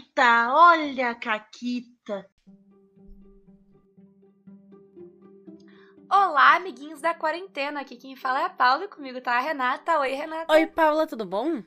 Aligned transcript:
Caquita, 0.00 0.54
olha 0.54 1.10
a 1.10 1.14
Caquita. 1.14 2.26
Olá, 6.10 6.56
amiguinhos 6.56 7.00
da 7.00 7.12
quarentena. 7.12 7.80
Aqui 7.80 7.96
quem 7.96 8.16
fala 8.16 8.40
é 8.40 8.44
a 8.44 8.50
Paula 8.50 8.84
e 8.84 8.88
comigo 8.88 9.20
tá 9.20 9.32
a 9.34 9.40
Renata. 9.40 9.98
Oi, 9.98 10.12
Renata. 10.12 10.52
Oi, 10.52 10.66
Paula, 10.66 11.06
tudo 11.06 11.26
bom? 11.26 11.62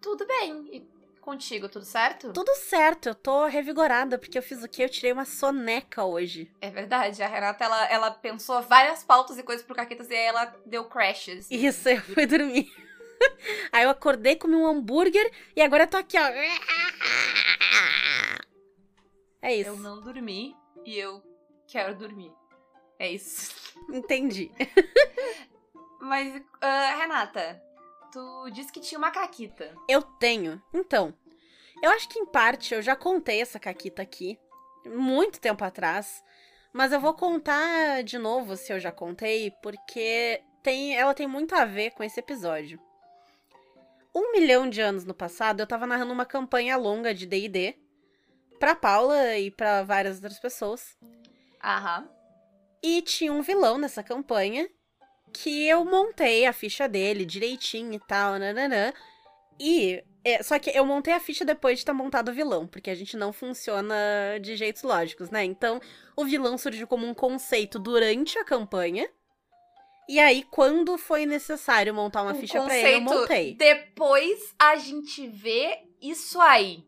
Tudo 0.00 0.26
bem. 0.26 0.68
E 0.72 0.90
contigo, 1.20 1.68
tudo 1.68 1.84
certo? 1.84 2.32
Tudo 2.32 2.54
certo, 2.56 3.10
eu 3.10 3.14
tô 3.14 3.46
revigorada, 3.46 4.18
porque 4.18 4.36
eu 4.36 4.42
fiz 4.42 4.62
o 4.64 4.68
quê? 4.68 4.84
Eu 4.84 4.88
tirei 4.88 5.12
uma 5.12 5.24
soneca 5.24 6.04
hoje. 6.04 6.50
É 6.60 6.70
verdade, 6.70 7.22
a 7.22 7.28
Renata, 7.28 7.64
ela, 7.64 7.84
ela 7.86 8.10
pensou 8.10 8.60
várias 8.62 9.04
pautas 9.04 9.38
e 9.38 9.42
coisas 9.42 9.64
pro 9.64 9.76
Caquetas 9.76 10.10
e 10.10 10.14
aí 10.14 10.26
ela 10.26 10.56
deu 10.66 10.84
crashes. 10.84 11.48
Isso, 11.50 11.88
eu 11.88 12.00
fui 12.00 12.26
dormir. 12.26 12.89
Aí 13.72 13.84
eu 13.84 13.90
acordei, 13.90 14.36
comi 14.36 14.56
um 14.56 14.66
hambúrguer 14.66 15.30
e 15.54 15.62
agora 15.62 15.84
eu 15.84 15.88
tô 15.88 15.96
aqui, 15.96 16.16
ó. 16.18 16.30
É 19.42 19.54
isso. 19.54 19.70
Eu 19.70 19.76
não 19.78 20.02
dormi 20.02 20.54
e 20.84 20.98
eu 20.98 21.22
quero 21.66 21.94
dormir. 21.94 22.30
É 22.98 23.10
isso. 23.10 23.54
Entendi. 23.88 24.50
Mas, 25.98 26.36
uh, 26.36 26.98
Renata, 26.98 27.62
tu 28.12 28.50
disse 28.50 28.70
que 28.70 28.80
tinha 28.80 28.98
uma 28.98 29.10
caquita. 29.10 29.74
Eu 29.88 30.02
tenho. 30.02 30.62
Então, 30.74 31.14
eu 31.82 31.90
acho 31.92 32.06
que 32.10 32.18
em 32.18 32.26
parte 32.26 32.74
eu 32.74 32.82
já 32.82 32.94
contei 32.94 33.40
essa 33.40 33.58
caquita 33.58 34.02
aqui, 34.02 34.38
muito 34.84 35.40
tempo 35.40 35.64
atrás. 35.64 36.22
Mas 36.72 36.92
eu 36.92 37.00
vou 37.00 37.14
contar 37.14 38.02
de 38.04 38.18
novo 38.18 38.56
se 38.56 38.72
eu 38.72 38.78
já 38.78 38.92
contei, 38.92 39.50
porque 39.62 40.42
tem, 40.62 40.96
ela 40.96 41.14
tem 41.14 41.26
muito 41.26 41.54
a 41.54 41.64
ver 41.64 41.90
com 41.92 42.04
esse 42.04 42.20
episódio. 42.20 42.78
Um 44.14 44.32
milhão 44.32 44.68
de 44.68 44.80
anos 44.80 45.04
no 45.04 45.14
passado, 45.14 45.60
eu 45.60 45.66
tava 45.66 45.86
narrando 45.86 46.12
uma 46.12 46.26
campanha 46.26 46.76
longa 46.76 47.14
de 47.14 47.26
D&D 47.26 47.76
pra 48.58 48.74
Paula 48.74 49.38
e 49.38 49.50
pra 49.50 49.82
várias 49.82 50.16
outras 50.16 50.38
pessoas. 50.38 50.98
Aham. 51.62 52.08
E 52.82 53.02
tinha 53.02 53.32
um 53.32 53.42
vilão 53.42 53.78
nessa 53.78 54.02
campanha 54.02 54.68
que 55.32 55.66
eu 55.66 55.84
montei 55.84 56.46
a 56.46 56.52
ficha 56.52 56.88
dele 56.88 57.24
direitinho 57.24 57.94
e 57.94 58.00
tal, 58.00 58.38
nananã. 58.38 58.92
E. 59.58 60.02
é, 60.24 60.42
só 60.42 60.58
que 60.58 60.70
eu 60.70 60.84
montei 60.84 61.14
a 61.14 61.20
ficha 61.20 61.44
depois 61.44 61.78
de 61.78 61.82
estar 61.82 61.94
montado 61.94 62.30
o 62.30 62.34
vilão, 62.34 62.66
porque 62.66 62.90
a 62.90 62.94
gente 62.94 63.16
não 63.16 63.32
funciona 63.32 63.94
de 64.40 64.56
jeitos 64.56 64.82
lógicos, 64.82 65.30
né? 65.30 65.44
Então, 65.44 65.80
o 66.16 66.24
vilão 66.24 66.58
surgiu 66.58 66.86
como 66.86 67.06
um 67.06 67.14
conceito 67.14 67.78
durante 67.78 68.38
a 68.38 68.44
campanha. 68.44 69.08
E 70.12 70.18
aí, 70.18 70.42
quando 70.50 70.98
foi 70.98 71.24
necessário 71.24 71.94
montar 71.94 72.22
uma 72.22 72.32
Um 72.32 72.34
ficha 72.34 72.60
pra 72.60 72.76
ele, 72.76 72.96
eu 72.96 73.00
montei. 73.00 73.54
Depois 73.54 74.52
a 74.58 74.74
gente 74.74 75.24
vê 75.28 75.78
isso 76.02 76.40
aí. 76.40 76.84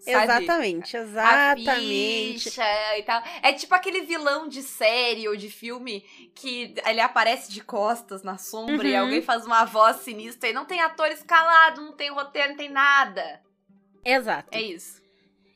Sabe? 0.00 0.24
Exatamente, 0.44 0.96
A 0.96 1.00
exatamente. 1.02 2.40
ficha 2.44 2.98
e 2.98 3.02
tal. 3.02 3.22
É 3.42 3.52
tipo 3.52 3.74
aquele 3.74 4.00
vilão 4.00 4.48
de 4.48 4.62
série 4.62 5.28
ou 5.28 5.36
de 5.36 5.50
filme 5.50 6.00
que 6.34 6.74
ele 6.86 7.00
aparece 7.02 7.52
de 7.52 7.60
costas 7.62 8.22
na 8.22 8.38
sombra 8.38 8.88
e 8.88 8.94
Uhum. 8.94 9.00
alguém 9.00 9.20
faz 9.20 9.44
uma 9.44 9.66
voz 9.66 9.96
sinistra 9.98 10.48
e 10.48 10.52
não 10.54 10.64
tem 10.64 10.80
ator 10.80 11.08
escalado, 11.08 11.82
não 11.82 11.92
tem 11.92 12.10
roteiro, 12.10 12.48
não 12.50 12.56
tem 12.56 12.70
nada. 12.70 13.42
Exato. 14.02 14.48
É 14.52 14.62
isso. 14.62 15.02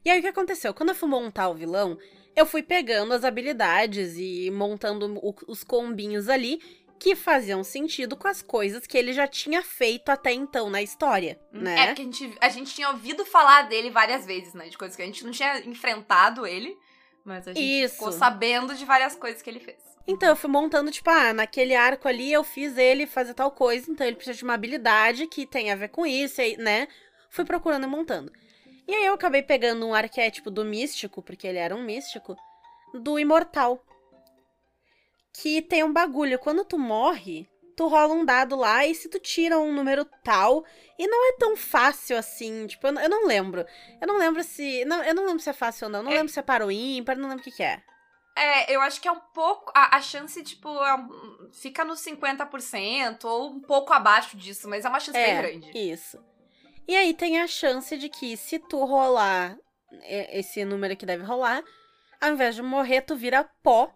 E 0.05 0.11
aí 0.11 0.19
o 0.19 0.23
que 0.23 0.29
aconteceu? 0.29 0.75
Quando 0.75 0.91
eu 0.91 0.95
fui 0.95 1.09
montar 1.09 1.49
o 1.49 1.55
vilão, 1.55 1.97
eu 2.37 2.45
fui 2.45 2.63
pegando 2.63 3.15
as 3.15 3.25
habilidades 3.25 4.17
e 4.19 4.51
montando 4.51 5.07
o- 5.23 5.35
os 5.47 5.63
combinhos 5.65 6.29
ali 6.29 6.61
que 7.03 7.17
faziam 7.17 7.65
sentido 7.65 8.17
com 8.17 8.29
as 8.29 8.41
coisas 8.41 8.87
que 8.87 8.97
ele 8.97 9.13
já 9.13 9.27
tinha 9.27 9.61
feito 9.61 10.09
até 10.09 10.33
então 10.33 10.71
na 10.71 10.81
história, 10.81 11.37
É 11.53 11.59
né? 11.59 11.87
porque 11.89 12.03
a 12.03 12.05
gente, 12.05 12.39
a 12.41 12.49
gente 12.49 12.73
tinha 12.73 12.91
ouvido 12.91 13.27
falar 13.27 13.63
dele 13.63 13.91
várias 13.91 14.25
vezes, 14.25 14.55
né? 14.55 14.69
De 14.69 14.79
coisas 14.79 14.97
que 14.97 15.03
a 15.03 15.05
gente 15.05 15.25
não 15.25 15.33
tinha 15.33 15.59
enfrentado 15.67 16.47
ele, 16.47 16.79
mas 17.25 17.49
a 17.49 17.53
gente 17.53 17.83
Isso. 17.85 17.95
ficou 17.95 18.13
sabendo 18.13 18.73
de 18.77 18.85
várias 18.85 19.17
coisas 19.17 19.43
que 19.43 19.51
ele 19.51 19.59
fez. 19.59 19.79
Então 20.07 20.29
eu 20.29 20.37
fui 20.37 20.49
montando, 20.49 20.93
tipo, 20.93 21.11
ah, 21.11 21.33
naquele 21.33 21.75
arco 21.75 22.07
ali 22.07 22.33
eu 22.33 22.45
fiz 22.45 22.79
ele 22.79 23.05
fazer 23.05 23.35
tal 23.35 23.51
coisa, 23.51 23.91
então 23.91 24.07
ele 24.07 24.15
precisa 24.15 24.39
de 24.39 24.45
uma 24.45 24.55
habilidade 24.55 25.27
que 25.27 25.45
tem 25.45 25.73
a 25.73 25.75
ver 25.75 25.89
com 25.89 26.07
isso, 26.07 26.41
e 26.41 26.45
aí, 26.45 26.57
né? 26.57 26.87
Fui 27.31 27.45
procurando 27.45 27.83
e 27.83 27.89
montando. 27.89 28.31
E 28.87 28.95
aí 28.95 29.07
eu 29.07 29.15
acabei 29.15 29.43
pegando 29.43 29.85
um 29.89 29.93
arquétipo 29.95 30.53
do 30.53 30.65
místico, 30.65 31.21
porque 31.21 31.49
ele 31.49 31.59
era 31.59 31.75
um 31.75 31.83
místico, 31.83 32.37
do 32.95 33.19
imortal. 33.19 33.85
Que 35.33 35.63
tem 35.63 35.83
um 35.83 35.93
bagulho, 35.93 36.39
quando 36.39 36.65
tu 36.65 36.79
morre, 36.79 37.49
tu 37.77 37.89
rola 37.89 38.13
um 38.13 38.25
dado 38.25 38.55
lá 38.57 38.87
e 38.87 38.95
se 38.95 39.09
tu 39.09 39.19
tira 39.19 39.59
um 39.59 39.73
número 39.73 40.05
tal, 40.23 40.63
e 40.99 41.07
não 41.07 41.29
é 41.31 41.37
tão 41.39 41.57
fácil 41.57 42.17
assim, 42.19 42.67
tipo, 42.67 42.87
eu, 42.87 42.93
não- 42.93 43.03
eu 43.03 43.09
não 43.09 43.27
lembro. 43.27 43.65
Eu 44.01 44.07
não 44.07 44.19
lembro 44.19 44.45
se. 44.45 44.85
Não, 44.85 45.03
eu 45.03 45.15
não 45.15 45.25
lembro 45.27 45.41
se 45.43 45.49
é 45.51 45.53
fácil 45.55 45.87
ou 45.87 45.91
não. 45.91 46.03
Não 46.03 46.11
É. 46.13 46.17
lembro 46.17 46.33
se 46.33 46.39
é 46.39 46.43
para 46.43 46.67
o 46.67 46.71
ímpar, 46.71 47.17
não 47.17 47.29
lembro 47.29 47.41
o 47.41 47.45
que, 47.45 47.51
que 47.57 47.63
é. 47.63 47.83
É, 48.37 48.75
eu 48.75 48.81
acho 48.81 49.01
que 49.01 49.09
é 49.09 49.13
um 49.13 49.21
pouco. 49.35 49.71
A, 49.75 49.97
a 49.97 50.01
chance, 50.01 50.43
tipo, 50.43 50.69
é 50.85 50.97
fica 51.61 51.85
nos 51.85 52.01
50% 52.01 53.25
ou 53.25 53.51
um 53.51 53.61
pouco 53.61 53.93
abaixo 53.93 54.37
disso, 54.37 54.69
mas 54.69 54.85
é 54.85 54.89
uma 54.89 55.01
chance 55.01 55.19
bem 55.19 55.37
grande. 55.37 55.71
Isso. 55.79 56.19
E 56.89 56.97
aí 56.97 57.15
tem 57.15 57.41
a 57.41 57.47
chance 57.47 57.97
de 57.97 58.09
que 58.09 58.37
se 58.37 58.59
tu 58.59 58.85
rolar 58.85 59.57
é, 60.03 60.39
esse 60.39 60.65
número 60.65 60.97
que 60.97 61.07
deve 61.07 61.23
rolar, 61.25 61.63
ao 62.21 62.31
invés 62.31 62.55
de 62.55 62.63
morrer, 62.63 63.03
tu 63.03 63.15
vira 63.17 63.45
pó 63.63 63.93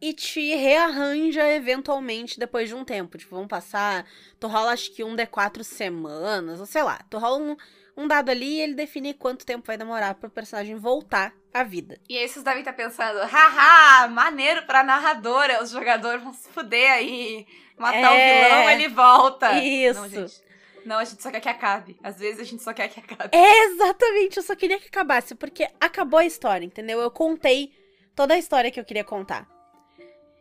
e 0.00 0.12
te 0.12 0.54
rearranja 0.54 1.48
eventualmente 1.52 2.38
depois 2.38 2.68
de 2.68 2.74
um 2.74 2.84
tempo. 2.84 3.16
Tipo, 3.18 3.36
vão 3.36 3.48
passar. 3.48 4.04
Tu 4.38 4.46
rola 4.46 4.72
acho 4.72 4.92
que 4.92 5.02
um 5.04 5.16
D4 5.16 5.62
semanas, 5.62 6.60
ou 6.60 6.66
sei 6.66 6.82
lá. 6.82 7.00
Tu 7.08 7.16
rola 7.18 7.38
um, 7.38 7.56
um 7.96 8.06
dado 8.06 8.30
ali 8.30 8.56
e 8.56 8.60
ele 8.60 8.74
define 8.74 9.14
quanto 9.14 9.46
tempo 9.46 9.66
vai 9.66 9.76
demorar 9.78 10.14
pro 10.14 10.28
personagem 10.30 10.76
voltar 10.76 11.32
à 11.52 11.62
vida. 11.62 11.98
E 12.08 12.18
aí 12.18 12.28
vocês 12.28 12.44
devem 12.44 12.60
estar 12.60 12.72
pensando, 12.72 13.18
haha, 13.20 14.08
maneiro 14.08 14.64
pra 14.66 14.82
narradora, 14.82 15.62
os 15.62 15.70
jogadores 15.70 16.22
vão 16.22 16.34
se 16.34 16.48
fuder 16.50 16.90
aí, 16.92 17.46
matar 17.78 18.12
o 18.12 18.14
É. 18.16 18.44
vilão, 18.44 18.70
ele 18.70 18.88
volta. 18.88 19.58
Isso. 19.60 20.00
Não, 20.00 20.08
gente. 20.08 20.44
Não, 20.84 20.98
a 20.98 21.04
gente 21.04 21.22
só 21.22 21.30
quer 21.30 21.40
que 21.40 21.48
acabe. 21.48 21.96
Às 22.02 22.18
vezes 22.18 22.40
a 22.40 22.44
gente 22.44 22.62
só 22.62 22.74
quer 22.74 22.88
que 22.88 23.00
acabe. 23.00 23.30
É, 23.34 23.64
exatamente. 23.68 24.36
Eu 24.36 24.42
só 24.42 24.54
queria 24.54 24.78
que 24.78 24.88
acabasse, 24.88 25.34
porque 25.34 25.66
acabou 25.80 26.18
a 26.18 26.26
história, 26.26 26.62
entendeu? 26.66 27.00
Eu 27.00 27.10
contei 27.10 27.72
toda 28.14 28.34
a 28.34 28.38
história 28.38 28.70
que 28.70 28.78
eu 28.78 28.84
queria 28.84 29.02
contar. 29.04 29.48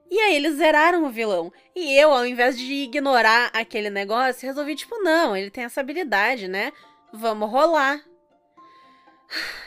E 0.10 0.20
aí 0.20 0.36
eles 0.36 0.56
zeraram 0.56 1.04
o 1.06 1.10
vilão. 1.10 1.52
E 1.76 1.94
eu, 2.00 2.12
ao 2.14 2.26
invés 2.26 2.58
de 2.58 2.72
ignorar 2.72 3.50
aquele 3.54 3.90
negócio, 3.90 4.48
resolvi, 4.48 4.76
tipo, 4.76 4.96
não, 5.02 5.36
ele 5.36 5.50
tem 5.50 5.64
essa 5.64 5.82
habilidade, 5.82 6.48
né? 6.48 6.72
Vamos 7.12 7.50
rolar. 7.50 8.00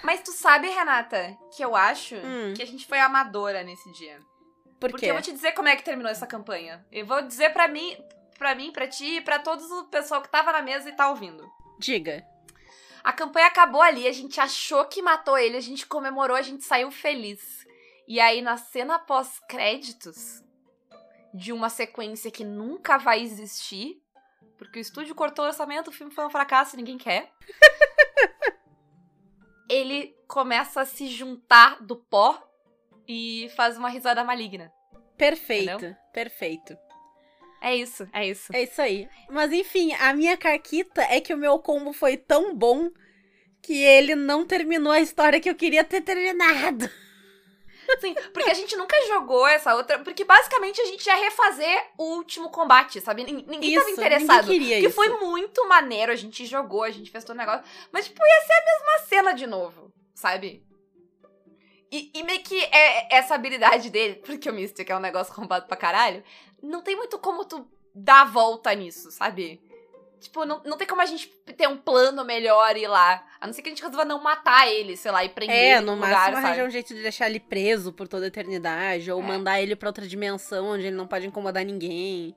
Mas 0.03 0.21
tu 0.23 0.31
sabe, 0.33 0.69
Renata, 0.69 1.37
que 1.57 1.65
eu 1.65 1.75
acho 1.75 2.15
Hum. 2.17 2.55
que 2.55 2.63
a 2.63 2.67
gente 2.67 2.87
foi 2.87 2.99
amadora 3.01 3.65
nesse 3.65 3.91
dia. 3.93 4.21
Por 4.79 4.91
Porque 4.91 5.07
eu 5.07 5.15
vou 5.15 5.23
te 5.23 5.33
dizer 5.33 5.53
como 5.53 5.69
é 5.69 5.75
que 5.75 5.83
terminou 5.83 6.11
essa 6.13 6.27
campanha. 6.27 6.85
Eu 6.93 7.05
vou 7.07 7.23
dizer 7.23 7.51
pra 7.53 7.67
mim, 7.67 7.97
pra 8.39 8.55
mim, 8.55 8.71
pra 8.71 8.87
ti 8.87 9.17
e 9.17 9.21
pra 9.21 9.39
todos 9.39 9.69
o 9.71 9.85
pessoal 9.85 10.23
que 10.23 10.29
tava 10.29 10.53
na 10.53 10.63
mesa 10.63 10.89
e 10.89 10.93
tá 10.93 11.09
ouvindo. 11.09 11.51
Diga. 11.79 12.25
A 13.03 13.13
campanha 13.13 13.47
acabou 13.47 13.81
ali, 13.83 14.07
a 14.07 14.13
gente 14.13 14.41
achou 14.41 14.85
que 14.85 15.01
matou 15.03 15.39
ele, 15.39 15.57
a 15.57 15.61
gente 15.61 15.87
comemorou, 15.87 16.37
a 16.37 16.43
gente 16.43 16.63
saiu 16.65 16.91
feliz. 16.91 17.66
E 18.07 18.21
aí, 18.21 18.41
na 18.41 18.57
cena 18.57 18.99
pós-créditos 18.99 20.43
de 21.35 21.53
uma 21.53 21.69
sequência 21.69 22.31
que 22.31 22.45
nunca 22.45 22.99
vai 22.99 23.21
existir, 23.21 24.01
porque 24.57 24.79
o 24.79 24.81
estúdio 24.81 25.15
cortou 25.15 25.45
o 25.45 25.49
orçamento, 25.49 25.89
o 25.89 25.93
filme 25.93 26.13
foi 26.13 26.25
um 26.25 26.31
fracasso 26.31 26.75
e 26.75 26.79
ninguém 26.79 26.97
quer. 26.97 27.31
ele 29.69 30.17
começa 30.27 30.81
a 30.81 30.87
se 30.87 31.09
juntar 31.09 31.83
do 31.83 31.97
pó 31.97 32.43
e 33.07 33.51
faz 33.57 33.77
uma 33.77 33.89
risada 33.89 34.25
maligna. 34.25 34.73
Perfeito, 35.17 35.73
Entendeu? 35.73 35.97
perfeito. 36.13 36.77
É 37.61 37.75
isso, 37.75 38.09
é 38.13 38.29
isso. 38.29 38.55
É 38.55 38.63
isso 38.63 38.81
aí. 38.81 39.09
Mas 39.31 39.53
enfim, 39.53 39.93
a 39.95 40.13
minha 40.13 40.37
caquita 40.37 41.03
é 41.03 41.21
que 41.21 41.35
o 41.35 41.39
meu 41.39 41.59
combo 41.59 41.93
foi 41.93 42.17
tão 42.17 42.55
bom 42.55 42.91
que 43.63 43.83
ele 43.83 44.15
não 44.15 44.47
terminou 44.47 44.93
a 44.93 45.01
história 45.01 45.41
que 45.41 45.51
eu 45.51 45.55
queria 45.55 45.83
ter 45.83 46.01
terminado. 46.01 46.89
Sim, 48.01 48.15
porque 48.33 48.51
a 48.51 48.55
gente 48.55 48.77
nunca 48.77 48.97
jogou 49.07 49.47
essa 49.47 49.75
outra. 49.75 49.99
Porque 50.01 50.25
basicamente 50.25 50.81
a 50.81 50.85
gente 50.85 51.07
ia 51.07 51.17
refazer 51.17 51.91
o 51.99 52.17
último 52.17 52.51
combate, 52.51 53.01
sabe? 53.01 53.25
Nin- 53.25 53.45
Ninguém 53.47 53.75
tava 53.75 53.91
Isso, 53.91 53.99
interessado. 54.01 54.47
ninguém 54.49 54.61
queria 54.61 54.81
que 54.81 54.87
isso. 54.87 54.95
foi 54.95 55.09
muito 55.09 55.67
maneiro, 55.69 56.13
a 56.13 56.17
gente 56.17 56.45
jogou, 56.47 56.83
a 56.83 56.91
gente 56.91 57.11
fez 57.11 57.25
todo 57.25 57.35
o 57.37 57.39
negócio. 57.39 57.65
Mas, 57.93 58.07
tipo, 58.07 58.21
ia 58.25 58.41
ser 58.47 58.53
a 58.53 58.65
mesma 58.65 59.07
cena 59.09 59.33
de 59.33 59.47
novo, 59.47 59.91
sabe? 60.15 60.65
E, 61.91 62.11
e 62.15 62.23
meio 62.25 62.43
que 62.43 62.59
é 62.65 63.17
essa 63.17 63.35
habilidade 63.35 63.91
dele, 63.91 64.17
porque 64.17 64.51
o 64.51 64.53
Mystic 64.53 64.91
é 64.91 64.97
um 64.97 65.01
negócio 65.01 65.33
roubado 65.33 65.67
pra 65.67 65.77
caralho, 65.77 66.23
não 66.63 66.83
tem 66.83 66.97
muito 66.97 67.19
como 67.19 67.45
tu 67.45 67.67
dar 67.95 68.23
a 68.23 68.25
volta 68.25 68.75
nisso, 68.75 69.11
sabe? 69.11 69.61
Tipo, 70.27 70.45
não, 70.45 70.61
não 70.65 70.77
tem 70.77 70.87
como 70.87 71.01
a 71.01 71.07
gente 71.07 71.29
ter 71.57 71.69
um 71.69 71.77
plano 71.77 72.25
melhor 72.25 72.77
e 72.77 72.83
ir 72.83 72.87
lá. 72.89 73.25
A 73.41 73.47
não 73.47 73.53
ser 73.55 73.63
que 73.63 73.69
a 73.69 73.73
gente 73.73 73.83
resolva 73.83 74.05
não 74.05 74.21
matar 74.23 74.67
ele, 74.69 74.97
sei 74.97 75.11
lá, 75.11 75.25
e 75.25 75.29
prender 75.29 75.57
É, 75.57 75.73
ele 75.77 75.81
no 75.87 75.95
no 75.95 75.99
máximo 75.99 76.37
arranjar 76.37 76.65
um 76.67 76.71
jeito 76.71 76.95
de 76.95 77.03
deixar 77.03 77.29
ele 77.31 77.39
preso 77.41 77.93
por 77.93 78.09
toda 78.09 78.25
a 78.25 78.29
eternidade, 78.29 79.11
ou 79.11 79.21
É. 79.21 79.23
mandar 79.25 79.61
ele 79.61 79.75
pra 79.77 79.89
outra 79.89 80.07
dimensão 80.07 80.67
onde 80.67 80.87
ele 80.87 80.97
não 80.97 81.07
pode 81.07 81.27
incomodar 81.27 81.65
ninguém. 81.65 82.37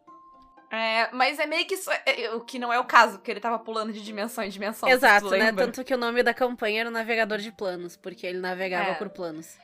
É, 0.71 1.09
mas 1.11 1.39
é 1.39 1.47
meio 1.47 1.65
que 1.65 1.73
isso, 1.73 1.89
é- 1.91 2.03
é- 2.25 2.33
o 2.35 2.41
que 2.41 2.59
não 2.59 2.71
é 2.71 2.79
o 2.79 2.83
caso, 2.85 3.17
porque 3.17 3.31
ele 3.31 3.39
tava 3.39 3.57
pulando 3.57 3.91
de 3.91 4.01
dimensão 4.03 4.43
em 4.43 4.49
dimensão. 4.49 4.87
Exato, 4.87 5.29
tu 5.29 5.35
né? 5.35 5.51
Tanto 5.51 5.83
que 5.83 5.93
o 5.93 5.97
nome 5.97 6.21
da 6.21 6.31
campanha 6.33 6.81
era 6.81 6.89
o 6.89 6.91
Navegador 6.93 7.39
de 7.39 7.51
Planos, 7.51 7.97
porque 7.97 8.27
ele 8.27 8.37
navegava 8.39 8.91
É. 8.91 8.93
por 8.93 9.09
planos. 9.09 9.57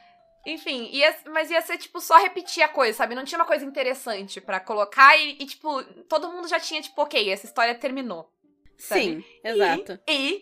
Enfim, 0.45 0.89
ia, 0.91 1.15
mas 1.27 1.49
ia 1.49 1.61
ser, 1.61 1.77
tipo, 1.77 1.99
só 1.99 2.17
repetir 2.17 2.61
a 2.61 2.67
coisa, 2.67 2.97
sabe? 2.97 3.15
Não 3.15 3.23
tinha 3.25 3.39
uma 3.39 3.47
coisa 3.47 3.65
interessante 3.65 4.39
pra 4.39 4.59
colocar 4.59 5.17
e, 5.17 5.31
e, 5.39 5.45
tipo, 5.45 5.83
todo 6.07 6.31
mundo 6.31 6.47
já 6.47 6.59
tinha, 6.59 6.81
tipo, 6.81 7.01
ok, 7.01 7.31
essa 7.31 7.45
história 7.45 7.73
terminou. 7.75 8.31
Sabe? 8.77 9.01
Sim, 9.01 9.23
exato. 9.43 9.99
E 10.07 10.41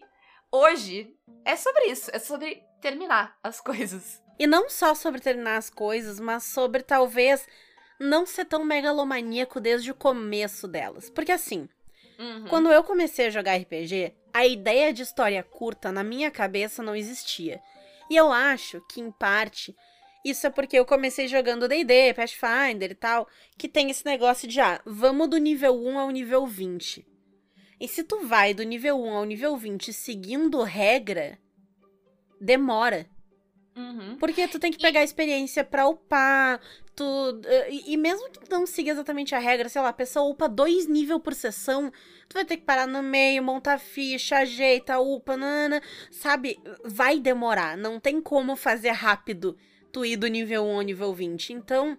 hoje 0.51 1.15
é 1.45 1.55
sobre 1.55 1.85
isso, 1.85 2.09
é 2.13 2.19
sobre 2.19 2.61
terminar 2.81 3.37
as 3.41 3.59
coisas. 3.61 4.21
E 4.37 4.45
não 4.47 4.69
só 4.69 4.93
sobre 4.93 5.21
terminar 5.21 5.57
as 5.57 5.69
coisas, 5.69 6.19
mas 6.19 6.43
sobre 6.43 6.81
talvez 6.83 7.47
não 7.99 8.25
ser 8.25 8.45
tão 8.45 8.65
megalomaníaco 8.65 9.61
desde 9.61 9.91
o 9.91 9.95
começo 9.95 10.67
delas. 10.67 11.09
Porque 11.09 11.31
assim, 11.31 11.69
Uhum. 12.19 12.45
quando 12.47 12.71
eu 12.71 12.83
comecei 12.83 13.27
a 13.27 13.29
jogar 13.29 13.55
RPG, 13.57 14.13
a 14.33 14.45
ideia 14.45 14.91
de 14.93 15.01
história 15.01 15.41
curta 15.43 15.91
na 15.91 16.03
minha 16.03 16.29
cabeça 16.29 16.83
não 16.83 16.95
existia. 16.95 17.61
E 18.09 18.15
eu 18.15 18.31
acho 18.31 18.81
que, 18.89 18.99
em 19.01 19.11
parte, 19.11 19.75
isso 20.23 20.47
é 20.47 20.49
porque 20.49 20.77
eu 20.77 20.85
comecei 20.85 21.27
jogando 21.27 21.67
D&D, 21.67 22.13
Pathfinder 22.13 22.91
e 22.91 22.95
tal, 22.95 23.27
que 23.57 23.67
tem 23.67 23.89
esse 23.89 24.05
negócio 24.05 24.47
de, 24.47 24.59
ah, 24.61 24.81
vamos 24.85 25.29
do 25.29 25.37
nível 25.37 25.75
1 25.75 25.99
ao 25.99 26.09
nível 26.09 26.47
20. 26.47 27.05
E 27.79 27.87
se 27.87 28.03
tu 28.03 28.25
vai 28.25 28.53
do 28.53 28.63
nível 28.63 29.01
1 29.01 29.13
ao 29.17 29.25
nível 29.25 29.57
20 29.57 29.91
seguindo 29.91 30.61
regra, 30.63 31.37
demora. 32.39 33.05
Uhum. 33.75 34.17
Porque 34.17 34.47
tu 34.47 34.59
tem 34.59 34.71
que 34.71 34.77
pegar 34.77 34.99
a 34.99 35.03
experiência 35.03 35.63
pra 35.63 35.87
upar, 35.87 36.61
tu. 36.95 37.03
eh, 37.45 37.71
E, 37.71 37.93
e 37.93 37.97
mesmo 37.97 38.29
que 38.29 38.39
tu 38.41 38.51
não 38.51 38.65
siga 38.67 38.91
exatamente 38.91 39.33
a 39.33 39.39
regra, 39.39 39.67
sei 39.67 39.81
lá, 39.81 39.89
a 39.89 39.93
pessoa 39.93 40.29
upa 40.29 40.47
dois 40.47 40.85
níveis 40.87 41.19
por 41.21 41.33
sessão, 41.33 41.91
tu 42.29 42.35
vai 42.35 42.45
ter 42.45 42.57
que 42.57 42.63
parar 42.63 42.87
no 42.87 43.01
meio, 43.01 43.43
montar 43.43 43.79
ficha, 43.79 44.37
ajeita, 44.37 44.99
upa, 44.99 45.35
nana, 45.35 45.81
sabe? 46.11 46.59
Vai 46.85 47.19
demorar, 47.19 47.75
não 47.75 47.99
tem 47.99 48.21
como 48.21 48.55
fazer 48.55 48.91
rápido 48.91 49.57
tu 49.93 50.03
ir 50.03 50.17
do 50.17 50.27
nível 50.27 50.65
1 50.65 50.75
ao 50.75 50.81
nível 50.81 51.13
20. 51.13 51.53
Então, 51.53 51.97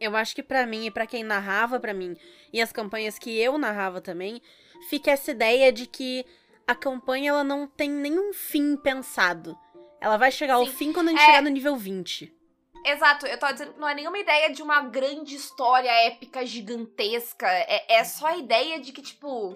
eu 0.00 0.16
acho 0.16 0.34
que 0.34 0.42
pra 0.42 0.66
mim 0.66 0.86
e 0.86 0.90
pra 0.90 1.06
quem 1.06 1.22
narrava 1.22 1.78
pra 1.78 1.92
mim, 1.94 2.16
e 2.52 2.60
as 2.60 2.72
campanhas 2.72 3.18
que 3.18 3.38
eu 3.38 3.58
narrava 3.58 4.00
também, 4.00 4.40
fica 4.88 5.10
essa 5.10 5.30
ideia 5.30 5.70
de 5.70 5.86
que 5.86 6.24
a 6.66 6.74
campanha 6.74 7.30
ela 7.30 7.44
não 7.44 7.66
tem 7.68 7.90
nenhum 7.90 8.32
fim 8.32 8.76
pensado. 8.76 9.56
Ela 10.00 10.16
vai 10.16 10.32
chegar 10.32 10.54
ao 10.54 10.66
Sim. 10.66 10.72
fim 10.72 10.92
quando 10.92 11.08
a 11.08 11.10
gente 11.10 11.20
É. 11.20 11.26
chegar 11.26 11.42
no 11.42 11.50
nível 11.50 11.76
20. 11.76 12.32
Exato, 12.84 13.26
eu 13.26 13.38
tô 13.38 13.46
dizendo 13.52 13.74
que 13.74 13.78
não 13.80 13.88
é 13.88 13.94
nenhuma 13.94 14.18
ideia 14.18 14.50
de 14.50 14.60
uma 14.60 14.80
grande 14.82 15.36
história 15.36 15.90
épica 16.06 16.44
gigantesca. 16.44 17.46
É, 17.46 17.98
é 17.98 18.04
só 18.04 18.26
a 18.26 18.36
ideia 18.38 18.80
de 18.80 18.90
que, 18.90 19.00
tipo, 19.02 19.54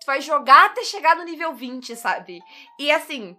tu 0.00 0.06
vai 0.06 0.20
jogar 0.20 0.66
até 0.66 0.84
chegar 0.84 1.16
no 1.16 1.24
nível 1.24 1.52
20, 1.52 1.96
sabe? 1.96 2.40
E 2.78 2.92
assim, 2.92 3.36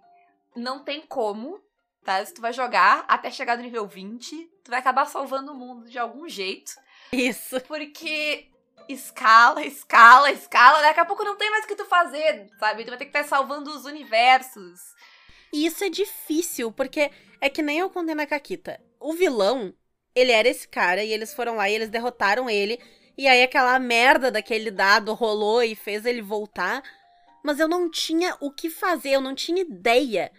não 0.54 0.84
tem 0.84 1.00
como, 1.00 1.58
tá? 2.04 2.24
Se 2.24 2.34
tu 2.34 2.40
vai 2.40 2.52
jogar 2.52 3.04
até 3.08 3.30
chegar 3.30 3.56
no 3.56 3.62
nível 3.62 3.86
20, 3.86 4.50
tu 4.62 4.70
vai 4.70 4.78
acabar 4.78 5.06
salvando 5.06 5.52
o 5.52 5.56
mundo 5.56 5.88
de 5.88 5.98
algum 5.98 6.28
jeito. 6.28 6.72
Isso. 7.12 7.60
Porque 7.62 8.48
escala, 8.88 9.64
escala, 9.64 10.30
escala, 10.30 10.82
daqui 10.82 11.00
a 11.00 11.04
pouco 11.04 11.24
não 11.24 11.36
tem 11.36 11.50
mais 11.50 11.64
o 11.64 11.68
que 11.68 11.76
tu 11.76 11.86
fazer, 11.86 12.48
sabe? 12.58 12.84
Tu 12.84 12.88
vai 12.90 12.98
ter 12.98 13.06
que 13.06 13.16
estar 13.16 13.24
salvando 13.24 13.70
os 13.70 13.84
universos. 13.84 14.80
E 15.52 15.66
isso 15.66 15.84
é 15.84 15.88
difícil, 15.88 16.70
porque 16.72 17.10
é 17.40 17.48
que 17.48 17.62
nem 17.62 17.78
eu 17.78 17.90
contei 17.90 18.14
na 18.14 18.26
Caquita. 18.26 18.80
O 19.00 19.12
vilão, 19.12 19.72
ele 20.14 20.32
era 20.32 20.48
esse 20.48 20.66
cara, 20.66 21.02
e 21.02 21.12
eles 21.12 21.32
foram 21.32 21.56
lá 21.56 21.68
e 21.70 21.74
eles 21.74 21.88
derrotaram 21.88 22.50
ele. 22.50 22.78
E 23.16 23.28
aí 23.28 23.42
aquela 23.42 23.78
merda 23.78 24.30
daquele 24.30 24.70
dado 24.70 25.14
rolou 25.14 25.62
e 25.62 25.74
fez 25.74 26.04
ele 26.04 26.20
voltar. 26.20 26.82
Mas 27.42 27.60
eu 27.60 27.68
não 27.68 27.90
tinha 27.90 28.36
o 28.40 28.50
que 28.50 28.68
fazer, 28.68 29.10
eu 29.10 29.20
não 29.20 29.34
tinha 29.34 29.62
ideia. 29.62 30.32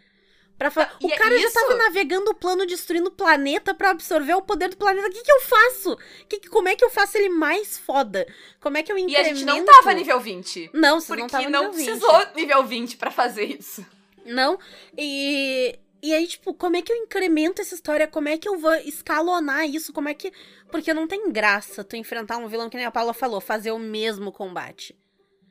Pra 0.58 0.72
fa... 0.72 0.90
E 1.02 1.06
O 1.08 1.12
é 1.12 1.18
cara 1.18 1.38
já 1.38 1.52
tava 1.52 1.76
navegando 1.76 2.32
o 2.32 2.34
plano, 2.36 2.66
destruindo 2.66 3.10
o 3.10 3.12
planeta 3.12 3.74
pra 3.74 3.90
absorver 3.90 4.34
o 4.36 4.42
poder 4.42 4.70
do 4.70 4.78
planeta. 4.78 5.08
O 5.08 5.12
que, 5.12 5.22
que 5.22 5.32
eu 5.32 5.42
faço? 5.42 5.98
Que, 6.30 6.40
que- 6.40 6.50
como 6.50 6.70
é 6.70 6.76
que 6.76 6.86
eu 6.86 6.90
faço 6.90 7.18
ele 7.18 7.28
mais 7.30 7.78
foda? 7.78 8.26
Como 8.62 8.78
é 8.78 8.84
que 8.84 8.90
eu 8.92 8.98
E 8.98 9.02
incremento? 9.02 9.32
a 9.32 9.34
gente 9.34 9.46
não 9.46 9.66
tava 9.66 9.94
nível 9.94 10.20
20. 10.20 10.70
Não, 10.74 11.02
Porque 11.02 11.22
não 11.22 11.50
não, 11.50 11.64
nível 11.64 11.72
20. 11.74 11.86
precisou 11.86 12.26
nível 12.36 12.64
20 12.64 12.98
pra 12.98 13.12
fazer 13.12 13.44
isso. 13.46 13.86
Não. 14.26 14.58
E. 14.98 15.78
E 16.04 16.14
aí, 16.14 16.28
tipo, 16.28 16.54
como 16.54 16.76
é 16.78 16.84
que 16.84 16.92
eu 16.94 16.98
incremento 16.98 17.62
essa 17.64 17.74
história? 17.74 18.08
Como 18.08 18.30
é 18.30 18.38
que 18.38 18.48
eu 18.48 18.60
vou 18.60 18.74
escalonar 18.76 19.68
isso? 19.68 19.92
Como 19.92 20.08
é 20.08 20.14
que. 20.14 20.32
Porque 20.72 20.94
não 20.94 21.08
tem 21.08 21.32
graça 21.32 21.84
tu 21.84 21.96
enfrentar 21.96 22.38
um 22.38 22.48
vilão 22.48 22.70
que 22.70 22.78
nem 22.78 22.86
a 22.86 22.92
Paula 22.92 23.14
falou, 23.14 23.42
fazer 23.42 23.72
o 23.72 23.80
mesmo 23.80 24.32
combate. 24.32 24.96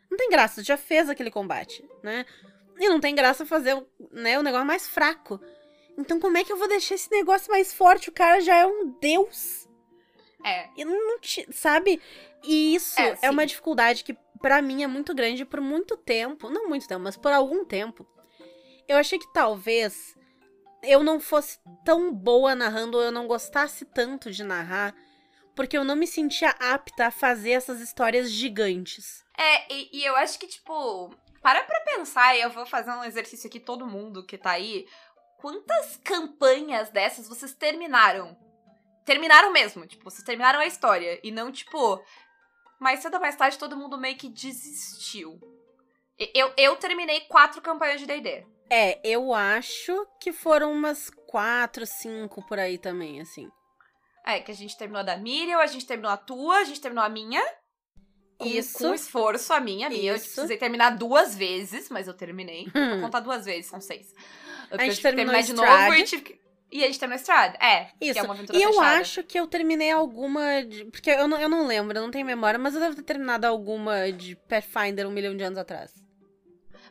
Não 0.09 0.17
tem 0.17 0.31
graça, 0.31 0.63
tu 0.63 0.67
já 0.67 0.77
fez 0.77 1.09
aquele 1.11 1.31
combate, 1.31 1.85
né? 2.05 2.25
E 2.79 2.89
não 2.89 3.01
tem 3.01 3.15
graça 3.15 3.47
fazer 3.47 3.77
né, 4.11 4.39
o 4.39 4.43
negócio 4.43 4.67
mais 4.67 4.89
fraco. 4.89 5.41
Então, 5.97 6.19
como 6.19 6.37
é 6.37 6.43
que 6.45 6.53
eu 6.53 6.57
vou 6.57 6.67
deixar 6.69 6.97
esse 6.97 7.11
negócio 7.11 7.51
mais 7.51 7.73
forte? 7.73 8.09
O 8.09 8.13
cara 8.13 8.41
já 8.41 8.57
é 8.57 8.67
um 8.67 8.91
deus. 9.01 9.69
É. 10.45 10.69
E 10.77 10.85
não 10.85 11.19
te- 11.21 11.47
sabe? 11.53 12.01
E 12.43 12.75
isso 12.75 13.01
É, 13.01 13.19
é, 13.23 13.31
uma 13.31 13.47
dificuldade 13.47 14.03
que 14.05 14.15
pra 14.41 14.61
mim 14.61 14.83
é 14.83 14.87
muito 14.87 15.15
grande 15.15 15.45
por 15.45 15.61
muito 15.61 15.97
tempo, 15.97 16.51
não 16.51 16.69
muito 16.69 16.87
tempo, 16.87 17.01
mas 17.01 17.17
por 17.17 17.33
algum 17.33 17.65
tempo. 17.65 18.07
Eu 18.87 18.97
achei 18.99 19.19
que 19.19 19.33
talvez 19.33 20.15
eu 20.83 21.03
não 21.03 21.19
fosse 21.19 21.59
tão 21.85 22.13
boa 22.13 22.55
narrando, 22.55 22.99
ou 22.99 23.03
eu 23.05 23.11
não 23.13 23.27
gostasse 23.27 23.87
tanto 23.87 24.31
de 24.31 24.45
narrar, 24.45 24.95
porque 25.57 25.79
eu 25.79 25.85
não 25.85 25.97
me 25.97 26.07
sentia 26.07 26.51
apta 26.61 27.07
a 27.07 27.11
fazer 27.11 27.53
essas 27.53 27.81
histórias 27.81 28.31
gigantes. 28.31 29.25
É, 29.39 29.73
e, 29.73 30.01
e 30.01 30.05
eu 30.05 30.15
acho 30.17 30.39
que, 30.39 30.47
tipo, 30.47 31.15
para 31.45 31.63
pra 31.63 31.79
pensar, 31.81 32.35
e 32.35 32.41
eu 32.41 32.49
vou 32.49 32.65
fazer 32.65 32.91
um 32.91 33.05
exercício 33.05 33.49
aqui, 33.49 33.61
todo 33.61 33.87
mundo 33.87 34.25
que 34.25 34.39
tá 34.39 34.53
aí. 34.53 34.89
Quantas 35.37 35.99
campanhas 36.03 36.89
dessas 36.89 37.29
vocês 37.29 37.53
terminaram? 37.53 38.35
Terminaram 39.05 39.53
mesmo, 39.53 39.87
tipo, 39.87 40.05
vocês 40.05 40.25
terminaram 40.25 40.59
a 40.59 40.67
história. 40.67 41.21
E 41.23 41.31
não, 41.31 41.53
tipo, 41.53 42.03
mais 42.81 43.01
cedo 43.01 43.17
ou 43.17 43.21
mais 43.21 43.37
tarde 43.37 43.59
todo 43.59 43.77
mundo 43.77 43.99
meio 43.99 44.17
que 44.17 44.31
desistiu. 44.31 45.39
Eu, 46.35 46.51
eu 46.57 46.77
terminei 46.77 47.21
quatro 47.27 47.61
campanhas 47.61 48.01
de 48.01 48.07
DD. 48.07 48.47
É, 48.71 48.99
eu 49.05 49.35
acho 49.35 50.07
que 50.19 50.33
foram 50.33 50.73
umas 50.73 51.11
quatro, 51.27 51.85
cinco 51.87 52.43
por 52.47 52.59
aí 52.59 52.79
também, 52.79 53.21
assim. 53.21 53.51
É, 54.25 54.41
que 54.41 54.51
a 54.51 54.55
gente 54.55 54.79
terminou 54.79 55.01
a 55.01 55.05
da 55.05 55.19
Miriam, 55.19 55.59
a 55.59 55.67
gente 55.67 55.87
terminou 55.87 56.11
a 56.11 56.17
tua, 56.17 56.57
a 56.57 56.65
gente 56.65 56.81
terminou 56.81 57.05
a 57.05 57.09
minha. 57.11 57.45
Isso. 58.43 58.79
Com 58.79 58.95
esforço, 58.95 59.53
a 59.53 59.61
minha, 59.61 59.87
a 59.87 59.91
minha. 59.91 60.13
Eu 60.13 60.17
Isso. 60.17 60.33
precisei 60.33 60.57
terminar 60.57 60.91
duas 60.97 61.35
vezes, 61.37 61.89
mas 61.91 62.07
eu 62.09 62.15
terminei. 62.15 62.69
Vou 62.73 62.83
Hum. 62.83 63.01
contar 63.03 63.21
duas 63.21 63.45
vezes, 63.45 63.67
são 63.67 63.81
seis. 63.81 64.15
Eu 64.71 64.79
A 64.81 64.85
gente 64.85 65.01
terminou 65.01 65.41
de 65.41 65.53
novo 65.53 65.95
e 65.95 66.05
tive 66.05 66.23
que... 66.23 66.45
E 66.73 66.83
a 66.83 66.87
gente 66.87 66.99
terminou 66.99 67.21
Strad. 67.21 67.55
É, 67.63 67.85
que 67.85 68.07
Isso. 68.07 68.19
é 68.19 68.23
uma 68.23 68.35
aventura 68.35 68.59
E 68.59 68.63
eu 68.63 68.73
fechada. 68.73 68.97
acho 69.01 69.23
que 69.23 69.39
eu 69.39 69.47
terminei 69.47 69.93
alguma. 69.93 70.65
De... 70.65 70.85
Porque 70.87 71.09
eu 71.09 71.29
não, 71.29 71.39
eu 71.41 71.49
não 71.49 71.67
lembro, 71.69 71.97
eu 71.97 72.03
não 72.03 72.11
tenho 72.11 72.27
memória, 72.27 72.59
mas 72.59 72.75
eu 72.75 72.81
devo 72.81 72.97
ter 72.97 73.03
terminado 73.05 73.47
alguma 73.47 74.11
de 74.11 74.35
Pathfinder 74.35 75.07
um 75.07 75.13
milhão 75.13 75.37
de 75.37 75.45
anos 75.45 75.59
atrás. 75.59 75.93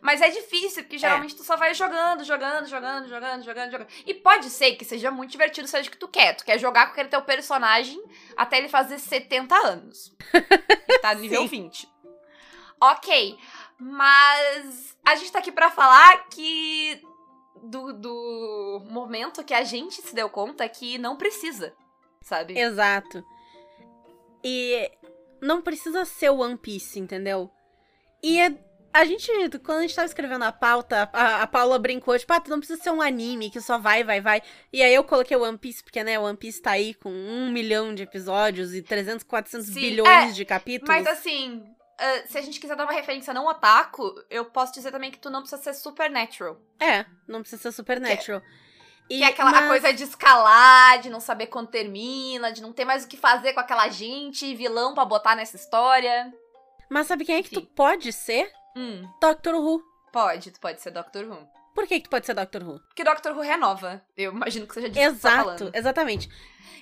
Mas 0.04 0.20
é 0.20 0.30
difícil, 0.30 0.84
porque 0.84 0.98
geralmente 0.98 1.34
tu 1.34 1.46
só 1.46 1.56
vai 1.56 1.74
jogando, 1.74 2.26
jogando, 2.26 2.68
jogando, 2.68 3.08
jogando, 3.08 3.42
jogando, 3.42 3.72
jogando. 3.72 3.90
E 4.06 4.14
pode 4.14 4.50
ser 4.50 4.76
que 4.76 4.84
seja 4.84 5.10
muito 5.10 5.32
divertido, 5.32 5.66
seja 5.66 5.88
o 5.88 5.92
que 5.92 5.98
tu 5.98 6.10
quer. 6.10 6.36
Tu 6.36 6.44
quer 6.44 6.60
jogar 6.60 6.88
com 6.88 6.92
aquele 6.92 7.08
teu 7.08 7.22
personagem 7.22 8.04
até 8.36 8.58
ele 8.58 8.68
fazer 8.68 9.00
70 9.00 9.56
anos. 9.56 10.14
e 10.90 11.00
tá 11.00 11.16
no 11.16 11.22
nível 11.22 11.44
Sim. 11.44 11.48
20. 11.48 11.90
Ok, 12.82 13.40
mas 13.80 14.98
a 15.06 15.16
gente 15.16 15.32
tá 15.32 15.40
aqui 15.40 15.54
pra 15.54 15.72
falar 15.72 16.28
que 16.28 17.02
do, 17.64 17.94
do 17.94 18.86
momento 18.90 19.42
que 19.42 19.54
a 19.54 19.64
gente 19.64 20.02
se 20.02 20.14
deu 20.14 20.30
conta 20.30 20.68
que 20.68 20.98
não 20.98 21.16
precisa, 21.16 21.74
sabe? 22.22 22.60
Exato. 22.60 23.24
E 24.44 24.92
não 25.42 25.62
precisa 25.62 26.04
ser 26.04 26.30
o 26.30 26.40
One 26.40 26.58
Piece, 26.58 27.00
entendeu? 27.00 27.50
E 28.22 28.38
é- 28.42 28.73
a 28.94 29.06
gente, 29.06 29.28
quando 29.60 29.80
a 29.80 29.82
gente 29.82 29.96
tava 29.96 30.06
escrevendo 30.06 30.44
a 30.44 30.52
pauta, 30.52 31.10
a, 31.12 31.42
a 31.42 31.48
Paula 31.48 31.80
brincou, 31.80 32.18
tipo, 32.18 32.32
ah, 32.32 32.40
tu 32.40 32.50
não 32.50 32.60
precisa 32.60 32.82
ser 32.82 32.92
um 32.92 33.02
anime 33.02 33.50
que 33.50 33.60
só 33.60 33.78
vai, 33.78 34.04
vai, 34.04 34.22
vai. 34.22 34.42
E 34.72 34.82
aí 34.84 34.94
eu 34.94 35.04
coloquei 35.04 35.36
o 35.36 35.42
One 35.42 35.58
Piece, 35.58 35.84
porque, 35.84 36.04
né, 36.04 36.20
o 36.20 36.24
One 36.24 36.38
Piece 36.38 36.62
tá 36.62 36.72
aí 36.72 36.94
com 36.94 37.10
um 37.12 37.50
milhão 37.52 37.94
de 37.96 38.04
episódios 38.04 38.74
e 38.74 38.82
300, 38.82 39.24
400 39.24 39.68
Sim, 39.68 39.74
bilhões 39.74 40.30
é, 40.30 40.34
de 40.34 40.46
capítulos. 40.46 40.88
Mas 40.96 41.08
assim, 41.08 41.64
ah, 41.98 42.24
se 42.28 42.38
a 42.38 42.42
gente 42.42 42.60
quiser 42.60 42.76
dar 42.76 42.84
uma 42.84 42.94
referência 42.94 43.34
não 43.34 43.48
otaku, 43.48 44.14
eu 44.30 44.46
posso 44.46 44.74
dizer 44.74 44.92
também 44.92 45.10
que 45.12 45.18
tu 45.20 45.30
não 45.30 45.42
precisa 45.42 45.62
ser 45.62 45.74
supernatural. 45.74 46.60
É, 46.80 47.06
não 47.28 47.42
precisa 47.42 47.62
ser 47.62 47.72
Supernatural. 47.72 48.42
E, 49.10 49.18
Que 49.18 49.24
é 49.24 49.28
aquela 49.28 49.52
mas- 49.52 49.68
coisa 49.68 49.94
de 49.94 50.04
escalar, 50.04 51.00
de 51.02 51.10
não 51.10 51.20
saber 51.20 51.48
quando 51.48 51.68
termina, 51.68 52.52
de 52.52 52.62
não 52.62 52.72
ter 52.72 52.86
mais 52.86 53.04
o 53.04 53.08
que 53.08 53.18
fazer 53.18 53.54
com 53.54 53.60
aquela 53.60 53.90
gente, 53.90 54.56
vilão 54.56 54.94
pra 54.94 55.04
botar 55.04 55.36
nessa 55.36 55.56
história. 55.58 56.34
Mas 56.90 57.08
sabe 57.08 57.26
quem 57.26 57.36
é 57.36 57.44
que 57.44 57.50
tu 57.50 57.60
Enfim. 57.60 57.72
pode 57.76 58.14
ser? 58.14 58.52
Hum, 58.76 59.08
Doctor 59.22 59.56
Who. 59.56 59.82
pode, 60.12 60.52
tu 60.52 60.60
pode 60.60 60.82
ser 60.82 60.92
Doctor 60.92 61.26
Who. 61.26 61.48
Por 61.76 61.88
que, 61.88 61.98
que 62.00 62.04
tu 62.08 62.10
pode 62.10 62.26
ser 62.26 62.34
Doctor 62.36 62.62
Who? 62.64 62.80
Porque 62.82 63.04
Doctor 63.04 63.32
Who 63.36 63.42
renova. 63.42 64.04
Eu 64.16 64.32
imagino 64.32 64.68
que 64.68 64.74
seja 64.76 64.90
disso 64.90 65.00
que 65.16 65.22
tá 65.22 65.30
Exato, 65.30 65.44
falando. 65.60 65.72
exatamente. 65.76 66.30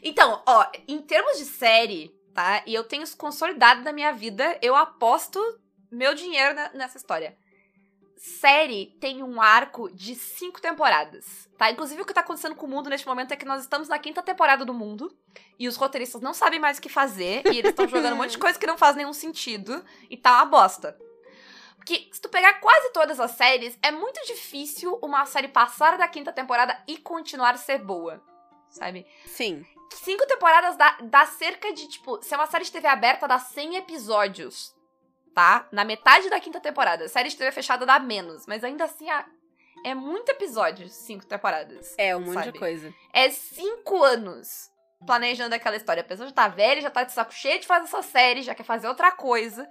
Então, 0.04 0.42
ó, 0.46 0.66
em 0.88 1.02
termos 1.02 1.38
de 1.38 1.46
série, 1.46 2.14
tá? 2.34 2.62
E 2.66 2.74
eu 2.74 2.84
tenho 2.84 3.04
isso 3.04 3.16
consolidado 3.16 3.82
na 3.84 3.94
minha 3.94 4.12
vida. 4.12 4.58
Eu 4.62 4.76
aposto 4.76 5.40
meu 5.90 6.14
dinheiro 6.14 6.54
na- 6.56 6.74
nessa 6.74 6.98
história. 6.98 7.38
Série 8.18 8.96
tem 9.00 9.24
um 9.24 9.42
arco 9.42 9.90
de 9.92 10.14
cinco 10.14 10.62
temporadas, 10.62 11.50
tá? 11.58 11.72
Inclusive, 11.72 12.02
o 12.02 12.06
que 12.06 12.14
tá 12.14 12.22
acontecendo 12.22 12.54
com 12.56 12.68
o 12.68 12.70
mundo 12.70 12.88
neste 12.90 13.08
momento 13.08 13.32
é 13.32 13.36
que 13.36 13.46
nós 13.46 13.62
estamos 13.62 13.88
na 13.88 13.98
quinta 13.98 14.22
temporada 14.22 14.64
do 14.64 14.74
mundo 14.76 15.12
e 15.58 15.68
os 15.68 15.76
roteiristas 15.76 16.22
não 16.22 16.32
sabem 16.34 16.60
mais 16.60 16.78
o 16.78 16.82
que 16.82 16.90
fazer 16.90 17.42
e 17.48 17.58
eles 17.58 17.72
estão 17.72 17.88
jogando 17.88 18.14
um 18.14 18.18
monte 18.18 18.32
de 18.32 18.38
coisa 18.40 18.60
que 18.60 18.68
não 18.68 18.78
faz 18.78 18.96
nenhum 18.96 19.14
sentido 19.14 19.84
e 20.08 20.16
tá 20.18 20.34
uma 20.36 20.46
bosta. 20.46 20.96
Porque 21.82 22.08
se 22.14 22.22
tu 22.22 22.30
pegar 22.30 22.54
quase 22.60 22.94
todas 22.94 23.20
as 23.20 23.32
séries, 23.32 23.78
é 23.82 23.90
muito 23.90 24.24
difícil 24.28 25.00
uma 25.02 25.26
série 25.26 25.48
passar 25.48 25.98
da 25.98 26.08
quinta 26.08 26.32
temporada 26.32 26.80
e 26.88 26.96
continuar 26.96 27.56
a 27.56 27.58
ser 27.58 27.80
boa, 27.80 28.22
sabe? 28.70 29.04
Sim. 29.26 29.66
Cinco 29.96 30.28
temporadas 30.28 30.78
dá, 30.78 30.96
dá 31.02 31.26
cerca 31.26 31.74
de, 31.74 31.88
tipo, 31.88 32.22
se 32.22 32.36
é 32.36 32.38
uma 32.38 32.46
série 32.46 32.66
de 32.66 32.72
TV 32.72 32.88
aberta, 32.88 33.28
dá 33.28 33.40
100 33.40 33.78
episódios, 33.78 34.76
tá? 35.34 35.68
Na 35.72 35.84
metade 35.84 36.30
da 36.30 36.40
quinta 36.40 36.60
temporada. 36.60 37.08
Série 37.08 37.30
de 37.30 37.36
TV 37.36 37.52
fechada 37.52 37.84
dá 37.84 38.00
menos, 38.00 38.46
mas 38.46 38.64
ainda 38.64 38.84
assim 38.84 39.10
é, 39.10 39.26
é 39.84 39.96
muito 39.96 40.30
episódio, 40.30 40.88
cinco 40.88 41.26
temporadas. 41.26 41.96
É, 41.98 42.16
um 42.16 42.20
monte 42.22 42.36
Sabe? 42.36 42.52
de 42.52 42.60
coisa. 42.60 42.94
É 43.12 43.28
cinco 43.32 44.04
anos 44.04 44.70
planejando 45.08 45.56
aquela 45.56 45.76
história. 45.76 46.02
A 46.02 46.06
pessoa 46.06 46.30
já 46.30 46.34
tá 46.36 46.48
velha, 46.48 46.80
já 46.80 46.92
tá 46.92 47.04
de 47.04 47.12
saco 47.12 47.34
cheio 47.34 47.60
de 47.60 47.66
fazer 47.66 47.86
essa 47.86 48.04
série, 48.04 48.44
já 48.44 48.54
quer 48.54 48.64
fazer 48.64 48.88
outra 48.88 49.12
coisa, 49.12 49.68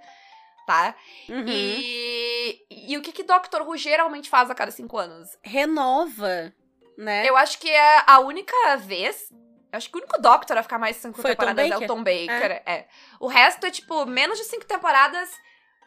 tá? 0.71 0.95
Uhum. 1.27 1.45
E, 1.47 2.65
e 2.69 2.97
o 2.97 3.01
que 3.01 3.11
que 3.11 3.23
Dr. 3.23 3.61
Who 3.65 3.75
geralmente 3.77 4.29
faz 4.29 4.49
a 4.49 4.55
cada 4.55 4.71
cinco 4.71 4.97
anos? 4.97 5.29
Renova, 5.43 6.53
né? 6.97 7.27
Eu 7.27 7.35
acho 7.35 7.59
que 7.59 7.69
é 7.69 8.03
a 8.07 8.19
única 8.19 8.77
vez. 8.77 9.27
Eu 9.71 9.77
acho 9.77 9.89
que 9.89 9.95
o 9.97 9.99
único 9.99 10.21
Doctor 10.21 10.57
a 10.57 10.63
ficar 10.63 10.77
mais 10.79 10.97
cinco 10.97 11.21
Foi 11.21 11.31
o 11.31 11.35
Tom 11.35 11.45
temporadas 11.45 11.81
é 11.81 11.85
o? 11.85 11.87
Tom 11.87 12.03
Baker. 12.03 12.63
É. 12.65 12.85
O 13.19 13.27
resto 13.27 13.65
é, 13.65 13.71
tipo, 13.71 14.05
menos 14.05 14.37
de 14.37 14.45
cinco 14.45 14.65
temporadas. 14.65 15.29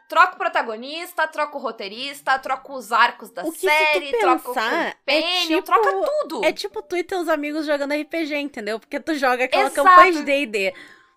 Troca 0.07 0.35
o 0.35 0.37
protagonista, 0.37 1.27
troca 1.27 1.57
o 1.57 1.59
roteirista, 1.59 2.37
troca 2.37 2.71
os 2.71 2.91
arcos 2.91 3.31
da 3.31 3.43
O 3.43 3.51
que 3.51 3.57
se 3.57 3.67
série, 3.67 4.11
troca 4.19 4.51
o 4.51 4.53
pensar, 4.53 4.95
é 5.07 5.21
companion, 5.21 5.47
tipo- 5.47 5.63
troca 5.63 5.91
tudo. 6.21 6.45
É 6.45 6.53
tipo 6.53 6.81
tu 6.83 6.95
e 6.95 7.03
teus 7.03 7.27
amigos 7.27 7.65
jogando 7.65 7.91
RPG, 7.91 8.35
entendeu? 8.35 8.79
Porque 8.79 8.99
tu 8.99 9.15
joga 9.15 9.45
aquela 9.45 9.65
Exato. 9.65 9.83
campanha 9.83 10.11
de 10.11 10.21
D&D 10.21 10.75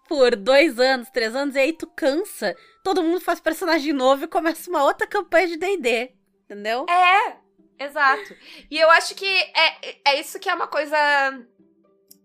por 0.09 0.35
dois 0.35 0.81
anos, 0.81 1.11
três 1.11 1.37
anos, 1.37 1.55
e 1.55 1.59
aí 1.59 1.73
tu 1.73 1.87
cansa. 1.87 2.57
Todo 2.83 3.03
mundo 3.03 3.21
faz 3.21 3.39
personagem 3.39 3.93
novo 3.93 4.25
e 4.25 4.29
começa 4.29 4.71
uma 4.71 4.83
outra 4.83 5.07
campanha 5.07 5.47
de 5.47 5.57
D&D, 5.57 6.13
entendeu? 6.45 6.87
É, 6.89 7.37
exato. 7.85 8.35
E 8.71 8.79
eu 8.79 8.91
acho 8.91 9.15
que 9.15 9.27
é, 9.27 10.13
é 10.13 10.21
isso 10.21 10.41
que 10.41 10.49
é 10.49 10.55
uma 10.55 10.67
coisa 10.67 10.97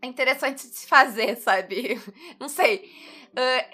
interessante 0.01 0.67
de 0.67 0.75
se 0.75 0.87
fazer, 0.87 1.35
sabe? 1.35 1.99
Não 2.39 2.47
sei. 2.47 2.89
Ah, 3.35 3.65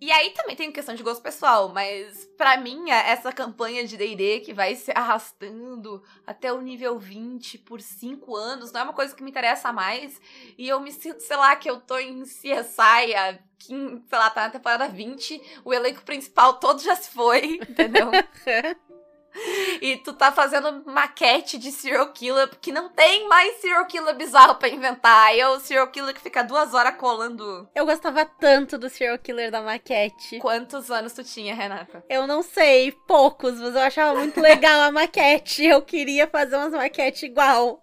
e 0.00 0.10
aí 0.10 0.30
também 0.30 0.56
tem 0.56 0.72
questão 0.72 0.94
de 0.94 1.02
gosto 1.02 1.22
pessoal, 1.22 1.68
mas 1.68 2.26
pra 2.36 2.56
mim, 2.56 2.90
é 2.90 3.10
essa 3.10 3.32
campanha 3.32 3.86
de 3.86 3.96
D&D 3.96 4.40
que 4.40 4.52
vai 4.54 4.74
se 4.74 4.90
arrastando 4.94 6.02
até 6.26 6.52
o 6.52 6.60
nível 6.60 6.98
20 6.98 7.58
por 7.58 7.80
5 7.80 8.34
anos, 8.34 8.72
não 8.72 8.80
é 8.80 8.84
uma 8.84 8.92
coisa 8.92 9.14
que 9.14 9.22
me 9.22 9.30
interessa 9.30 9.72
mais. 9.72 10.20
E 10.56 10.68
eu 10.68 10.80
me 10.80 10.90
sinto, 10.90 11.20
sei 11.20 11.36
lá, 11.36 11.54
que 11.56 11.68
eu 11.68 11.80
tô 11.80 11.98
em 11.98 12.24
CSI, 12.24 13.38
quin- 13.58 14.02
sei 14.08 14.18
lá, 14.18 14.30
tá 14.30 14.42
na 14.42 14.50
temporada 14.50 14.88
20, 14.88 15.40
o 15.64 15.72
elenco 15.74 16.02
principal 16.02 16.54
todo 16.54 16.80
já 16.82 16.96
se 16.96 17.10
foi, 17.10 17.56
entendeu? 17.68 18.10
E 19.80 19.96
tu 19.96 20.12
tá 20.12 20.30
fazendo 20.30 20.84
maquete 20.84 21.56
de 21.56 21.72
serial 21.72 22.12
killer, 22.12 22.48
porque 22.48 22.70
não 22.70 22.90
tem 22.90 23.26
mais 23.28 23.60
serial 23.60 23.86
killer 23.86 24.14
bizarro 24.14 24.56
pra 24.56 24.68
inventar. 24.68 25.34
É 25.34 25.48
o 25.48 25.58
serial 25.58 25.88
killer 25.88 26.14
que 26.14 26.20
fica 26.20 26.42
duas 26.42 26.74
horas 26.74 26.96
colando. 26.96 27.66
Eu 27.74 27.86
gostava 27.86 28.26
tanto 28.26 28.76
do 28.76 28.90
serial 28.90 29.18
killer 29.18 29.50
da 29.50 29.62
maquete. 29.62 30.38
Quantos 30.38 30.90
anos 30.90 31.14
tu 31.14 31.24
tinha, 31.24 31.54
Renata? 31.54 32.04
Eu 32.10 32.26
não 32.26 32.42
sei, 32.42 32.92
poucos, 32.92 33.58
mas 33.58 33.74
eu 33.74 33.80
achava 33.80 34.18
muito 34.18 34.38
legal 34.38 34.80
a 34.82 34.92
maquete. 34.92 35.64
Eu 35.64 35.80
queria 35.80 36.26
fazer 36.26 36.56
umas 36.56 36.72
maquetes 36.72 37.22
igual. 37.22 37.82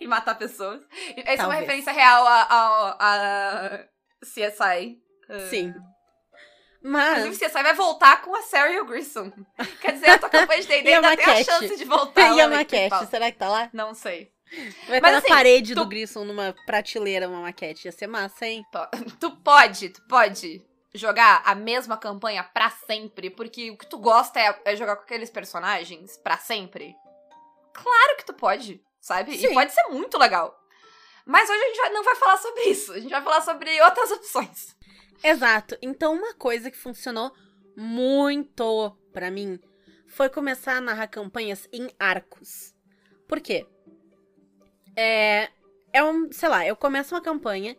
E 0.00 0.08
matar 0.08 0.34
pessoas. 0.34 0.80
Essa 1.18 1.42
é 1.42 1.46
uma 1.46 1.54
Talvez. 1.54 1.60
referência 1.60 1.92
real 1.92 2.26
a, 2.26 2.42
a, 2.42 2.96
a 2.98 3.78
CSI. 4.24 4.98
Uh, 5.30 5.48
Sim. 5.48 5.74
Mas 6.82 7.18
Inclusive, 7.20 7.46
CSI 7.46 7.62
vai 7.62 7.74
voltar 7.74 8.22
com 8.22 8.34
a 8.34 8.42
Sarah 8.42 8.72
e 8.72 8.80
o 8.80 8.84
Grissom. 8.84 9.30
Quer 9.80 9.92
dizer, 9.92 10.10
a 10.10 10.18
tua 10.18 10.28
campanha 10.28 10.60
de 10.60 10.66
D&D 10.68 10.92
ainda 10.94 11.16
tem 11.16 11.24
a 11.24 11.44
chance 11.44 11.76
de 11.76 11.84
voltar. 11.84 12.34
e 12.36 12.40
a 12.40 12.48
maquete, 12.48 13.06
será 13.06 13.30
que 13.30 13.38
tá 13.38 13.48
lá? 13.48 13.70
Não 13.72 13.94
sei. 13.94 14.32
Vai 14.88 15.00
Mas 15.00 15.14
estar 15.14 15.18
assim, 15.18 15.28
na 15.30 15.34
parede 15.36 15.74
tu- 15.74 15.80
do 15.82 15.86
Grissom 15.88 16.24
numa 16.24 16.54
prateleira 16.66 17.28
uma 17.28 17.40
maquete. 17.42 17.86
Ia 17.88 17.92
ser 17.92 18.06
massa, 18.06 18.46
hein? 18.46 18.64
Tu 19.20 19.30
pode, 19.36 19.88
tu 19.90 20.02
pode 20.08 20.62
jogar 20.94 21.40
a 21.46 21.54
mesma 21.54 21.96
campanha 21.96 22.42
pra 22.44 22.68
sempre, 22.68 23.30
porque 23.30 23.70
o 23.70 23.78
que 23.78 23.86
tu 23.86 23.96
gosta 23.98 24.38
é, 24.38 24.60
é 24.66 24.76
jogar 24.76 24.96
com 24.96 25.04
aqueles 25.04 25.30
personagens 25.30 26.18
pra 26.18 26.36
sempre. 26.36 26.94
Claro 27.72 28.16
que 28.18 28.26
tu 28.26 28.34
pode, 28.34 28.82
sabe? 29.00 29.38
Sim. 29.38 29.46
E 29.46 29.54
pode 29.54 29.72
ser 29.72 29.84
muito 29.84 30.18
legal. 30.18 30.54
Mas 31.24 31.48
hoje 31.48 31.62
a 31.62 31.68
gente 31.68 31.92
não 31.94 32.02
vai 32.02 32.16
falar 32.16 32.36
sobre 32.36 32.62
isso, 32.64 32.92
a 32.92 32.98
gente 32.98 33.10
vai 33.10 33.22
falar 33.22 33.40
sobre 33.40 33.80
outras 33.80 34.10
opções. 34.10 34.76
Exato. 35.22 35.76
Então, 35.80 36.14
uma 36.14 36.34
coisa 36.34 36.70
que 36.70 36.76
funcionou 36.76 37.32
muito 37.76 38.96
pra 39.12 39.30
mim 39.30 39.58
foi 40.06 40.28
começar 40.28 40.76
a 40.76 40.80
narrar 40.80 41.06
campanhas 41.08 41.68
em 41.72 41.88
arcos. 41.98 42.74
Por 43.28 43.40
quê? 43.40 43.66
É, 44.96 45.48
é 45.92 46.04
um, 46.04 46.30
sei 46.30 46.48
lá, 46.48 46.66
eu 46.66 46.76
começo 46.76 47.14
uma 47.14 47.20
campanha 47.22 47.76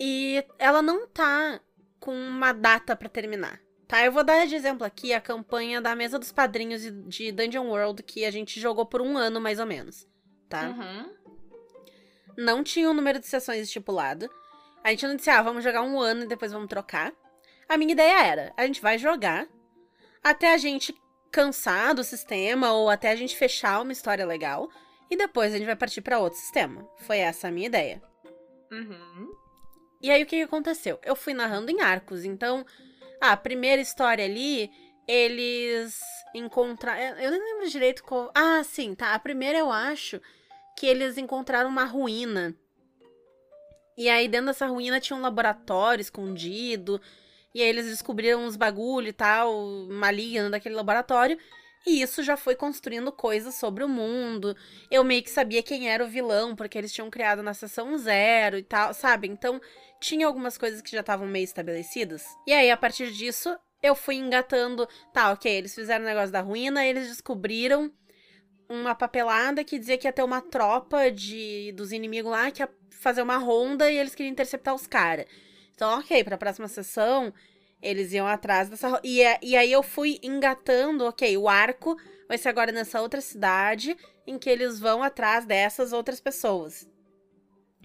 e 0.00 0.42
ela 0.58 0.80
não 0.80 1.06
tá 1.06 1.60
com 2.00 2.14
uma 2.14 2.52
data 2.52 2.96
pra 2.96 3.08
terminar. 3.08 3.60
Tá, 3.86 4.02
eu 4.04 4.10
vou 4.12 4.24
dar 4.24 4.46
de 4.46 4.54
exemplo 4.54 4.86
aqui 4.86 5.12
a 5.12 5.20
campanha 5.20 5.78
da 5.78 5.94
mesa 5.94 6.18
dos 6.18 6.32
padrinhos 6.32 6.80
de- 7.06 7.30
Dungeon 7.30 7.68
World 7.68 8.02
que 8.02 8.24
a 8.24 8.30
gente 8.30 8.58
jogou 8.58 8.86
por 8.86 9.02
um 9.02 9.18
ano 9.18 9.38
mais 9.38 9.58
ou 9.60 9.66
menos, 9.66 10.08
tá? 10.48 10.70
Uhum. 10.70 11.12
não 12.38 12.64
tinha 12.64 12.88
um 12.88 12.94
número 12.94 13.18
de 13.20 13.26
sessões 13.26 13.66
estipulado. 13.66 14.30
A 14.84 14.90
gente 14.90 15.06
não 15.06 15.16
disse, 15.16 15.30
ah, 15.30 15.42
vamos 15.42 15.62
jogar 15.62 15.82
um 15.82 16.00
ano 16.00 16.24
e 16.24 16.28
depois 16.28 16.52
vamos 16.52 16.68
trocar. 16.68 17.12
A 17.68 17.76
minha 17.76 17.92
ideia 17.92 18.24
era, 18.24 18.52
a 18.56 18.66
gente 18.66 18.80
vai 18.80 18.98
jogar 18.98 19.46
até 20.22 20.52
a 20.52 20.58
gente 20.58 20.94
cansar 21.30 21.94
do 21.94 22.04
sistema 22.04 22.72
ou 22.72 22.90
até 22.90 23.10
a 23.10 23.16
gente 23.16 23.36
fechar 23.36 23.80
uma 23.80 23.92
história 23.92 24.26
legal 24.26 24.68
e 25.10 25.16
depois 25.16 25.52
a 25.52 25.56
gente 25.56 25.66
vai 25.66 25.76
partir 25.76 26.00
para 26.00 26.18
outro 26.18 26.38
sistema. 26.38 26.86
Foi 26.98 27.18
essa 27.18 27.48
a 27.48 27.50
minha 27.50 27.66
ideia. 27.66 28.02
Uhum. 28.70 29.32
E 30.00 30.10
aí 30.10 30.22
o 30.22 30.26
que, 30.26 30.36
que 30.36 30.42
aconteceu? 30.42 30.98
Eu 31.04 31.14
fui 31.14 31.32
narrando 31.32 31.70
em 31.70 31.80
arcos, 31.80 32.24
então 32.24 32.66
a 33.20 33.36
primeira 33.36 33.80
história 33.80 34.24
ali, 34.24 34.70
eles 35.06 36.00
encontraram, 36.34 37.18
eu 37.20 37.30
nem 37.30 37.40
lembro 37.40 37.68
direito 37.68 38.02
qual. 38.02 38.32
Ah, 38.34 38.62
sim, 38.64 38.94
tá. 38.94 39.14
A 39.14 39.18
primeira 39.18 39.58
eu 39.58 39.70
acho 39.70 40.20
que 40.76 40.86
eles 40.86 41.16
encontraram 41.18 41.70
uma 41.70 41.84
ruína. 41.84 42.54
E 43.96 44.08
aí 44.08 44.28
dentro 44.28 44.46
dessa 44.46 44.66
ruína 44.66 45.00
tinha 45.00 45.16
um 45.16 45.22
laboratório 45.22 46.02
escondido. 46.02 47.00
E 47.54 47.60
aí 47.62 47.68
eles 47.68 47.86
descobriram 47.86 48.44
uns 48.44 48.56
bagulho 48.56 49.08
e 49.08 49.12
tal, 49.12 49.52
maligno 49.90 50.50
daquele 50.50 50.74
laboratório. 50.74 51.38
E 51.86 52.00
isso 52.00 52.22
já 52.22 52.36
foi 52.36 52.54
construindo 52.54 53.10
coisas 53.10 53.56
sobre 53.56 53.82
o 53.82 53.88
mundo. 53.88 54.56
Eu 54.90 55.02
meio 55.02 55.22
que 55.22 55.30
sabia 55.30 55.62
quem 55.62 55.90
era 55.90 56.04
o 56.04 56.08
vilão, 56.08 56.54
porque 56.54 56.78
eles 56.78 56.92
tinham 56.92 57.10
criado 57.10 57.42
na 57.42 57.54
sessão 57.54 57.98
zero 57.98 58.56
e 58.56 58.62
tal, 58.62 58.94
sabe? 58.94 59.28
Então 59.28 59.60
tinha 60.00 60.26
algumas 60.26 60.56
coisas 60.56 60.80
que 60.80 60.92
já 60.92 61.00
estavam 61.00 61.26
meio 61.26 61.44
estabelecidas. 61.44 62.24
E 62.46 62.52
aí, 62.52 62.70
a 62.70 62.76
partir 62.76 63.10
disso, 63.10 63.56
eu 63.82 63.96
fui 63.96 64.14
engatando. 64.14 64.88
Tá, 65.12 65.32
ok, 65.32 65.50
eles 65.50 65.74
fizeram 65.74 66.04
o 66.04 66.08
negócio 66.08 66.30
da 66.30 66.40
ruína, 66.40 66.86
eles 66.86 67.08
descobriram 67.08 67.92
uma 68.72 68.94
papelada 68.94 69.62
que 69.64 69.78
dizia 69.78 69.98
que 69.98 70.06
ia 70.06 70.12
ter 70.12 70.22
uma 70.22 70.40
tropa 70.40 71.10
de 71.10 71.72
dos 71.72 71.92
inimigos 71.92 72.30
lá 72.30 72.50
que 72.50 72.62
ia 72.62 72.68
fazer 72.90 73.22
uma 73.22 73.36
ronda 73.36 73.90
e 73.90 73.96
eles 73.98 74.14
queriam 74.14 74.32
interceptar 74.32 74.74
os 74.74 74.86
caras. 74.86 75.26
Então, 75.74 75.98
ok, 75.98 76.22
pra 76.24 76.38
próxima 76.38 76.68
sessão, 76.68 77.32
eles 77.80 78.12
iam 78.12 78.26
atrás 78.26 78.68
dessa. 78.68 79.00
E, 79.02 79.24
a- 79.24 79.38
e 79.42 79.56
aí 79.56 79.70
eu 79.72 79.82
fui 79.82 80.18
engatando, 80.22 81.04
ok, 81.04 81.36
o 81.36 81.48
arco 81.48 81.96
vai 82.28 82.38
ser 82.38 82.48
agora 82.48 82.70
nessa 82.72 83.00
outra 83.00 83.20
cidade 83.20 83.96
em 84.26 84.38
que 84.38 84.48
eles 84.48 84.78
vão 84.78 85.02
atrás 85.02 85.44
dessas 85.44 85.92
outras 85.92 86.20
pessoas. 86.20 86.88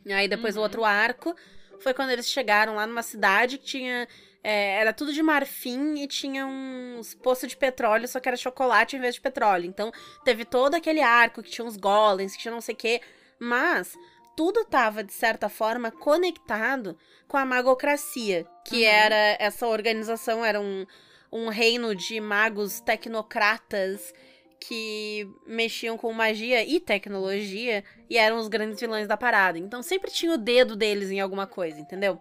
E 0.06 0.14
aí 0.14 0.28
depois 0.28 0.56
o 0.56 0.60
Uhum. 0.60 0.64
outro 0.64 0.84
arco 0.86 1.36
foi 1.80 1.94
quando 1.94 2.12
eles 2.12 2.30
chegaram 2.30 2.76
lá 2.76 2.86
numa 2.88 3.04
cidade 3.04 3.58
que 3.58 3.66
tinha. 3.66 4.08
É, 4.50 4.80
era 4.80 4.94
tudo 4.94 5.12
de 5.12 5.22
marfim 5.22 5.96
e 5.96 6.08
tinha 6.08 6.46
uns 6.46 7.14
poços 7.16 7.50
de 7.50 7.58
petróleo, 7.58 8.08
só 8.08 8.18
que 8.18 8.30
era 8.30 8.38
chocolate 8.38 8.96
em 8.96 9.00
vez 9.02 9.16
de 9.16 9.20
petróleo. 9.22 9.66
Então 9.66 9.92
teve 10.24 10.46
todo 10.46 10.74
aquele 10.76 11.02
arco 11.02 11.44
que 11.44 11.50
tinha 11.50 11.68
uns 11.68 11.76
golems, 11.76 12.34
que 12.34 12.44
tinha 12.44 12.54
não 12.54 12.62
sei 12.62 12.74
o 12.74 12.78
quê. 12.78 13.02
Mas 13.38 13.94
tudo 14.38 14.64
tava, 14.64 15.04
de 15.04 15.12
certa 15.12 15.50
forma, 15.50 15.92
conectado 15.92 16.98
com 17.28 17.36
a 17.36 17.44
magocracia, 17.46 18.48
que 18.64 18.84
Uhum. 18.86 18.90
era 18.90 19.36
essa 19.38 19.68
organização, 19.68 20.46
era 20.46 20.62
um, 20.62 20.86
um 21.30 21.50
reino 21.50 21.94
de 21.94 22.22
magos 22.22 22.80
tecnocratas 22.80 24.14
que 24.62 25.28
mexiam 25.46 25.98
com 25.98 26.14
magia 26.14 26.64
e 26.64 26.80
tecnologia 26.80 27.84
e 28.10 28.18
eram 28.18 28.38
os 28.38 28.48
grandes 28.48 28.80
vilões 28.80 29.10
da 29.10 29.18
parada. 29.18 29.60
Então 29.60 29.84
sempre 29.84 30.10
tinha 30.10 30.32
o 30.32 30.38
dedo 30.38 30.74
deles 30.74 31.12
em 31.12 31.20
alguma 31.20 31.46
coisa, 31.46 31.78
entendeu? 31.82 32.18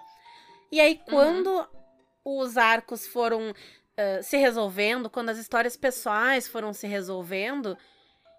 E 0.72 0.80
aí, 0.80 1.00
quando 1.08 1.64
os 2.28 2.56
arcos 2.56 3.06
foram 3.06 3.50
uh, 3.50 4.22
se 4.22 4.36
resolvendo, 4.36 5.08
quando 5.08 5.28
as 5.30 5.38
histórias 5.38 5.76
pessoais 5.76 6.48
foram 6.48 6.72
se 6.72 6.86
resolvendo, 6.86 7.76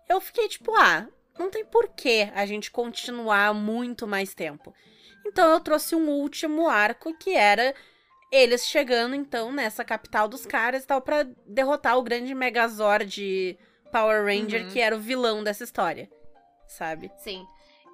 eu 0.10 0.20
fiquei 0.20 0.48
tipo, 0.50 0.75
ah, 0.75 1.08
não 1.39 1.50
tem 1.50 1.63
porquê 1.65 2.29
a 2.36 2.46
gente 2.46 2.70
continuar 2.70 3.53
muito 3.53 4.06
mais 4.06 4.34
tempo. 4.34 4.74
Então 5.25 5.50
eu 5.51 5.60
trouxe 5.60 5.96
um 5.96 6.10
último 6.10 6.67
arco 6.67 7.13
que 7.17 7.32
era 7.36 7.74
eles 8.32 8.65
chegando 8.65 9.15
então 9.15 9.51
nessa 9.53 9.86
capital 9.86 10.27
dos 10.27 10.46
caras 10.46 10.84
e 10.84 10.88
tal 10.88 11.01
para 11.01 11.24
derrotar 11.46 11.98
o 11.98 12.01
grande 12.03 12.34
Megazord 12.36 13.58
Power 13.91 14.25
Ranger 14.25 14.63
Uhum. 14.65 14.70
que 14.70 14.82
era 14.82 14.96
o 14.96 15.00
vilão 15.00 15.44
dessa 15.44 15.63
história, 15.63 16.10
sabe? 16.67 17.10
Sim. 17.20 17.46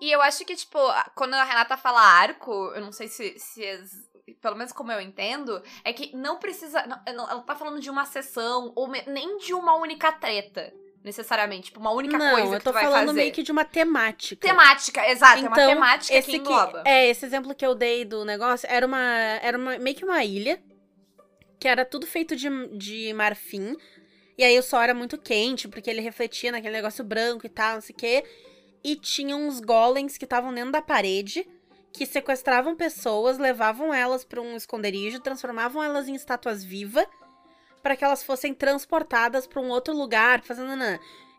E 0.02 0.12
eu 0.12 0.22
acho 0.22 0.44
que, 0.44 0.56
tipo, 0.56 0.78
quando 1.16 1.36
a 1.36 1.44
Renata 1.44 1.78
fala 1.78 2.02
arco, 2.02 2.52
eu 2.76 2.82
não 2.82 2.92
sei 2.92 3.08
se, 3.08 3.38
se 3.40 3.66
as- 3.66 4.12
pelo 4.42 4.56
menos 4.56 4.72
como 4.72 4.92
eu 4.92 5.02
entendo, 5.02 5.62
é 5.84 5.92
que 5.94 6.16
não 6.16 6.38
precisa. 6.38 6.86
não- 6.88 7.14
não- 7.16 7.30
ela 7.30 7.42
tá 7.42 7.56
falando 7.56 7.80
de 7.80 7.90
uma 7.90 8.06
sessão, 8.06 8.72
ou 8.76 8.88
nem 8.88 9.38
de 9.38 9.54
uma 9.54 9.76
única 9.76 10.12
treta, 10.12 10.74
necessariamente. 11.04 11.66
Tipo, 11.66 11.80
uma 11.80 11.92
única 11.92 12.18
não, 12.18 12.32
coisa 12.32 12.56
eu 12.56 12.58
que 12.60 12.64
tô 12.64 12.72
tu 12.72 12.74
vai 12.74 12.84
falando 12.84 13.14
meio 13.14 13.32
que 13.34 13.44
de 13.44 13.52
uma 13.52 13.66
temática. 13.66 14.48
Temática, 14.48 15.06
exato, 15.10 15.40
é 15.46 15.48
uma 15.48 15.52
Então, 15.52 15.70
temática 15.70 16.18
esse 16.18 16.32
que 16.32 16.38
engloba. 16.38 16.84
é, 16.86 17.10
esse 17.10 17.26
exemplo 17.26 17.54
que 17.54 17.66
eu 17.66 17.76
dei 17.76 18.06
do 18.06 18.24
negócio 18.24 18.68
era 18.70 18.86
uma 18.86 19.00
era 19.42 19.58
uma, 19.58 19.78
meio 19.78 19.96
que 19.96 20.06
uma 20.06 20.24
ilha 20.24 20.62
que 21.60 21.68
era 21.68 21.86
tudo 21.86 22.06
feito 22.06 22.36
de, 22.36 22.50
de 22.78 23.14
marfim. 23.14 23.76
E 24.38 24.44
aí 24.44 24.58
o 24.58 24.64
sol 24.64 24.82
era 24.82 24.94
muito 24.94 25.18
quente, 25.18 25.68
porque 25.68 25.90
ele 25.90 26.02
refletia 26.02 26.52
naquele 26.52 26.74
negócio 26.76 27.04
branco 27.04 27.46
e 27.46 27.50
tal, 27.50 27.76
não 27.76 27.82
sei 27.82 27.94
o 27.94 27.98
quê. 27.98 28.24
E 28.84 28.96
tinha 28.96 29.36
uns 29.36 29.60
golems 29.62 30.18
que 30.18 30.26
estavam 30.26 30.54
dentro 30.54 30.72
da 30.72 30.82
parede, 30.82 31.48
que 31.94 32.08
sequestravam 32.08 32.76
pessoas, 32.76 33.38
levavam 33.38 33.94
elas 33.94 34.26
para 34.26 34.42
um 34.42 34.56
esconderijo, 34.56 35.20
transformavam 35.20 35.82
elas 35.82 36.08
em 36.08 36.16
estátuas 36.16 36.64
vivas, 36.64 37.06
para 37.84 37.96
que 37.96 38.04
elas 38.04 38.24
fossem 38.24 38.54
transportadas 38.54 39.46
para 39.46 39.62
um 39.62 39.70
outro 39.70 39.96
lugar, 39.96 40.42
fazendo. 40.42 40.84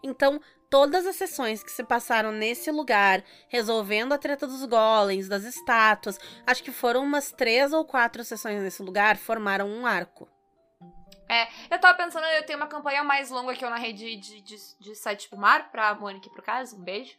Então, 0.02 0.40
todas 0.70 1.06
as 1.06 1.16
sessões 1.16 1.62
que 1.62 1.72
se 1.72 1.82
passaram 1.82 2.30
nesse 2.30 2.70
lugar, 2.70 3.24
resolvendo 3.48 4.12
a 4.12 4.18
treta 4.18 4.46
dos 4.46 4.64
golems, 4.64 5.28
das 5.28 5.42
estátuas, 5.44 6.18
acho 6.46 6.62
que 6.62 6.70
foram 6.70 7.02
umas 7.02 7.32
três 7.32 7.72
ou 7.72 7.84
quatro 7.84 8.22
sessões 8.22 8.62
nesse 8.62 8.82
lugar, 8.82 9.16
formaram 9.16 9.68
um 9.68 9.84
arco. 9.84 10.28
Eu 11.70 11.78
tava 11.78 11.96
pensando, 11.96 12.24
eu 12.26 12.44
tenho 12.44 12.58
uma 12.58 12.68
campanha 12.68 13.02
mais 13.02 13.30
longa 13.30 13.54
que 13.54 13.64
eu 13.64 13.70
narrei 13.70 13.92
de, 13.92 14.16
de, 14.16 14.40
de, 14.40 14.56
de 14.78 14.94
Sete 14.94 15.28
pro 15.28 15.38
Mar, 15.38 15.70
pra 15.70 15.94
Mônica 15.94 16.28
e 16.28 16.30
pro 16.30 16.42
caso, 16.42 16.76
um 16.76 16.82
beijo. 16.82 17.14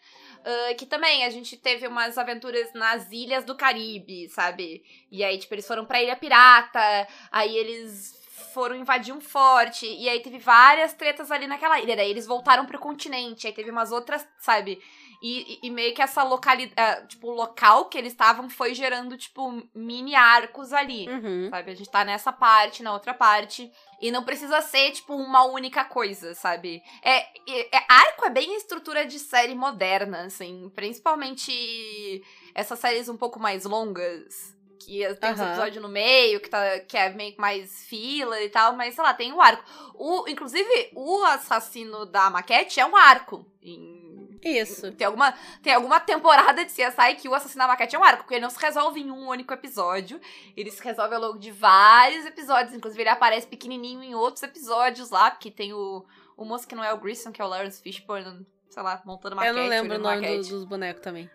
Ah, 0.45 0.73
que 0.75 0.85
também 0.85 1.25
a 1.25 1.29
gente 1.29 1.57
teve 1.57 1.87
umas 1.87 2.17
aventuras 2.17 2.71
nas 2.73 3.11
ilhas 3.11 3.43
do 3.43 3.55
Caribe, 3.55 4.29
sabe? 4.29 4.83
E 5.11 5.23
aí, 5.23 5.37
tipo, 5.37 5.53
eles 5.55 5.67
foram 5.67 5.85
pra 5.85 6.01
Ilha 6.01 6.15
Pirata, 6.15 7.07
aí 7.31 7.57
eles 7.57 8.24
foram 8.55 8.75
invadir 8.75 9.13
um 9.13 9.21
forte, 9.21 9.85
e 9.85 10.09
aí 10.09 10.19
teve 10.21 10.39
várias 10.39 10.93
tretas 10.93 11.29
ali 11.29 11.45
naquela 11.45 11.79
ilha. 11.79 11.95
Daí 11.95 12.09
eles 12.09 12.25
voltaram 12.25 12.65
pro 12.65 12.79
continente, 12.79 13.45
aí 13.45 13.53
teve 13.53 13.69
umas 13.69 13.91
outras, 13.91 14.25
sabe? 14.39 14.81
E, 15.21 15.53
e- 15.63 15.67
e 15.67 15.71
meio 15.71 15.93
que 15.93 16.01
essa 16.01 16.23
localidade, 16.23 17.07
tipo, 17.07 17.27
o 17.27 17.35
local 17.35 17.85
que 17.85 17.97
eles 17.97 18.11
estavam 18.13 18.49
foi 18.49 18.73
gerando, 18.73 19.17
tipo, 19.17 19.61
mini 19.73 20.13
arcos 20.15 20.71
ali. 20.73 21.07
Uhum. 21.09 21.49
Sabe? 21.49 21.71
A 21.71 21.75
gente 21.75 21.89
tá 21.89 22.03
nessa 22.05 22.31
parte, 22.33 22.83
na 22.83 22.93
outra 22.93 23.13
parte. 23.13 23.71
E 24.01 24.11
não 24.11 24.23
precisa 24.23 24.61
ser, 24.61 24.91
tipo, 24.91 25.15
uma 25.15 25.43
única 25.45 25.83
coisa, 25.85 26.33
sabe? 26.35 26.81
É, 27.01 27.17
é- 27.19 27.77
é- 27.77 27.85
arco 27.89 28.25
é 28.25 28.29
bem 28.29 28.55
estrutura 28.55 29.05
de 29.05 29.17
série 29.19 29.55
moderna, 29.55 30.25
assim. 30.25 30.69
Principalmente 30.75 32.21
essas 32.53 32.79
séries 32.79 33.09
um 33.09 33.17
pouco 33.17 33.39
mais 33.39 33.65
longas. 33.65 34.54
Que 34.79 35.13
tem 35.15 35.31
uns 35.33 35.39
Aham. 35.39 35.49
episódios 35.51 35.81
no 35.81 35.89
meio, 35.89 36.39
que, 36.39 36.49
tá, 36.49 36.79
que 36.79 36.97
é 36.97 37.09
meio 37.09 37.33
que 37.33 37.39
mais 37.41 37.85
fila 37.85 38.41
e 38.41 38.49
tal, 38.49 38.75
mas 38.75 38.93
sei 38.95 39.03
lá, 39.03 39.13
tem 39.13 39.31
o 39.33 39.41
arco. 39.41 39.63
O, 39.95 40.27
inclusive, 40.27 40.91
o 40.93 41.23
assassino 41.23 42.05
da 42.05 42.29
maquete 42.29 42.79
é 42.79 42.85
um 42.85 42.95
arco. 42.95 43.45
Em- 43.61 44.37
Isso. 44.43 44.91
tem 44.91 45.07
alguma, 45.07 45.33
tem 45.63 45.73
alguma 45.73 45.99
temporada 45.99 46.63
de 46.63 46.71
CSI 46.71 47.15
que 47.19 47.27
o 47.27 47.33
assassino 47.33 47.59
da 47.63 47.67
maquete 47.67 47.95
é 47.95 47.99
um 47.99 48.03
arco, 48.03 48.23
porque 48.23 48.35
ele 48.35 48.41
não 48.43 48.49
se 48.49 48.59
resolve 48.59 48.99
em 49.01 49.09
um 49.09 49.27
único 49.27 49.53
episódio. 49.53 50.19
Ele 50.55 50.69
se 50.69 50.83
resolve 50.83 51.15
ao 51.15 51.21
longo 51.21 51.39
de 51.39 51.51
vários 51.51 52.25
episódios. 52.25 52.73
Inclusive, 52.75 53.01
ele 53.01 53.09
aparece 53.09 53.47
pequenininho 53.47 54.03
em 54.03 54.13
outros 54.13 54.43
episódios 54.43 55.09
lá, 55.09 55.31
porque 55.31 55.49
tem 55.49 55.73
o, 55.73 56.05
o 56.37 56.45
moço 56.45 56.67
que 56.67 56.75
não 56.75 56.83
é 56.83 56.93
o 56.93 56.97
Grissom, 56.99 57.31
que 57.31 57.41
é 57.41 57.45
o 57.45 57.47
Lawrence 57.47 57.81
Fishburne, 57.81 58.45
sei 58.69 58.83
lá, 58.83 59.01
montando 59.05 59.35
maquete. 59.35 59.57
eu 59.57 59.63
não 59.63 59.69
lembro 59.69 59.95
o 59.97 59.99
nome 59.99 60.27
do- 60.37 60.47
dos 60.49 60.63
bonecos 60.65 61.01
também. 61.01 61.27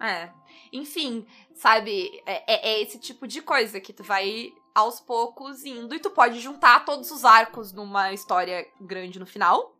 É. 0.00 0.28
Enfim, 0.72 1.26
sabe? 1.54 2.22
É, 2.26 2.42
é- 2.54 2.68
é 2.74 2.82
esse 2.82 2.98
tipo 2.98 3.26
de 3.26 3.40
coisa 3.40 3.80
que 3.80 3.92
tu 3.92 4.02
vai 4.02 4.52
aos 4.74 5.00
poucos 5.00 5.64
indo 5.64 5.94
e 5.94 6.00
tu 6.00 6.10
pode 6.10 6.40
juntar 6.40 6.84
todos 6.84 7.10
os 7.10 7.24
arcos 7.24 7.72
numa 7.72 8.12
história 8.12 8.66
grande 8.80 9.18
no 9.20 9.26
final. 9.26 9.76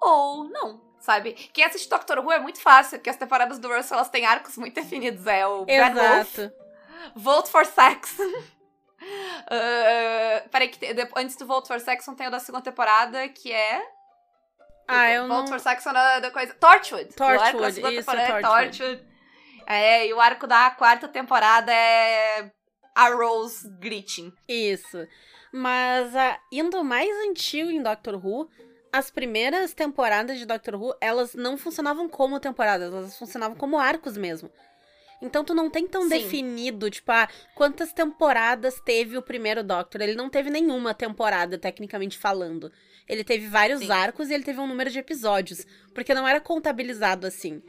Ou 0.00 0.44
não, 0.48 0.80
sabe? 0.98 1.32
Quem 1.52 1.64
assiste 1.64 1.88
Doctor 1.88 2.18
Who 2.18 2.32
é 2.32 2.38
muito 2.40 2.60
fácil, 2.60 2.98
porque 2.98 3.10
as 3.10 3.16
temporadas 3.16 3.58
do 3.58 3.68
Russell 3.68 3.98
elas 3.98 4.08
têm 4.08 4.24
arcos 4.26 4.56
muito 4.56 4.74
definidos. 4.74 5.26
É 5.26 5.46
o 5.46 5.64
Bad 5.66 5.94
Wolf, 5.94 6.38
Exato. 6.38 6.54
Vote 7.14 7.50
for 7.50 7.66
Sex. 7.66 8.16
Ah, 9.48 10.42
peraí, 10.50 10.68
que 10.68 10.78
te- 10.78 10.94
de- 10.94 11.08
antes 11.16 11.36
do 11.36 11.46
Vote 11.46 11.68
for 11.68 11.78
Saxon 11.80 12.14
tem 12.14 12.26
o 12.26 12.30
da 12.30 12.38
segunda 12.40 12.64
temporada, 12.64 13.28
que 13.28 13.52
é. 13.52 13.82
Ah, 14.88 15.10
eu 15.10 15.28
Vote 15.28 15.40
não. 15.42 15.46
for 15.48 15.60
Saxon 15.60 15.92
da, 15.92 16.20
da 16.20 16.30
coisa. 16.30 16.54
Torchwood. 16.54 17.14
Torchwood, 17.14 17.72
segunda 17.74 17.92
isso, 17.92 18.06
temporada 18.10 18.38
é 18.38 18.40
Torchwood. 18.42 19.11
É, 19.66 20.06
e 20.06 20.12
o 20.12 20.20
arco 20.20 20.46
da 20.46 20.70
quarta 20.70 21.08
temporada 21.08 21.72
é. 21.72 22.50
A 22.94 23.08
Rose 23.08 23.68
Greeting. 23.78 24.32
Isso. 24.46 25.06
Mas 25.50 26.14
ah, 26.14 26.38
indo 26.52 26.84
mais 26.84 27.08
antigo 27.28 27.70
em 27.70 27.82
Doctor 27.82 28.14
Who, 28.14 28.50
as 28.92 29.10
primeiras 29.10 29.72
temporadas 29.72 30.38
de 30.38 30.44
Doctor 30.44 30.74
Who, 30.74 30.94
elas 31.00 31.34
não 31.34 31.56
funcionavam 31.56 32.08
como 32.08 32.38
temporadas, 32.38 32.92
elas 32.92 33.18
funcionavam 33.18 33.56
como 33.56 33.78
arcos 33.78 34.16
mesmo. 34.16 34.50
Então 35.22 35.44
tu 35.44 35.54
não 35.54 35.70
tem 35.70 35.86
tão 35.86 36.02
Sim. 36.02 36.08
definido, 36.08 36.90
tipo, 36.90 37.10
ah, 37.12 37.28
quantas 37.54 37.92
temporadas 37.92 38.80
teve 38.80 39.16
o 39.16 39.22
primeiro 39.22 39.62
Doctor. 39.62 40.00
Ele 40.00 40.16
não 40.16 40.28
teve 40.28 40.50
nenhuma 40.50 40.92
temporada, 40.92 41.56
tecnicamente 41.56 42.18
falando. 42.18 42.72
Ele 43.08 43.22
teve 43.22 43.46
vários 43.46 43.80
Sim. 43.80 43.90
arcos 43.90 44.28
e 44.28 44.34
ele 44.34 44.42
teve 44.42 44.58
um 44.58 44.66
número 44.66 44.90
de 44.90 44.98
episódios, 44.98 45.64
porque 45.94 46.12
não 46.12 46.26
era 46.26 46.40
contabilizado 46.40 47.26
assim. 47.26 47.62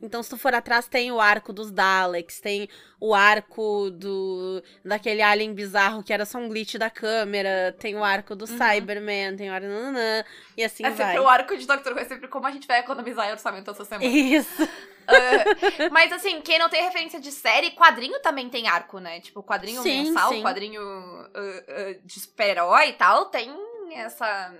Então, 0.00 0.22
se 0.22 0.30
tu 0.30 0.36
for 0.36 0.54
atrás, 0.54 0.86
tem 0.86 1.10
o 1.10 1.20
arco 1.20 1.52
dos 1.52 1.72
Daleks, 1.72 2.40
tem 2.40 2.68
o 3.00 3.14
arco 3.14 3.90
do 3.90 4.62
daquele 4.84 5.20
alien 5.20 5.52
bizarro 5.52 6.04
que 6.04 6.12
era 6.12 6.24
só 6.24 6.38
um 6.38 6.48
glitch 6.48 6.76
da 6.76 6.88
câmera, 6.88 7.74
tem 7.78 7.96
o 7.96 8.04
arco 8.04 8.36
do 8.36 8.44
Uhum. 8.48 8.56
Cyberman, 8.56 9.36
tem 9.36 9.50
o 9.50 9.52
arco 9.52 9.66
nananã, 9.66 10.24
e 10.56 10.62
assim 10.62 10.84
é 10.84 10.90
vai. 10.90 11.06
sempre 11.06 11.20
o 11.20 11.28
arco 11.28 11.56
de 11.56 11.66
Doctor 11.66 11.92
Who, 11.92 11.98
é 11.98 12.04
sempre 12.04 12.28
como 12.28 12.46
a 12.46 12.50
gente 12.52 12.66
vai 12.68 12.78
economizar 12.78 13.28
em 13.28 13.32
orçamento 13.32 13.70
essa 13.70 13.84
semana. 13.84 14.08
Isso. 14.08 14.68
Ah, 15.08 15.88
mas 15.90 16.12
assim, 16.12 16.40
quem 16.42 16.58
não 16.58 16.68
tem 16.68 16.82
referência 16.82 17.18
de 17.18 17.32
série, 17.32 17.70
quadrinho 17.72 18.20
também 18.20 18.48
tem 18.48 18.68
arco, 18.68 18.98
né? 19.00 19.20
Tipo, 19.20 19.42
quadrinho 19.42 19.82
Sim, 19.82 20.04
mensal, 20.04 20.28
sim. 20.30 20.42
quadrinho 20.42 20.80
ah, 20.80 21.64
ah, 21.68 21.96
de 22.04 22.20
super-herói 22.20 22.90
e 22.90 22.92
tal, 22.92 23.26
tem 23.26 23.50
essa. 23.94 24.54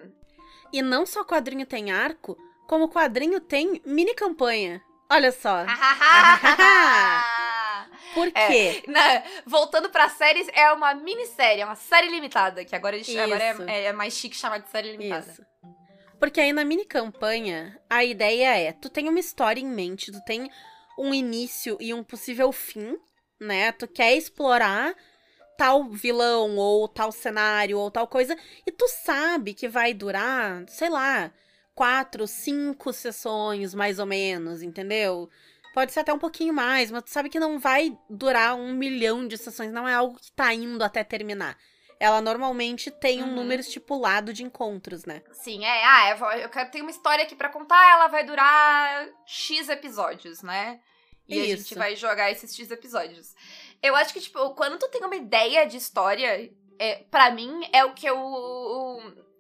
E 0.73 0.83
não 0.83 1.07
só 1.07 1.23
quadrinho 1.23 1.65
tem 1.67 1.93
arco, 1.93 2.37
como 2.67 2.89
quadrinho 2.89 3.41
tem 3.41 3.81
mini 3.85 4.15
campanha. 4.15 4.83
Olha 5.11 5.33
só. 5.33 5.65
Por 8.15 8.29
É. 8.35 8.47
quê? 8.49 8.83
Na- 8.87 9.23
voltando 9.47 9.89
pra 9.91 10.09
séries, 10.09 10.49
é 10.53 10.71
uma 10.73 10.95
minissérie, 10.95 11.63
é 11.63 11.65
uma 11.65 11.75
série 11.77 12.09
limitada, 12.09 12.65
que 12.65 12.75
agora, 12.75 12.97
eles- 12.97 13.17
agora 13.17 13.53
Isso. 13.53 13.63
é, 13.63 13.85
é 13.85 13.93
mais 13.93 14.15
chique 14.15 14.37
chamar 14.37 14.59
de 14.59 14.69
série 14.71 14.93
limitada. 14.93 15.27
Isso. 15.31 15.43
Porque 16.19 16.41
aí 16.41 16.53
na 16.53 16.65
mini 16.65 16.85
campanha, 16.85 17.79
a 17.89 18.05
ideia 18.05 18.57
é, 18.59 18.73
tu 18.73 18.89
tem 18.91 19.09
uma 19.09 19.21
história 19.21 19.61
em 19.61 19.67
mente, 19.67 20.11
tu 20.11 20.21
tem 20.25 20.51
um 20.99 21.15
início 21.15 21.77
e 21.81 21.95
um 21.95 22.03
possível 22.03 22.51
fim, 22.51 22.97
né? 23.41 23.71
Tu 23.73 23.87
quer 23.87 24.15
explorar 24.17 24.95
tal 25.57 25.85
vilão 25.91 26.57
ou 26.57 26.89
tal 26.89 27.13
cenário 27.13 27.79
ou 27.79 27.91
tal 27.91 28.07
coisa 28.09 28.37
e 28.67 28.73
tu 28.73 28.87
sabe 28.89 29.55
que 29.55 29.69
vai 29.69 29.95
durar, 29.95 30.65
sei 30.69 30.89
lá, 30.89 31.31
quatro, 31.79 32.27
cinco 32.27 32.93
sessões 32.93 33.73
mais 33.73 34.01
ou 34.01 34.07
menos, 34.07 34.63
entendeu? 34.63 35.31
Pode 35.73 35.93
ser 35.93 36.01
até 36.01 36.13
um 36.13 36.19
pouquinho 36.19 36.53
mais, 36.53 36.91
mas 36.91 37.05
tu 37.05 37.11
sabe 37.11 37.29
que 37.29 37.39
não 37.39 37.57
vai 37.61 37.97
durar 38.11 38.57
um 38.57 38.73
milhão 38.73 39.29
de 39.29 39.39
sessões, 39.39 39.71
não 39.73 39.87
é 39.87 39.95
algo 39.95 40.19
que 40.19 40.33
tá 40.33 40.53
indo 40.53 40.83
até 40.83 41.05
terminar. 41.05 41.57
Ela 42.01 42.21
normalmente 42.21 42.91
tem 42.91 43.23
um 43.23 43.29
Uhum. 43.29 43.35
número 43.37 43.61
estipulado 43.61 44.33
de 44.33 44.43
encontros, 44.43 45.05
né? 45.05 45.23
Sim, 45.31 45.65
é. 45.65 45.85
Ah, 45.85 46.39
eu, 46.41 46.49
quero 46.49 46.69
ter 46.73 46.81
uma 46.83 46.91
história 46.91 47.23
aqui 47.23 47.37
pra 47.37 47.49
contar, 47.49 47.93
ela 47.93 48.09
vai 48.09 48.25
durar 48.25 49.07
X 49.25 49.69
episódios, 49.69 50.43
né? 50.43 50.81
E 51.29 51.41
a 51.41 51.45
gente 51.45 51.61
Isso. 51.61 51.75
vai 51.77 51.95
jogar 51.95 52.29
esses 52.33 52.57
X 52.57 52.73
episódios. 52.73 53.35
Eu 53.81 53.95
acho 53.95 54.13
que, 54.13 54.21
tipo, 54.21 54.51
quando 54.55 54.79
tu 54.81 54.89
tem 54.89 55.05
uma 55.05 55.15
ideia 55.15 55.65
de 55.65 55.77
história, 55.77 56.51
é, 56.79 57.05
para 57.09 57.31
mim 57.31 57.69
é 57.73 57.85
o 57.85 57.95
que 57.95 58.07
eu. 58.07 58.17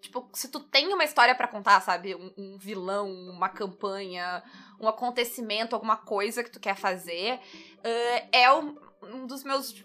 Tipo, 0.00 0.28
se 0.32 0.48
tu 0.48 0.60
tem 0.60 0.92
uma 0.92 1.04
história 1.04 1.34
pra 1.34 1.48
contar, 1.48 1.80
sabe? 1.80 2.14
Um, 2.14 2.32
um 2.36 2.58
vilão, 2.58 3.10
uma 3.10 3.48
campanha, 3.48 4.42
um 4.80 4.88
acontecimento, 4.88 5.74
alguma 5.74 5.96
coisa 5.96 6.44
que 6.44 6.50
tu 6.50 6.60
quer 6.60 6.76
fazer, 6.76 7.40
eh, 7.82 8.28
é 8.30 8.52
um, 8.52 8.76
um 9.02 9.26
dos 9.26 9.42
meus 9.42 9.84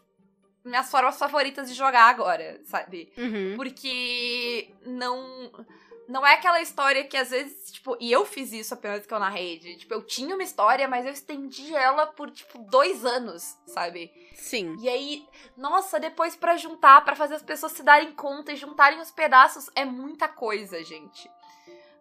minhas 0.63 0.89
formas 0.89 1.17
favoritas 1.17 1.67
de 1.67 1.73
jogar 1.73 2.09
agora, 2.09 2.61
sabe? 2.63 3.11
Uhum. 3.17 3.55
Porque 3.55 4.73
não. 4.85 5.51
Não 6.07 6.25
é 6.25 6.33
aquela 6.33 6.61
história 6.61 7.03
que 7.05 7.15
às 7.15 7.29
vezes, 7.29 7.71
tipo, 7.71 7.95
e 7.99 8.11
eu 8.11 8.25
fiz 8.25 8.51
isso 8.51 8.73
apenas 8.73 9.05
que 9.05 9.13
eu 9.13 9.19
narrei. 9.19 9.57
de, 9.57 9.77
Tipo, 9.77 9.93
eu 9.93 10.03
tinha 10.03 10.35
uma 10.35 10.43
história, 10.43 10.87
mas 10.87 11.05
eu 11.05 11.13
estendi 11.13 11.73
ela 11.73 12.05
por, 12.07 12.29
tipo, 12.29 12.59
dois 12.59 13.05
anos, 13.05 13.57
sabe? 13.67 14.11
Sim. 14.35 14.75
E 14.79 14.89
aí, 14.89 15.27
nossa, 15.55 15.99
depois 15.99 16.35
pra 16.35 16.57
juntar, 16.57 17.03
pra 17.05 17.15
fazer 17.15 17.35
as 17.35 17.43
pessoas 17.43 17.71
se 17.71 17.83
darem 17.83 18.11
conta 18.11 18.51
e 18.51 18.57
juntarem 18.57 18.99
os 18.99 19.11
pedaços, 19.11 19.69
é 19.75 19.85
muita 19.85 20.27
coisa, 20.27 20.83
gente. 20.83 21.29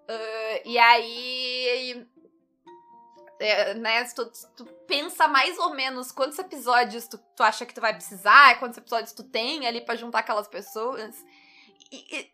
Ah, 0.09 0.62
e 0.65 0.79
aí. 0.79 2.07
é, 3.38 3.75
né, 3.75 4.05
tu, 4.05 4.31
tu 4.57 4.65
pensa 4.87 5.27
mais 5.27 5.59
ou 5.59 5.75
menos 5.75 6.12
quantos 6.12 6.38
episódios 6.38 7.09
tu, 7.09 7.19
tu 7.37 7.43
acha 7.43 7.65
que 7.67 7.75
tu 7.75 7.81
vai 7.81 7.95
precisar, 7.95 8.59
quantos 8.59 8.79
episódios 8.79 9.12
tu 9.12 9.25
tem 9.25 9.67
ali 9.67 9.81
pra 9.81 9.97
juntar 9.97 10.21
aquelas 10.21 10.49
pessoas. 10.49 11.17
E, 11.91 12.17
e 12.19 12.33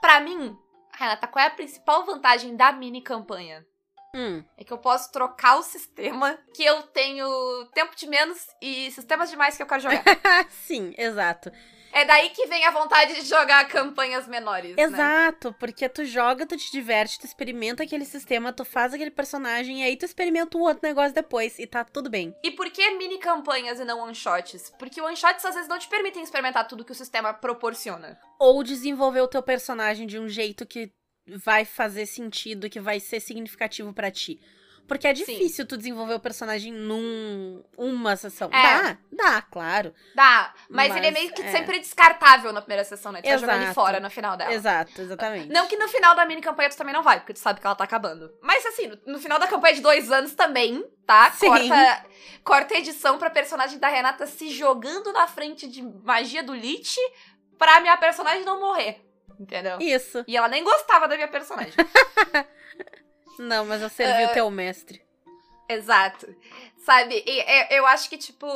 para 0.00 0.20
mim, 0.20 0.56
Renata, 0.98 1.28
qual 1.28 1.44
é 1.44 1.46
a 1.46 1.52
principal 1.52 2.04
vantagem 2.04 2.56
da 2.56 2.72
mini 2.72 3.00
campanha? 3.00 3.64
Hum. 4.12 4.42
É 4.56 4.64
que 4.64 4.72
eu 4.72 4.78
posso 4.78 5.12
trocar 5.12 5.56
o 5.56 5.62
sistema, 5.62 6.36
que 6.52 6.64
eu 6.64 6.82
tenho 6.82 7.66
tempo 7.72 7.94
de 7.94 8.08
menos 8.08 8.38
e 8.60 8.90
sistemas 8.90 9.30
demais 9.30 9.56
que 9.56 9.62
eu 9.62 9.66
quero 9.66 9.82
jogar. 9.82 10.02
Sim, 10.50 10.92
exato. 10.98 11.52
É 11.92 12.04
daí 12.04 12.30
que 12.30 12.46
vem 12.46 12.64
a 12.64 12.70
vontade 12.70 13.14
de 13.14 13.22
jogar 13.22 13.66
campanhas 13.68 14.26
menores. 14.26 14.76
né? 14.76 14.82
Exato, 14.82 15.54
porque 15.58 15.88
tu 15.88 16.04
joga, 16.04 16.46
tu 16.46 16.56
te 16.56 16.70
diverte, 16.70 17.18
tu 17.18 17.26
experimenta 17.26 17.82
aquele 17.82 18.04
sistema, 18.04 18.52
tu 18.52 18.64
faz 18.64 18.94
aquele 18.94 19.10
personagem 19.10 19.82
e 19.82 19.84
aí 19.84 19.96
tu 19.96 20.04
experimenta 20.04 20.56
um 20.56 20.62
outro 20.62 20.86
negócio 20.86 21.14
depois 21.14 21.58
e 21.58 21.66
tá 21.66 21.84
tudo 21.84 22.10
bem. 22.10 22.34
E 22.42 22.50
por 22.50 22.70
que 22.70 22.90
mini 22.96 23.18
campanhas 23.18 23.80
e 23.80 23.84
não 23.84 24.00
one 24.00 24.14
shots? 24.14 24.72
Porque 24.78 25.00
one 25.00 25.16
shots 25.16 25.44
às 25.44 25.54
vezes 25.54 25.68
não 25.68 25.78
te 25.78 25.88
permitem 25.88 26.22
experimentar 26.22 26.66
tudo 26.66 26.84
que 26.84 26.92
o 26.92 26.94
sistema 26.94 27.32
proporciona. 27.32 28.18
Ou 28.38 28.62
desenvolver 28.62 29.20
o 29.20 29.28
teu 29.28 29.42
personagem 29.42 30.06
de 30.06 30.18
um 30.18 30.28
jeito 30.28 30.66
que 30.66 30.90
vai 31.26 31.64
fazer 31.64 32.06
sentido, 32.06 32.70
que 32.70 32.80
vai 32.80 33.00
ser 33.00 33.20
significativo 33.20 33.92
pra 33.92 34.10
ti. 34.10 34.40
Porque 34.88 35.06
é 35.06 35.14
Sim. 35.14 35.22
difícil 35.26 35.66
tu 35.66 35.76
desenvolver 35.76 36.14
o 36.14 36.18
personagem 36.18 36.72
num 36.72 37.62
uma 37.76 38.16
sessão. 38.16 38.48
É. 38.50 38.62
Dá, 38.62 38.98
dá, 39.12 39.42
claro. 39.42 39.94
Dá, 40.14 40.54
mas, 40.70 40.88
Mas, 40.88 40.96
ele 40.96 41.06
é 41.08 41.10
meio 41.10 41.32
que 41.34 41.42
é. 41.42 41.52
sempre 41.52 41.78
descartável 41.78 42.54
na 42.54 42.62
primeira 42.62 42.82
sessão, 42.84 43.12
né? 43.12 43.20
Tu 43.20 43.28
vai 43.28 43.38
jogar 43.38 43.54
ele 43.56 43.64
Exato. 43.64 43.74
fora 43.74 44.00
no 44.00 44.08
final 44.08 44.34
dela. 44.34 44.50
Exato, 44.50 45.02
exatamente. 45.02 45.52
Não 45.52 45.68
que 45.68 45.76
no 45.76 45.86
final 45.88 46.16
da 46.16 46.24
mini 46.24 46.40
campanha 46.40 46.70
tu 46.70 46.76
também 46.78 46.94
não 46.94 47.02
vai, 47.02 47.20
porque 47.20 47.34
tu 47.34 47.38
sabe 47.38 47.60
que 47.60 47.66
ela 47.66 47.76
tá 47.76 47.84
acabando. 47.84 48.32
Mas 48.40 48.64
assim, 48.64 48.86
no, 48.86 48.98
no 49.12 49.18
final 49.18 49.38
da 49.38 49.46
campanha 49.46 49.74
de 49.74 49.82
dois 49.82 50.10
anos 50.10 50.34
também, 50.34 50.82
tá? 51.06 51.30
Sim. 51.32 51.48
Corta, 51.48 52.06
corta 52.42 52.74
a 52.74 52.78
edição 52.78 53.18
pra 53.18 53.28
personagem 53.28 53.78
da 53.78 53.88
Renata 53.88 54.26
se 54.26 54.48
jogando 54.48 55.12
na 55.12 55.26
frente 55.26 55.68
de 55.68 55.82
magia 55.82 56.42
do 56.42 56.54
Lich 56.54 56.96
pra 57.58 57.80
minha 57.80 57.96
personagem 57.98 58.42
não 58.42 58.58
morrer. 58.58 59.04
Entendeu? 59.38 59.78
Isso. 59.80 60.24
E 60.26 60.36
ela 60.36 60.48
nem 60.48 60.64
gostava 60.64 61.06
da 61.06 61.14
minha 61.14 61.28
personagem. 61.28 61.74
Não, 63.38 63.64
mas 63.64 63.80
eu 63.82 63.88
servi 63.88 64.22
É. 64.22 64.26
o 64.26 64.32
teu 64.32 64.50
mestre. 64.50 65.00
Exato. 65.68 66.26
Sabe? 66.84 67.22
E, 67.26 67.40
é, 67.40 67.78
eu 67.78 67.86
acho 67.86 68.08
que, 68.08 68.16
tipo. 68.18 68.46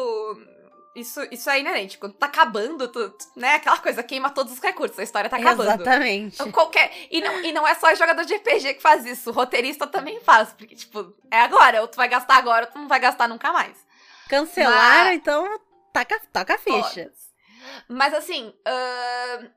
Isso, 0.95 1.21
isso 1.31 1.49
é 1.49 1.59
inerente. 1.59 1.97
Quando 1.97 2.12
tá 2.14 2.27
acabando, 2.27 2.87
tu, 2.88 3.09
tu- 3.11 3.27
né? 3.35 3.55
Aquela 3.55 3.79
coisa, 3.79 4.03
queima 4.03 4.29
todos 4.29 4.53
os 4.53 4.59
recursos, 4.61 4.99
a 4.99 5.03
história 5.03 5.31
tá 5.31 5.38
acabando. 5.38 5.62
Exatamente. 5.71 6.35
Então, 6.35 6.53
qualquer. 6.53 6.92
E 7.11 7.21
não, 7.23 7.40
e 7.42 7.51
não 7.53 7.66
é 7.66 7.75
só 7.75 7.95
jogador 7.95 8.25
de 8.27 8.35
RPG 8.35 8.75
que 8.75 8.83
faz 8.83 9.07
isso. 9.07 9.31
O 9.31 9.33
roteirista 9.33 9.87
também 9.87 10.21
faz. 10.21 10.53
Porque, 10.53 10.75
tipo, 10.75 11.14
é 11.31 11.40
agora. 11.40 11.81
Ou 11.81 11.88
tu 11.88 11.97
vai 11.97 12.09
gastar 12.09 12.37
agora, 12.37 12.66
ou 12.66 12.73
tu 12.73 12.79
não 12.79 12.88
vai 12.88 13.01
gastar 13.01 13.27
nunca 13.27 13.51
mais. 13.53 13.75
Cancelaram, 14.29 15.05
Mas- 15.05 15.16
então 15.16 15.61
taca, 15.95 16.21
toca 16.33 16.55
a 16.55 16.59
ficha. 16.59 17.11
Mas 17.88 18.12
assim, 18.12 18.53
ahn, 18.66 19.49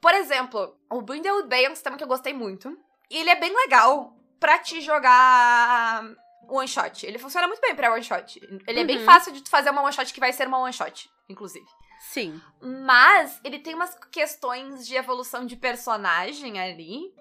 por 0.00 0.14
exemplo, 0.14 0.74
o 0.90 1.02
Brindlewood 1.02 1.48
Bay 1.48 1.64
é 1.66 1.70
um 1.70 1.74
sistema 1.74 1.96
que 1.98 2.04
eu 2.04 2.08
gostei 2.08 2.32
muito. 2.32 2.76
E 3.10 3.18
ele 3.18 3.30
é 3.30 3.36
bem 3.36 3.54
legal 3.54 4.14
pra 4.40 4.58
te 4.58 4.80
jogar 4.80 6.04
one 6.48 6.68
shot. 6.68 7.04
Ele 7.06 7.18
funciona 7.18 7.46
muito 7.46 7.60
bem 7.60 7.74
pra 7.74 7.92
one 7.92 8.02
shot. 8.02 8.40
Ele 8.66 8.80
é 8.80 8.84
bem 8.84 8.98
Uhum. 8.98 9.04
fácil 9.04 9.32
de 9.32 9.42
tu 9.42 9.50
fazer 9.50 9.70
uma 9.70 9.82
one 9.82 9.92
shot 9.92 10.12
que 10.12 10.20
vai 10.20 10.32
ser 10.32 10.46
uma 10.46 10.58
one 10.58 10.72
shot, 10.72 11.10
inclusive. 11.28 11.66
Sim. 12.00 12.40
Mas 12.60 13.40
ele 13.44 13.58
tem 13.58 13.74
umas 13.74 13.94
questões 14.10 14.86
de 14.86 14.94
evolução 14.96 15.44
de 15.44 15.56
personagem 15.56 16.58
ali 16.58 17.12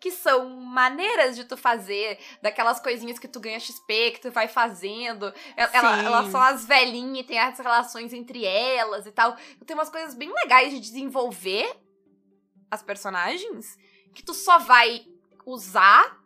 que 0.00 0.10
são 0.10 0.48
maneiras 0.50 1.36
de 1.36 1.44
tu 1.44 1.56
fazer, 1.56 2.18
daquelas 2.42 2.80
coisinhas 2.80 3.20
que 3.20 3.28
tu 3.28 3.38
ganha 3.38 3.60
XP, 3.60 4.10
que 4.10 4.20
tu 4.20 4.32
vai 4.32 4.48
fazendo. 4.48 5.26
El- 5.56 5.68
ela- 5.72 6.02
elas 6.02 6.26
são 6.32 6.40
as 6.40 6.64
velhinhas 6.64 7.20
e 7.20 7.28
tem 7.28 7.38
as 7.38 7.56
relações 7.56 8.12
entre 8.12 8.44
elas 8.44 9.06
e 9.06 9.12
tal. 9.12 9.36
Tem 9.64 9.76
umas 9.76 9.90
coisas 9.90 10.12
bem 10.16 10.32
legais 10.32 10.72
de 10.72 10.80
desenvolver 10.80 11.72
as 12.68 12.82
personagens 12.82 13.78
que 14.12 14.24
tu 14.24 14.34
só 14.34 14.58
vai 14.58 15.06
usar 15.46 16.18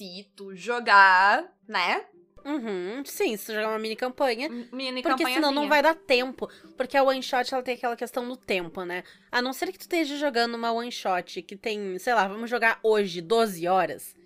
se 0.00 0.26
tu 0.34 0.56
jogar, 0.56 1.44
né? 1.68 2.06
Uhum. 2.42 3.04
Sim, 3.04 3.36
se 3.36 3.44
tu 3.44 3.52
jogar 3.52 3.68
uma 3.68 3.78
mini 3.78 3.94
campanha. 3.94 4.48
Mini 4.72 5.02
Porque 5.02 5.26
senão 5.26 5.52
não 5.52 5.68
vai 5.68 5.82
dar 5.82 5.94
tempo. 5.94 6.48
Porque 6.74 6.96
a 6.96 7.02
one 7.02 7.22
shot 7.22 7.52
ela 7.52 7.62
tem 7.62 7.74
aquela 7.74 7.94
questão 7.94 8.26
do 8.26 8.34
tempo, 8.34 8.82
né? 8.82 9.04
A 9.30 9.42
não 9.42 9.52
ser 9.52 9.70
que 9.70 9.76
tu 9.76 9.82
esteja 9.82 10.16
jogando 10.16 10.54
uma 10.54 10.72
one 10.72 10.90
shot 10.90 11.42
que 11.42 11.54
tem, 11.54 11.98
sei 11.98 12.14
lá, 12.14 12.26
vamos 12.26 12.48
jogar 12.48 12.80
hoje 12.82 13.20
12 13.20 13.68
horas. 13.68 14.16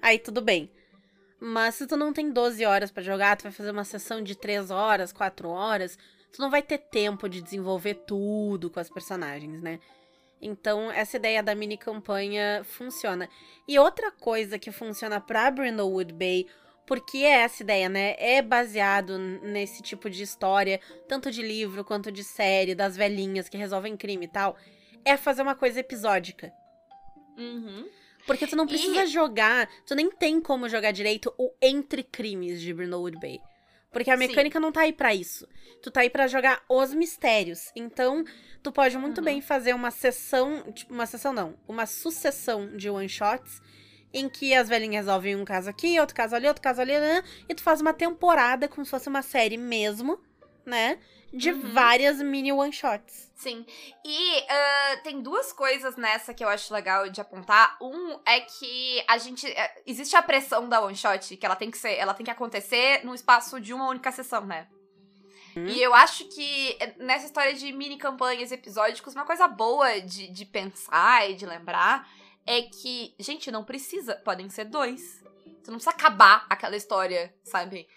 Aí 0.00 0.18
tudo 0.18 0.40
bem. 0.40 0.70
Mas 1.38 1.74
se 1.74 1.86
tu 1.86 1.94
não 1.94 2.10
tem 2.10 2.32
12 2.32 2.64
horas 2.64 2.90
pra 2.90 3.02
jogar, 3.02 3.36
tu 3.36 3.42
vai 3.42 3.52
fazer 3.52 3.70
uma 3.70 3.84
sessão 3.84 4.22
de 4.22 4.34
3 4.34 4.70
horas, 4.70 5.12
4 5.12 5.46
horas, 5.50 5.98
tu 6.32 6.40
não 6.40 6.48
vai 6.48 6.62
ter 6.62 6.78
tempo 6.78 7.28
de 7.28 7.42
desenvolver 7.42 7.94
tudo 8.06 8.70
com 8.70 8.80
as 8.80 8.88
personagens, 8.88 9.60
né? 9.60 9.78
Então, 10.40 10.90
essa 10.90 11.16
ideia 11.16 11.42
da 11.42 11.54
mini 11.54 11.76
campanha 11.76 12.62
funciona. 12.64 13.28
E 13.66 13.78
outra 13.78 14.10
coisa 14.12 14.58
que 14.58 14.70
funciona 14.70 15.20
pra 15.20 15.50
Brindlewood 15.50 16.12
Bay, 16.14 16.46
porque 16.86 17.18
é 17.18 17.40
essa 17.40 17.62
ideia, 17.62 17.88
né? 17.88 18.14
É 18.18 18.40
baseado 18.40 19.18
nesse 19.18 19.82
tipo 19.82 20.08
de 20.08 20.22
história, 20.22 20.80
tanto 21.08 21.30
de 21.30 21.42
livro 21.42 21.84
quanto 21.84 22.10
de 22.12 22.22
série, 22.22 22.74
das 22.74 22.96
velhinhas 22.96 23.48
que 23.48 23.56
resolvem 23.56 23.96
crime 23.96 24.26
e 24.26 24.28
tal, 24.28 24.56
é 25.04 25.16
fazer 25.16 25.42
uma 25.42 25.54
coisa 25.54 25.80
episódica. 25.80 26.52
Uhum. 27.36 27.88
Porque 28.26 28.46
tu 28.46 28.56
não 28.56 28.64
E- 28.64 28.68
precisa 28.68 29.06
jogar, 29.06 29.68
tu 29.86 29.94
nem 29.94 30.10
tem 30.10 30.40
como 30.40 30.68
jogar 30.68 30.92
direito 30.92 31.32
o 31.38 31.50
entre 31.60 32.02
crimes 32.02 32.60
de 32.60 32.72
Brindlewood 32.72 33.18
Bay. 33.18 33.40
Porque 33.90 34.10
a 34.10 34.16
Sim. 34.16 34.26
mecânica 34.26 34.60
não 34.60 34.70
tá 34.70 34.82
aí 34.82 34.92
pra 34.92 35.14
isso. 35.14 35.46
Tu 35.82 35.90
tá 35.90 36.00
aí 36.00 36.10
pra 36.10 36.26
jogar 36.26 36.62
os 36.68 36.92
mistérios. 36.92 37.70
Então, 37.74 38.24
tu 38.62 38.70
pode 38.70 38.96
muito 38.98 39.18
Uhum. 39.18 39.24
bem 39.24 39.40
fazer 39.40 39.74
uma 39.74 39.90
sessão, 39.90 40.70
tipo, 40.72 40.92
uma 40.92 41.06
sessão 41.06 41.32
não, 41.32 41.54
uma 41.66 41.86
sucessão 41.86 42.76
de 42.76 42.90
one 42.90 43.08
shots 43.08 43.60
em 44.12 44.28
que 44.28 44.54
as 44.54 44.68
velhinhas 44.68 45.06
resolvem 45.06 45.36
um 45.36 45.44
caso 45.44 45.68
aqui, 45.68 45.98
outro 46.00 46.14
caso 46.14 46.34
ali, 46.34 46.46
outro 46.48 46.62
caso 46.62 46.80
ali, 46.80 46.98
né? 46.98 47.22
e 47.48 47.54
tu 47.54 47.62
faz 47.62 47.80
uma 47.80 47.92
temporada 47.92 48.66
como 48.66 48.84
se 48.84 48.90
fosse 48.90 49.08
uma 49.08 49.20
série 49.22 49.56
mesmo, 49.58 50.18
né? 50.64 50.98
De 51.32 51.50
Uhum. 51.50 51.72
várias 51.72 52.20
mini 52.22 52.50
one 52.52 52.72
shots. 52.72 53.30
Sim. 53.34 53.64
E 54.04 54.44
ah, 54.48 54.96
tem 55.04 55.20
duas 55.20 55.52
coisas 55.52 55.96
nessa 55.96 56.32
que 56.32 56.42
eu 56.42 56.48
acho 56.48 56.72
legal 56.72 57.08
de 57.10 57.20
apontar. 57.20 57.76
Um 57.80 58.18
é 58.26 58.40
que 58.40 59.04
a 59.06 59.18
gente. 59.18 59.46
é, 59.46 59.82
existe 59.86 60.16
a 60.16 60.22
pressão 60.22 60.68
da 60.68 60.80
one 60.80 60.96
shot, 60.96 61.36
que 61.36 61.44
ela 61.46 61.54
tem 61.54 61.70
que 61.70 61.78
ser. 61.78 61.94
Ela 61.96 62.14
tem 62.14 62.24
que 62.24 62.30
acontecer 62.30 63.04
no 63.04 63.14
espaço 63.14 63.60
de 63.60 63.74
uma 63.74 63.88
única 63.88 64.10
sessão, 64.10 64.44
né? 64.46 64.66
E 65.56 65.82
eu 65.82 65.92
acho 65.92 66.24
que 66.26 66.76
é, 66.78 66.94
nessa 66.98 67.26
história 67.26 67.52
de 67.52 67.72
mini 67.72 67.96
campanhas 67.96 68.52
episódicos, 68.52 69.14
uma 69.14 69.24
coisa 69.24 69.48
boa 69.48 70.00
de, 70.00 70.28
de 70.28 70.44
pensar 70.44 71.28
e 71.28 71.34
de 71.34 71.44
lembrar 71.44 72.08
é 72.46 72.62
que, 72.62 73.12
gente, 73.18 73.50
não 73.50 73.64
precisa, 73.64 74.14
podem 74.16 74.48
ser 74.48 74.66
dois. 74.66 75.20
Tu 75.64 75.70
não 75.70 75.74
precisa 75.78 75.90
acabar 75.90 76.46
aquela 76.48 76.76
história, 76.76 77.34
sabe? 77.42 77.88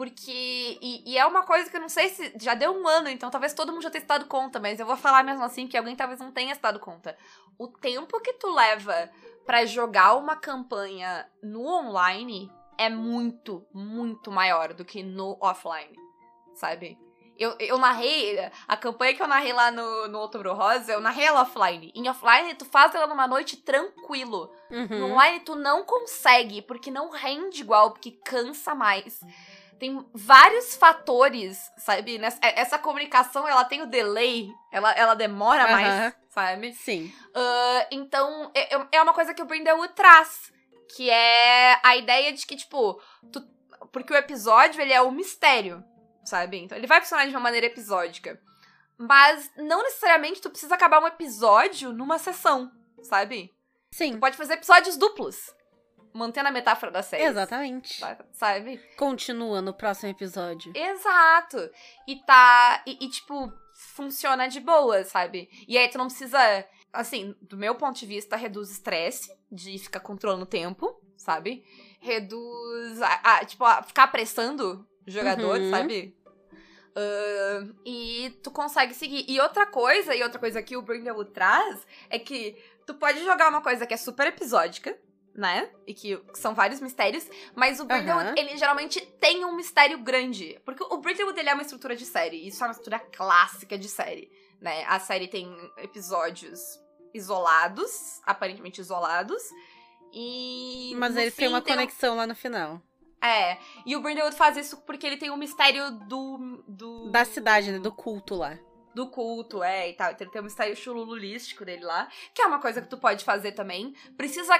Porque. 0.00 0.78
E, 0.80 1.12
e 1.12 1.18
é 1.18 1.26
uma 1.26 1.42
coisa 1.42 1.68
que 1.68 1.76
eu 1.76 1.80
não 1.80 1.88
sei 1.90 2.08
se. 2.08 2.32
Já 2.40 2.54
deu 2.54 2.72
um 2.72 2.88
ano, 2.88 3.10
então 3.10 3.28
talvez 3.28 3.52
todo 3.52 3.70
mundo 3.70 3.82
já 3.82 3.90
tenha 3.90 4.00
se 4.00 4.06
dado 4.06 4.24
conta, 4.24 4.58
mas 4.58 4.80
eu 4.80 4.86
vou 4.86 4.96
falar 4.96 5.22
mesmo 5.22 5.44
assim 5.44 5.66
que 5.66 5.76
alguém 5.76 5.94
talvez 5.94 6.18
não 6.18 6.32
tenha 6.32 6.54
se 6.54 6.60
dado 6.62 6.80
conta. 6.80 7.14
O 7.58 7.68
tempo 7.68 8.18
que 8.22 8.32
tu 8.32 8.50
leva 8.50 9.10
pra 9.44 9.66
jogar 9.66 10.14
uma 10.14 10.36
campanha 10.36 11.28
no 11.42 11.66
online 11.66 12.50
é 12.78 12.88
muito, 12.88 13.62
muito 13.74 14.30
maior 14.30 14.72
do 14.72 14.86
que 14.86 15.02
no 15.02 15.36
offline, 15.38 15.94
sabe? 16.54 16.98
Eu, 17.36 17.54
eu 17.58 17.76
narrei, 17.76 18.38
a 18.68 18.76
campanha 18.78 19.14
que 19.14 19.22
eu 19.22 19.28
narrei 19.28 19.52
lá 19.52 19.70
no, 19.70 20.08
no 20.08 20.18
Outubro 20.18 20.54
Rosa, 20.54 20.92
eu 20.92 21.00
narrei 21.00 21.24
ela 21.26 21.42
offline. 21.42 21.92
Em 21.94 22.08
offline, 22.08 22.54
tu 22.54 22.64
faz 22.64 22.94
ela 22.94 23.06
numa 23.06 23.26
noite 23.26 23.58
tranquilo. 23.58 24.50
No 24.70 24.76
Uhum. 24.78 25.12
online 25.12 25.40
tu 25.40 25.54
não 25.56 25.82
consegue, 25.84 26.62
porque 26.62 26.90
não 26.90 27.10
rende 27.10 27.60
igual, 27.62 27.90
porque 27.90 28.12
cansa 28.12 28.74
mais. 28.74 29.20
Tem 29.80 30.06
vários 30.14 30.76
fatores, 30.76 31.58
sabe? 31.78 32.18
Nessa, 32.18 32.38
é- 32.42 32.60
essa 32.60 32.78
comunicação, 32.78 33.48
ela 33.48 33.64
tem 33.64 33.80
o 33.82 33.86
delay, 33.86 34.46
ela, 34.70 34.92
ela 34.92 35.14
demora 35.14 35.64
mais, 35.72 36.14
sabe? 36.28 36.72
Sim. 36.74 37.10
Ah, 37.34 37.86
então, 37.90 38.50
é, 38.54 38.76
é- 38.76 38.88
é 38.92 39.02
uma 39.02 39.14
coisa 39.14 39.32
que 39.34 39.40
o 39.42 39.46
Brindlewood 39.46 39.94
traz, 39.94 40.52
que 40.94 41.08
é 41.08 41.80
a 41.82 41.96
ideia 41.96 42.30
de 42.32 42.46
que, 42.46 42.54
tipo, 42.56 43.00
tu- 43.32 43.48
porque 43.90 44.12
o 44.12 44.16
episódio, 44.16 44.80
ele 44.82 44.92
é 44.92 45.00
o 45.00 45.10
mistério, 45.10 45.82
sabe? 46.24 46.58
Então, 46.58 46.76
ele 46.76 46.86
vai 46.86 47.00
funcionar 47.00 47.24
de 47.24 47.30
uma 47.30 47.40
maneira 47.40 47.66
episódica. 47.66 48.38
Mas 48.98 49.50
não 49.56 49.82
necessariamente 49.82 50.42
tu 50.42 50.50
precisa 50.50 50.74
acabar 50.74 51.02
um 51.02 51.06
episódio 51.06 51.90
numa 51.90 52.18
sessão, 52.18 52.70
sabe? 53.02 53.50
Sim. 53.92 54.12
Tu 54.12 54.20
pode 54.20 54.36
fazer 54.36 54.52
episódios 54.54 54.98
duplos. 54.98 55.54
Mantendo 56.12 56.48
a 56.48 56.52
metáfora 56.52 56.90
da 56.90 57.02
série. 57.02 57.24
Exatamente. 57.24 58.00
Sabe? 58.32 58.78
Continua 58.96 59.62
no 59.62 59.72
próximo 59.72 60.10
episódio. 60.10 60.72
Exato. 60.74 61.70
E 62.06 62.16
tá. 62.24 62.82
E, 62.86 62.98
e, 63.04 63.08
tipo, 63.08 63.52
funciona 63.94 64.48
de 64.48 64.60
boa, 64.60 65.04
sabe? 65.04 65.48
E 65.68 65.78
aí 65.78 65.88
tu 65.88 65.98
não 65.98 66.06
precisa. 66.06 66.38
Assim, 66.92 67.36
do 67.40 67.56
meu 67.56 67.76
ponto 67.76 67.98
de 67.98 68.06
vista, 68.06 68.34
reduz 68.36 68.70
estresse 68.70 69.30
de 69.50 69.78
ficar 69.78 70.00
controlando 70.00 70.42
o 70.42 70.46
tempo, 70.46 71.00
sabe? 71.16 71.64
Reduz. 72.00 73.00
A, 73.00 73.36
a, 73.36 73.44
tipo, 73.44 73.64
a 73.64 73.82
ficar 73.82 74.04
apressando 74.04 74.84
o 75.06 75.10
jogador, 75.10 75.60
Uhum. 75.60 75.70
sabe? 75.70 76.16
Uh, 76.90 77.72
e 77.86 78.30
tu 78.42 78.50
consegue 78.50 78.94
seguir. 78.94 79.24
E 79.28 79.40
outra 79.40 79.64
coisa, 79.66 80.14
e 80.14 80.22
outra 80.22 80.40
coisa 80.40 80.60
que 80.62 80.76
o 80.76 80.82
Brindlewood 80.82 81.30
traz, 81.30 81.86
é 82.10 82.18
que 82.18 82.56
tu 82.84 82.94
pode 82.94 83.22
jogar 83.24 83.48
uma 83.48 83.62
coisa 83.62 83.86
que 83.86 83.94
é 83.94 83.96
super 83.96 84.26
episódica, 84.26 84.98
né? 85.34 85.70
E 85.86 85.94
que, 85.94 86.20
são 86.34 86.54
vários 86.54 86.80
mistérios, 86.80 87.26
mas 87.54 87.80
o 87.80 87.84
Brindlewood, 87.84 88.26
Aham. 88.30 88.34
ele 88.36 88.56
geralmente 88.56 89.00
tem 89.20 89.44
um 89.44 89.54
mistério 89.56 89.98
grande. 89.98 90.60
Porque 90.64 90.82
o 90.82 90.98
Brindlewood, 90.98 91.38
ele 91.38 91.48
é 91.48 91.54
uma 91.54 91.62
estrutura 91.62 91.94
de 91.96 92.04
série. 92.04 92.46
Isso 92.46 92.62
é 92.62 92.66
uma 92.66 92.72
estrutura 92.72 92.98
clássica 92.98 93.78
de 93.78 93.88
série, 93.88 94.30
né? 94.60 94.84
A 94.86 94.98
série 94.98 95.28
tem 95.28 95.48
episódios 95.78 96.60
isolados, 97.14 98.20
aparentemente 98.24 98.80
isolados, 98.80 99.42
e... 100.12 100.92
Mas 100.96 101.16
eles 101.16 101.34
têm 101.34 101.48
uma 101.48 101.60
tem 101.60 101.72
um- 101.74 101.76
conexão 101.76 102.16
lá 102.16 102.26
no 102.26 102.34
final. 102.34 102.80
É, 103.22 103.58
e 103.84 103.94
o 103.96 104.00
Brindlewood 104.00 104.34
faz 104.34 104.56
isso 104.56 104.78
porque 104.86 105.06
ele 105.06 105.16
tem 105.18 105.30
um 105.30 105.36
mistério 105.36 105.90
do... 106.08 106.64
do 106.66 107.10
Da 107.10 107.24
cidade, 107.24 107.70
né? 107.70 107.78
Do 107.78 107.92
culto 107.92 108.34
lá. 108.34 108.58
do 108.94 109.08
culto, 109.08 109.62
é, 109.62 109.90
e 109.90 109.92
tal. 109.92 110.10
Então 110.12 110.24
ele 110.24 110.32
tem 110.32 110.40
um 110.40 110.44
mistério 110.44 110.74
chulululístico 110.74 111.64
dele 111.64 111.84
lá, 111.84 112.08
que 112.34 112.42
é 112.42 112.46
uma 112.46 112.58
coisa 112.60 112.80
que 112.80 112.88
tu 112.88 112.96
pode 112.98 113.24
fazer 113.24 113.52
também. 113.52 113.94
Precisa 114.16 114.58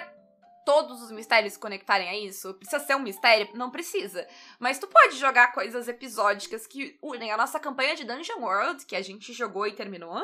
todos 0.70 1.02
os 1.02 1.10
mistérios 1.10 1.54
se 1.54 1.58
conectarem 1.58 2.08
a 2.08 2.16
isso? 2.16 2.54
Precisa 2.54 2.78
ser 2.78 2.94
um 2.94 3.00
mistério? 3.00 3.48
Não 3.54 3.72
precisa. 3.72 4.24
Mas 4.60 4.78
tu 4.78 4.86
pode 4.86 5.16
jogar 5.16 5.50
coisas 5.50 5.88
episódicas 5.88 6.64
que 6.64 6.96
unem 7.02 7.32
a 7.32 7.36
nossa 7.36 7.58
campanha 7.58 7.96
de 7.96 8.04
Dungeon 8.04 8.38
World, 8.38 8.86
que 8.86 8.94
a 8.94 9.02
gente 9.02 9.32
jogou 9.32 9.66
e 9.66 9.72
terminou. 9.72 10.16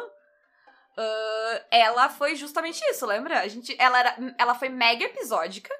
ah, 0.97 1.65
ela 1.69 2.09
foi 2.09 2.37
justamente 2.37 2.81
isso, 2.91 3.05
lembra? 3.05 3.41
A 3.41 3.49
gente, 3.49 3.75
ela, 3.77 3.99
era, 3.99 4.35
ela 4.39 4.55
foi 4.55 4.69
mega 4.69 5.05
episódica. 5.05 5.75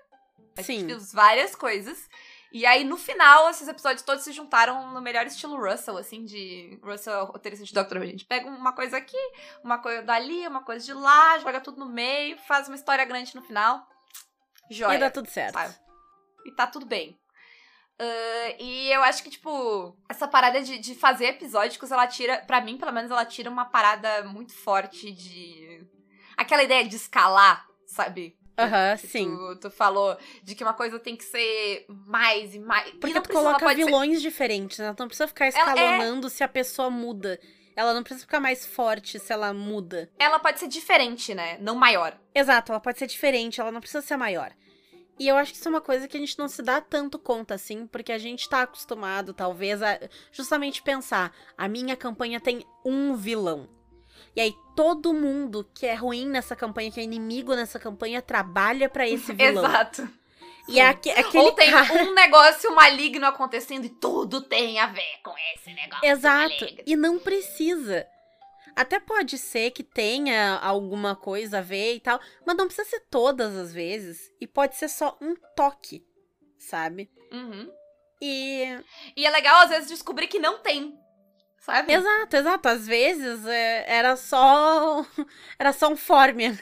A 0.57 0.63
gente 0.63 0.81
Sim. 0.81 0.87
fez 0.89 1.13
várias 1.13 1.55
coisas. 1.55 2.09
E 2.51 2.67
aí, 2.67 2.83
no 2.83 2.97
final, 2.97 3.49
esses 3.51 3.69
episódios 3.69 4.03
todos 4.03 4.25
se 4.25 4.33
juntaram 4.33 4.93
no 4.93 5.01
melhor 5.01 5.27
estilo 5.27 5.57
Russell, 5.57 5.97
assim, 5.97 6.25
de 6.25 6.77
Russell, 6.83 7.27
roteirista 7.27 7.65
de 7.65 7.73
Doctor 7.73 7.99
Who. 7.99 8.05
A 8.05 8.07
gente 8.07 8.25
pega 8.25 8.49
uma 8.49 8.73
coisa 8.73 8.97
aqui, 8.97 9.17
uma 9.63 9.79
coisa 9.79 10.03
dali, 10.03 10.47
uma 10.49 10.65
coisa 10.65 10.85
de 10.85 10.93
lá, 10.93 11.39
joga 11.39 11.61
tudo 11.61 11.79
no 11.79 11.87
meio, 11.87 12.37
faz 12.39 12.67
uma 12.67 12.75
história 12.75 13.05
grande 13.05 13.35
no 13.37 13.43
final. 13.43 13.87
Joia. 14.71 14.97
E 14.97 14.99
dá 15.01 15.11
tudo 15.11 15.29
certo. 15.31 15.55
sabe? 15.55 15.75
E 16.47 16.53
tá 16.53 16.67
tudo 16.67 16.87
bem. 16.87 17.19
Ah, 17.99 18.55
e 18.59 18.91
eu 18.93 19.03
acho 19.03 19.23
que, 19.23 19.31
tipo, 19.31 19.97
essa 20.09 20.29
parada 20.29 20.61
de, 20.63 20.79
de 20.79 20.95
fazer 20.95 21.27
episódicos, 21.27 21.91
ela 21.91 22.07
tira, 22.07 22.39
pra 22.47 22.61
mim, 22.61 22.77
pelo 22.77 22.93
menos, 22.93 23.11
ela 23.11 23.25
tira 23.25 23.49
uma 23.51 23.65
parada 23.65 24.25
muito 24.25 24.53
forte 24.55 25.11
de. 25.13 25.87
Aquela 26.37 26.63
ideia 26.63 26.87
de 26.87 26.95
escalar, 26.97 27.67
sabe? 27.87 28.37
Aham, 28.59 28.97
Que 28.99 29.07
sim. 29.07 29.35
Tu, 29.37 29.57
tu 29.61 29.71
falou 29.71 30.17
de 30.43 30.55
que 30.55 30.63
uma 30.65 30.73
coisa 30.75 30.99
tem 30.99 31.15
que 31.17 31.25
ser 31.25 31.85
mais 31.89 32.55
e 32.55 32.59
mais. 32.59 32.89
e 32.89 32.93
Porque 32.93 33.15
tu 33.15 33.23
precisa, 33.23 33.45
coloca 33.45 33.65
pode 33.65 33.79
ser- 33.81 33.85
vilões 33.87 34.21
diferentes, 34.23 34.79
né? 34.79 34.95
Não 34.99 35.07
precisa 35.09 35.29
ficar 35.29 35.47
é- 35.47 35.49
escalonando 35.49 36.29
se 36.31 36.43
a 36.45 36.49
pessoa 36.49 36.91
muda. 36.91 37.39
Ela 37.77 37.93
não 37.93 38.03
precisa 38.03 38.25
ficar 38.25 38.41
mais 38.41 38.65
forte 38.65 39.19
se 39.19 39.33
ela 39.33 39.53
muda. 39.53 40.11
Ela 40.19 40.39
pode 40.39 40.59
ser 40.59 40.67
diferente, 40.67 41.35
né? 41.35 41.59
Não 41.61 41.75
maior. 41.75 42.19
Exato, 42.35 42.73
ela 42.73 42.81
pode 42.81 42.99
ser 42.99 43.07
diferente, 43.07 43.61
ela 43.61 43.71
não 43.71 43.81
precisa 43.81 44.01
ser 44.01 44.17
maior. 44.17 44.51
E 45.19 45.29
eu 45.29 45.37
acho 45.37 45.53
que 45.53 45.59
isso 45.59 45.69
é 45.69 45.71
uma 45.71 45.81
coisa 45.81 46.09
que 46.09 46.17
a 46.17 46.21
gente 46.21 46.39
não 46.39 46.49
se 46.49 46.63
dá 46.63 46.81
tanto 46.81 47.19
conta, 47.19 47.55
assim, 47.55 47.87
porque 47.87 48.13
a 48.13 48.19
gente 48.19 48.49
tá 48.49 48.63
acostumado, 48.63 49.33
talvez, 49.33 49.83
a 49.83 49.99
justamente 50.33 50.83
pensar: 50.83 51.33
a 51.57 51.69
minha 51.69 51.97
campanha 51.97 52.41
tem 52.41 52.65
um 52.85 53.15
vilão. 53.15 53.69
E 54.35 54.41
aí 54.41 54.55
todo 54.75 55.15
mundo 55.15 55.67
que 55.75 55.87
é 55.87 55.95
ruim 55.95 56.27
nessa 56.27 56.55
campanha, 56.55 56.91
que 56.91 57.01
é 57.01 57.03
inimigo 57.03 57.55
nessa 57.55 57.79
campanha, 57.79 58.21
trabalha 58.21 58.89
pra 58.89 59.09
esse 59.09 59.33
vilão. 59.35 59.65
Exato. 59.65 60.09
E 60.69 60.81
aque- 60.81 61.11
aquele 61.11 61.45
Ou 61.45 61.53
tem 61.53 61.71
cara... 61.71 61.93
um 62.03 62.15
negócio 62.15 62.75
maligno 62.75 63.27
acontecendo 63.27 63.85
e 63.85 63.89
tudo 63.89 64.41
tem 64.41 64.79
a 64.81 64.87
ver 64.87 65.21
com 65.23 65.35
esse 65.55 65.73
negócio. 65.73 66.05
Exato. 66.07 66.61
maligno. 66.61 66.83
E 66.87 66.97
não 66.97 67.19
precisa. 67.19 68.07
Até 68.75 69.01
pode 69.01 69.39
ser 69.39 69.71
que 69.71 69.83
tenha 69.83 70.59
alguma 70.63 71.17
coisa 71.17 71.59
a 71.59 71.63
ver 71.63 71.95
e 71.95 72.01
tal, 72.01 72.21
mas 72.45 72.57
não 72.57 72.67
precisa 72.67 72.89
ser 72.89 73.01
todas 73.11 73.57
as 73.57 73.73
vezes. 73.73 74.31
E 74.41 74.47
pode 74.47 74.77
ser 74.77 74.89
só 74.89 75.17
um 75.21 75.35
toque, 75.55 76.05
sabe? 76.59 77.11
Uhum. 77.33 77.71
E. 78.21 78.79
E 79.17 79.25
é 79.27 79.31
legal, 79.31 79.63
às 79.63 79.71
vezes, 79.71 79.89
descobrir 79.89 80.27
que 80.27 80.39
não 80.39 80.59
tem. 80.59 80.95
Sabe? 81.59 81.93
Exato, 81.93 82.37
exato. 82.37 82.69
Às 82.69 82.87
vezes 82.87 83.45
é, 83.47 83.85
era 83.89 84.17
só. 84.17 85.05
Era 85.59 85.73
só 85.73 85.89
um 85.89 85.97
Formian 85.97 86.57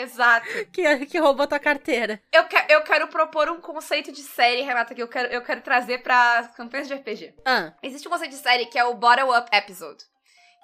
Exato. 0.00 0.46
que, 0.72 1.06
que 1.06 1.18
roubou 1.18 1.46
tua 1.46 1.58
carteira. 1.58 2.20
Eu, 2.32 2.44
que- 2.44 2.66
eu 2.72 2.82
quero 2.82 3.08
propor 3.08 3.48
um 3.48 3.60
conceito 3.60 4.12
de 4.12 4.22
série, 4.22 4.62
Renata, 4.62 4.94
que 4.94 5.02
eu 5.02 5.08
quero, 5.08 5.28
eu 5.32 5.42
quero 5.42 5.60
trazer 5.60 6.02
pra 6.02 6.50
campanhas 6.56 6.88
de 6.88 6.94
RPG. 6.94 7.34
Ah, 7.44 7.72
Existe 7.82 8.06
um 8.06 8.10
conceito 8.10 8.32
de 8.32 8.38
série 8.38 8.66
que 8.66 8.78
é 8.78 8.84
o 8.84 8.94
Bottle 8.94 9.30
Up 9.36 9.48
Episode. 9.56 10.04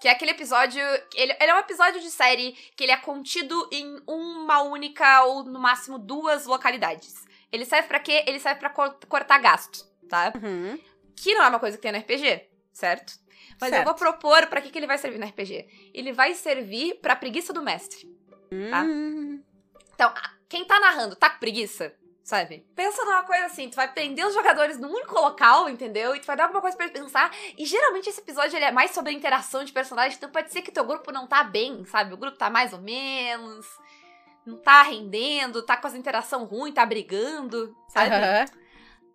Que 0.00 0.08
é 0.08 0.10
aquele 0.10 0.32
episódio. 0.32 0.82
Ele, 1.14 1.32
ele 1.40 1.50
é 1.50 1.54
um 1.54 1.58
episódio 1.60 2.00
de 2.00 2.10
série 2.10 2.52
que 2.76 2.82
ele 2.84 2.92
é 2.92 2.96
contido 2.96 3.68
em 3.72 4.00
uma 4.06 4.60
única 4.62 5.22
ou 5.24 5.44
no 5.44 5.60
máximo 5.60 5.96
duas 5.98 6.44
localidades. 6.46 7.14
Ele 7.52 7.64
serve 7.64 7.86
pra 7.86 8.00
quê? 8.00 8.24
Ele 8.26 8.40
serve 8.40 8.58
pra 8.58 8.70
cor- 8.70 8.98
cortar 9.08 9.38
gasto, 9.38 9.84
tá? 10.08 10.32
uhum. 10.42 10.76
Que 11.14 11.34
não 11.34 11.44
é 11.44 11.48
uma 11.48 11.60
coisa 11.60 11.76
que 11.76 11.82
tem 11.82 11.92
no 11.92 11.98
RPG, 11.98 12.48
certo? 12.72 13.12
Mas 13.60 13.70
eu 13.70 13.76
Certo. 13.76 13.84
vou 13.84 13.94
propor 13.94 14.46
pra 14.48 14.60
que, 14.60 14.70
que 14.70 14.78
ele 14.78 14.88
vai 14.88 14.98
servir 14.98 15.18
no 15.18 15.26
RPG. 15.26 15.68
Ele 15.94 16.12
vai 16.12 16.34
servir 16.34 16.94
pra 17.00 17.14
preguiça 17.14 17.52
do 17.52 17.62
mestre. 17.62 18.00
Tá. 18.70 18.82
Hum, 18.82 19.21
Então, 19.94 20.12
quem 20.48 20.64
tá 20.64 20.78
narrando 20.80 21.16
tá 21.16 21.30
com 21.30 21.38
preguiça, 21.38 21.94
sabe? 22.22 22.66
Pensa 22.74 23.04
numa 23.04 23.22
coisa 23.24 23.46
assim, 23.46 23.68
tu 23.68 23.76
vai 23.76 23.92
prender 23.92 24.26
os 24.26 24.34
jogadores 24.34 24.78
num 24.78 24.92
único 24.92 25.14
local, 25.14 25.68
entendeu? 25.68 26.14
E 26.14 26.20
tu 26.20 26.26
vai 26.26 26.36
dar 26.36 26.44
alguma 26.44 26.60
coisa 26.60 26.76
pra 26.76 26.86
eles 26.86 26.98
pensar. 26.98 27.30
E 27.56 27.64
geralmente 27.64 28.08
esse 28.08 28.20
episódio 28.20 28.56
ele 28.56 28.64
é 28.64 28.70
mais 28.70 28.92
sobre 28.92 29.12
a 29.12 29.14
interação 29.14 29.64
de 29.64 29.72
personagens, 29.72 30.16
então 30.16 30.30
pode 30.30 30.52
ser 30.52 30.62
que 30.62 30.70
teu 30.72 30.84
grupo 30.84 31.10
não 31.12 31.26
tá 31.26 31.42
bem, 31.42 31.84
sabe? 31.86 32.14
O 32.14 32.16
grupo 32.16 32.36
tá 32.36 32.48
mais 32.50 32.72
ou 32.72 32.80
menos, 32.80 33.66
não 34.46 34.56
tá 34.58 34.82
rendendo, 34.82 35.62
tá 35.62 35.76
com 35.76 35.86
as 35.86 35.94
interação 35.94 36.44
ruim, 36.44 36.72
tá 36.72 36.84
brigando, 36.84 37.76
sabe? 37.88 38.10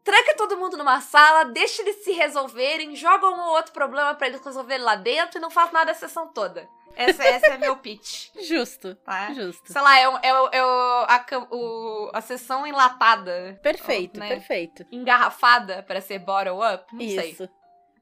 Tranca 0.03 0.35
todo 0.37 0.57
mundo 0.57 0.77
numa 0.77 1.01
sala, 1.01 1.43
deixa 1.45 1.81
eles 1.81 1.97
se 1.97 2.11
resolverem, 2.13 2.95
joga 2.95 3.27
um 3.27 3.39
ou 3.41 3.55
outro 3.55 3.73
problema 3.73 4.15
pra 4.15 4.27
eles 4.27 4.39
resolverem 4.43 4.83
lá 4.85 4.95
dentro 4.95 5.37
e 5.37 5.41
não 5.41 5.49
faz 5.49 5.69
nada 5.73 5.91
a 5.91 5.95
sessão 5.95 6.27
toda. 6.29 6.69
Essa, 6.97 7.23
essa 7.23 7.45
é 7.53 7.57
meu 7.57 7.77
pitch, 7.77 8.29
Justo, 8.41 8.95
tá? 8.95 9.33
justo. 9.33 9.71
Sei 9.71 9.81
lá, 9.81 9.99
é, 9.99 10.09
o- 10.09 10.19
é, 10.51 10.63
o- 10.63 11.05
a, 11.07 11.25
o- 11.51 12.11
a 12.13 12.21
sessão 12.21 12.65
enlatada. 12.65 13.59
Perfeito, 13.61 14.19
né? 14.19 14.27
perfeito. 14.29 14.85
Engarrafada 14.91 15.83
pra 15.83 16.01
ser 16.01 16.19
bottle 16.19 16.59
up? 16.61 16.85
Não 16.93 16.99
sei. 16.99 17.31
Isso. 17.31 17.49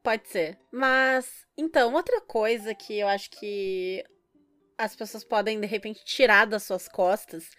Pode 0.01 0.27
ser. 0.29 0.57
Mas, 0.71 1.45
então, 1.57 1.93
outra 1.93 2.21
coisa 2.21 2.73
que 2.75 2.99
eu 2.99 3.07
acho 3.07 3.29
que 3.31 4.03
as 4.77 4.95
pessoas 4.95 5.23
podem, 5.23 5.59
de 5.59 5.65
repente, 5.67 6.03
tirar 6.05 6.45
das 6.45 6.63
suas 6.63 6.87
costas 6.87 7.49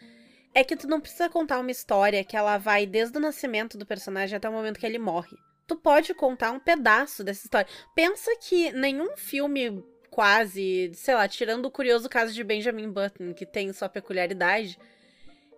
é 0.55 0.63
que 0.63 0.77
tu 0.77 0.87
não 0.87 1.01
precisa 1.01 1.29
contar 1.29 1.59
uma 1.59 1.71
história 1.71 2.25
que 2.25 2.37
ela 2.37 2.57
vai 2.57 2.87
desde 2.87 3.19
o 3.19 3.21
nascimento 3.21 3.77
do 3.77 3.85
personagem 3.85 4.37
até 4.37 4.49
o 4.49 4.53
momento 4.53 4.79
que 4.79 4.87
ele 4.87 4.99
morre. 4.99 5.37
Tu 5.67 5.75
pode 5.77 6.15
contar 6.15 6.53
um 6.53 6.61
pedaço 6.61 7.25
dessa 7.25 7.45
história. 7.45 7.69
Pensa 7.95 8.31
que 8.41 8.71
nenhum 8.73 9.17
filme 9.17 9.83
quase, 10.17 10.91
sei 10.95 11.15
lá, 11.15 11.29
tirando 11.29 11.67
o 11.67 11.71
curioso 11.71 12.09
caso 12.09 12.33
de 12.33 12.43
Benjamin 12.43 12.89
Button, 12.91 13.35
que 13.35 13.45
tem 13.45 13.71
sua 13.75 13.87
peculiaridade. 13.87 14.79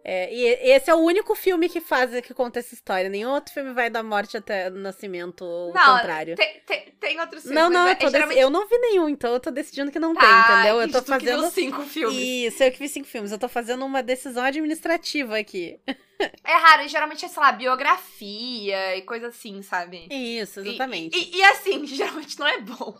é, 0.04 0.34
e 0.34 0.44
esse 0.72 0.90
é 0.90 0.94
o 0.94 0.98
único 0.98 1.32
filme 1.36 1.68
que 1.68 1.80
faz 1.80 2.10
que 2.22 2.34
conta 2.34 2.58
essa 2.58 2.74
história. 2.74 3.08
Nenhum 3.08 3.30
outro 3.30 3.54
filme 3.54 3.72
vai 3.72 3.88
da 3.88 4.02
morte 4.02 4.36
até 4.36 4.66
o 4.68 4.72
nascimento, 4.72 5.44
o 5.44 5.72
Não, 5.72 5.84
contrário. 5.96 6.34
Tem, 6.34 6.60
tem, 6.66 6.86
tem 6.98 7.20
outros 7.20 7.42
filmes. 7.44 7.54
Não, 7.56 7.70
não, 7.70 7.86
eu, 7.86 7.92
é, 7.96 8.10
geralmente... 8.10 8.40
eu 8.40 8.50
não 8.50 8.66
vi 8.66 8.76
nenhum, 8.78 9.08
então 9.08 9.32
eu 9.32 9.38
tô 9.38 9.52
decidindo 9.52 9.92
que 9.92 10.00
não 10.00 10.12
Tá, 10.12 10.20
tem, 10.22 10.56
entendeu? 10.56 10.80
Eu 10.82 10.90
tô 10.90 10.98
tu 11.02 11.04
que 11.04 11.10
fazendo. 11.10 11.50
cinco 11.52 11.82
filmes. 11.82 12.18
Isso, 12.52 12.60
eu 12.64 12.72
que 12.72 12.78
vi 12.80 12.88
cinco 12.88 13.06
filmes. 13.06 13.30
Eu 13.30 13.38
tô 13.38 13.48
fazendo 13.48 13.84
uma 13.86 14.02
decisão 14.02 14.42
administrativa 14.42 15.38
aqui. 15.38 15.78
É 16.42 16.52
raro, 16.52 16.82
e 16.82 16.88
geralmente 16.88 17.24
é, 17.24 17.28
sei 17.28 17.40
lá, 17.40 17.52
biografia 17.52 18.96
e 18.96 19.02
coisa 19.02 19.28
assim, 19.28 19.62
sabe? 19.62 20.08
Isso, 20.10 20.58
E- 20.60 20.68
exatamente. 20.70 21.16
E, 21.16 21.36
e, 21.36 21.44
assim, 21.44 21.86
geralmente 21.86 22.36
não 22.40 22.46
é 22.48 22.60
bom. 22.60 22.98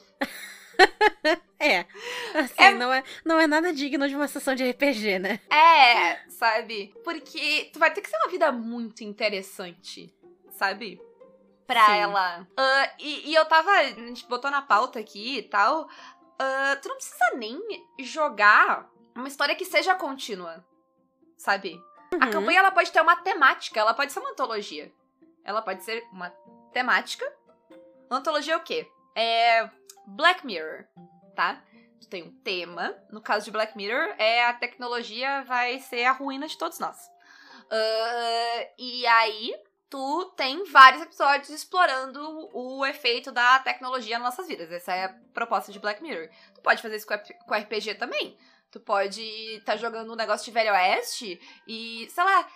É. 1.61 1.81
Assim, 2.35 2.55
É- 2.57 2.75
Não, 2.75 2.93
é, 2.93 3.03
não 3.25 3.41
é 3.41 3.47
nada 3.47 3.73
digno 3.73 4.09
de 4.09 4.15
uma 4.15 4.29
sessão 4.29 4.55
de 4.55 4.63
RPG, 4.71 5.19
né? 5.19 5.41
É, 5.51 6.21
sabe? 6.31 6.95
Porque 7.03 7.69
tu 7.73 7.81
vai 7.81 7.93
ter 7.93 8.01
que 8.01 8.09
ser 8.09 8.17
uma 8.19 8.29
vida 8.31 8.53
muito 8.53 9.03
interessante, 9.03 10.15
sabe? 10.51 11.01
Pra 11.67 11.85
Sim. 11.85 11.93
ela. 11.99 12.47
Ah, 12.57 12.91
e, 12.99 13.31
e 13.31 13.35
eu 13.35 13.45
tava. 13.45 13.71
A 13.73 13.85
gente 13.87 14.27
botou 14.29 14.51
na 14.51 14.63
pauta 14.63 15.01
aqui 15.01 15.39
e 15.39 15.43
tal. 15.43 15.89
ah, 16.39 16.77
tu 16.81 16.89
não 16.89 16.97
precisa 16.97 17.33
nem 17.37 17.61
jogar 17.99 18.89
uma 19.17 19.27
história 19.27 19.57
que 19.57 19.65
seja 19.65 19.97
contínua, 19.97 20.65
sabe? 21.37 21.77
A 22.21 22.25
Uhum. 22.27 22.31
campanha 22.31 22.61
ela 22.61 22.71
pode 22.71 22.93
ter 22.93 23.01
uma 23.03 23.17
temática, 23.17 23.81
ela 23.81 23.93
pode 23.95 24.13
ser 24.13 24.21
uma 24.21 24.31
antologia. 24.31 24.93
Ela 25.45 25.61
pode 25.61 25.83
ser 25.83 26.07
uma 26.13 26.31
temática. 26.73 27.25
Antologia 28.11 28.55
é 28.55 28.57
o 28.57 28.61
quê? 28.63 28.89
É 29.19 29.69
Black 30.07 30.47
Mirror, 30.47 30.85
tá? 31.35 31.63
Tu 32.01 32.09
tem 32.09 32.23
um 32.23 32.33
tema. 32.43 32.97
No 33.11 33.21
caso 33.21 33.45
de 33.45 33.51
Black 33.51 33.77
Mirror, 33.77 34.15
é 34.17 34.45
a 34.45 34.53
tecnologia 34.55 35.43
vai 35.45 35.81
ser 35.81 36.05
a 36.05 36.13
ruína 36.13 36.47
de 36.47 36.57
todos 36.57 36.79
nós. 36.79 36.97
Ah, 37.71 38.67
e 38.79 39.07
aí, 39.07 39.55
tu 39.91 40.25
tem 40.37 40.65
vários 40.65 41.03
episódios 41.03 41.51
explorando 41.51 42.49
o 42.53 42.85
efeito 42.87 43.33
da 43.33 43.59
tecnologia 43.59 44.19
nas 44.19 44.29
nossas 44.29 44.47
vidas. 44.47 44.71
Essa 44.71 44.95
é 44.95 45.05
a 45.05 45.15
proposta 45.35 45.73
de 45.73 45.79
Black 45.79 46.03
Mirror. 46.03 46.29
Tu 46.55 46.61
pode 46.61 46.81
fazer 46.81 46.97
isso 46.97 47.07
com, 47.07 47.55
RPG 47.55 47.97
também. 47.97 48.39
Tu 48.71 48.79
pode 48.79 49.23
estar 49.57 49.77
jogando 49.77 50.13
um 50.13 50.17
negócio 50.17 50.45
de 50.45 50.51
Velho 50.51 50.73
Oeste 50.73 51.41
e, 51.67 52.09
sei 52.11 52.25
lá. 52.25 52.49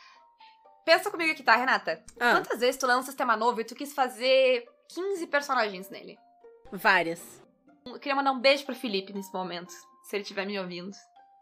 Pensa 0.84 1.10
comigo 1.10 1.32
aqui, 1.32 1.42
tá, 1.42 1.56
Renata? 1.56 2.04
Ah, 2.18 2.32
Quantas 2.32 2.60
vezes 2.60 2.76
tu 2.76 2.86
lança 2.86 3.00
um 3.00 3.06
sistema 3.06 3.36
novo 3.36 3.60
e 3.60 3.64
tu 3.64 3.74
quis 3.74 3.94
fazer 3.94 4.68
15 4.88 5.26
personagens 5.28 5.88
nele? 5.88 6.18
Várias. 6.72 7.42
Eu 7.84 7.98
queria 7.98 8.14
mandar 8.14 8.32
um 8.32 8.40
beijo 8.40 8.64
pro 8.64 8.74
Felipe 8.74 9.12
nesse 9.12 9.32
momento, 9.32 9.70
se 10.04 10.16
ele 10.16 10.22
estiver 10.22 10.46
me 10.46 10.58
ouvindo, 10.58 10.90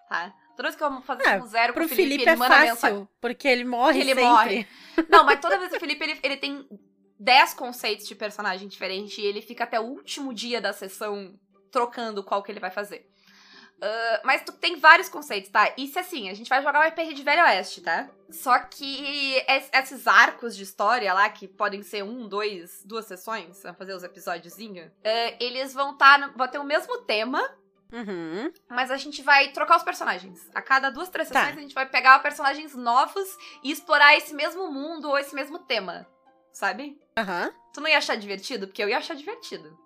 tá? 0.09 0.33
Toda 0.57 0.69
vez 0.69 0.77
que 0.77 0.83
eu 0.83 0.91
vou 0.91 1.03
fazer 1.03 1.27
Ah, 1.27 1.37
um 1.43 1.47
zero 1.47 1.73
Pro 1.73 1.87
pro 1.87 1.89
Felipe, 1.95 2.11
Felipe 2.11 2.23
ele 2.25 2.31
é 2.31 2.37
manda 2.37 2.55
fácil, 2.55 2.71
mensagem. 2.75 3.09
porque 3.21 3.49
ele 3.49 3.65
morre 3.65 4.01
Ele 4.01 4.09
sempre. 4.15 4.25
morre. 4.25 4.67
Não, 5.09 5.25
mas 5.25 5.41
toda 5.41 5.59
vez 5.59 5.73
o 5.73 5.81
Felipe, 5.81 6.03
ele, 6.05 6.19
ele 6.23 6.37
tem 6.37 6.67
10 7.19 7.55
conceitos 7.55 8.07
de 8.07 8.15
personagem 8.15 8.69
diferente 8.69 9.21
e 9.21 9.25
ele 9.25 9.41
fica 9.41 9.65
até 9.65 9.79
o 9.81 9.85
último 9.85 10.35
dia 10.35 10.61
da 10.61 10.73
sessão 10.73 11.35
trocando 11.71 12.23
qual 12.25 12.43
que 12.43 12.51
ele 12.53 12.61
vai 12.61 12.71
fazer. 12.71 13.07
Ah, 13.83 14.21
mas 14.25 14.43
tu 14.43 14.53
tem 14.53 14.77
vários 14.79 15.09
conceitos, 15.09 15.51
tá? 15.51 15.73
Isso 15.77 15.99
assim, 15.99 16.29
a 16.29 16.35
gente 16.35 16.49
vai 16.49 16.63
jogar 16.63 16.81
um 16.81 16.89
RPG 16.89 17.15
de 17.15 17.23
Velho 17.23 17.43
Oeste, 17.43 17.81
tá? 17.81 18.09
Só 18.31 18.59
que 18.59 19.37
es- 19.49 19.71
esses 19.73 20.07
arcos 20.07 20.55
de 20.57 20.63
história 20.63 21.13
lá, 21.15 21.29
que 21.31 21.49
podem 21.49 21.83
ser 21.83 22.05
um, 22.05 22.29
dois, 22.29 22.83
duas 22.85 23.07
sessões, 23.07 23.63
fazer 23.79 23.95
os 23.95 24.03
episódiozinhos, 24.03 24.91
ah, 25.05 25.37
eles 25.41 25.73
vão 25.73 25.97
tá, 25.97 26.19
no- 26.19 26.33
vão 26.37 26.47
ter 26.49 26.59
o 26.59 26.65
mesmo 26.65 26.99
tema, 27.03 27.41
Uhum. 27.93 28.53
mas 28.69 28.91
a 28.91 28.97
gente 28.97 29.21
vai 29.23 29.49
trocar 29.53 29.77
os 29.79 29.83
personagens. 29.83 30.49
A 30.55 30.63
cada 30.63 30.91
duas, 30.91 31.09
três 31.09 31.29
Tá. 31.29 31.41
sessões, 31.41 31.59
a 31.59 31.61
gente 31.63 31.75
vai 31.75 31.87
pegar 31.87 32.19
personagens 32.21 32.75
novos 32.75 33.29
e 33.65 33.71
explorar 33.73 34.17
esse 34.17 34.33
mesmo 34.35 34.71
mundo 34.71 35.09
ou 35.09 35.19
esse 35.19 35.35
mesmo 35.35 35.59
tema. 35.59 36.07
Sabe? 36.53 36.99
Aham. 37.17 37.53
Tu 37.73 37.81
não 37.81 37.89
ia 37.89 37.99
achar 37.99 38.17
divertido? 38.17 38.67
Porque 38.67 38.83
eu 38.83 38.89
ia 38.89 38.99
achar 38.99 39.15
divertido. 39.15 39.77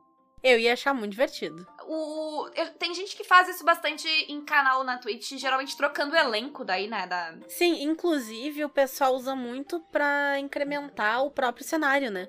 Eu 0.44 0.58
ia 0.58 0.74
achar 0.74 0.92
muito 0.92 1.12
divertido. 1.12 1.66
O, 1.88 2.48
eu- 2.54 2.72
tem 2.74 2.92
gente 2.94 3.16
que 3.16 3.24
faz 3.24 3.48
isso 3.48 3.64
bastante 3.64 4.06
em 4.30 4.44
canal 4.44 4.84
na 4.84 4.98
Twitch, 4.98 5.32
geralmente 5.38 5.74
trocando 5.76 6.12
o 6.14 6.18
elenco 6.18 6.62
daí, 6.64 6.86
né? 6.86 7.06
Da, 7.06 7.34
Sim, 7.48 7.82
inclusive 7.82 8.62
o 8.62 8.68
pessoal 8.68 9.14
usa 9.14 9.34
muito 9.34 9.80
pra 9.90 10.38
incrementar 10.38 11.24
o 11.24 11.30
próprio 11.30 11.64
cenário, 11.64 12.10
né? 12.10 12.28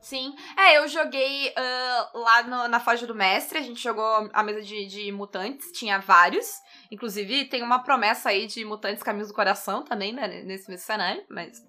Sim. 0.00 0.36
É, 0.56 0.76
eu 0.76 0.86
joguei 0.86 1.52
ah, 1.56 2.10
lá 2.14 2.42
no- 2.42 2.68
na 2.68 2.78
Foge 2.78 3.06
do 3.06 3.14
Mestre, 3.14 3.58
a 3.58 3.62
gente 3.62 3.82
jogou 3.82 4.30
a 4.32 4.42
mesa 4.42 4.62
de, 4.62 4.86
de 4.86 5.10
mutantes, 5.10 5.72
tinha 5.72 5.98
vários. 5.98 6.46
Inclusive, 6.92 7.46
tem 7.46 7.62
uma 7.62 7.82
promessa 7.82 8.28
aí 8.28 8.46
de 8.46 8.64
mutantes 8.64 9.02
caminhos 9.02 9.28
do 9.28 9.34
coração 9.34 9.82
também, 9.82 10.12
né? 10.12 10.28
Nesse 10.44 10.68
mesmo 10.70 10.84
cenário, 10.84 11.24
mas. 11.28 11.64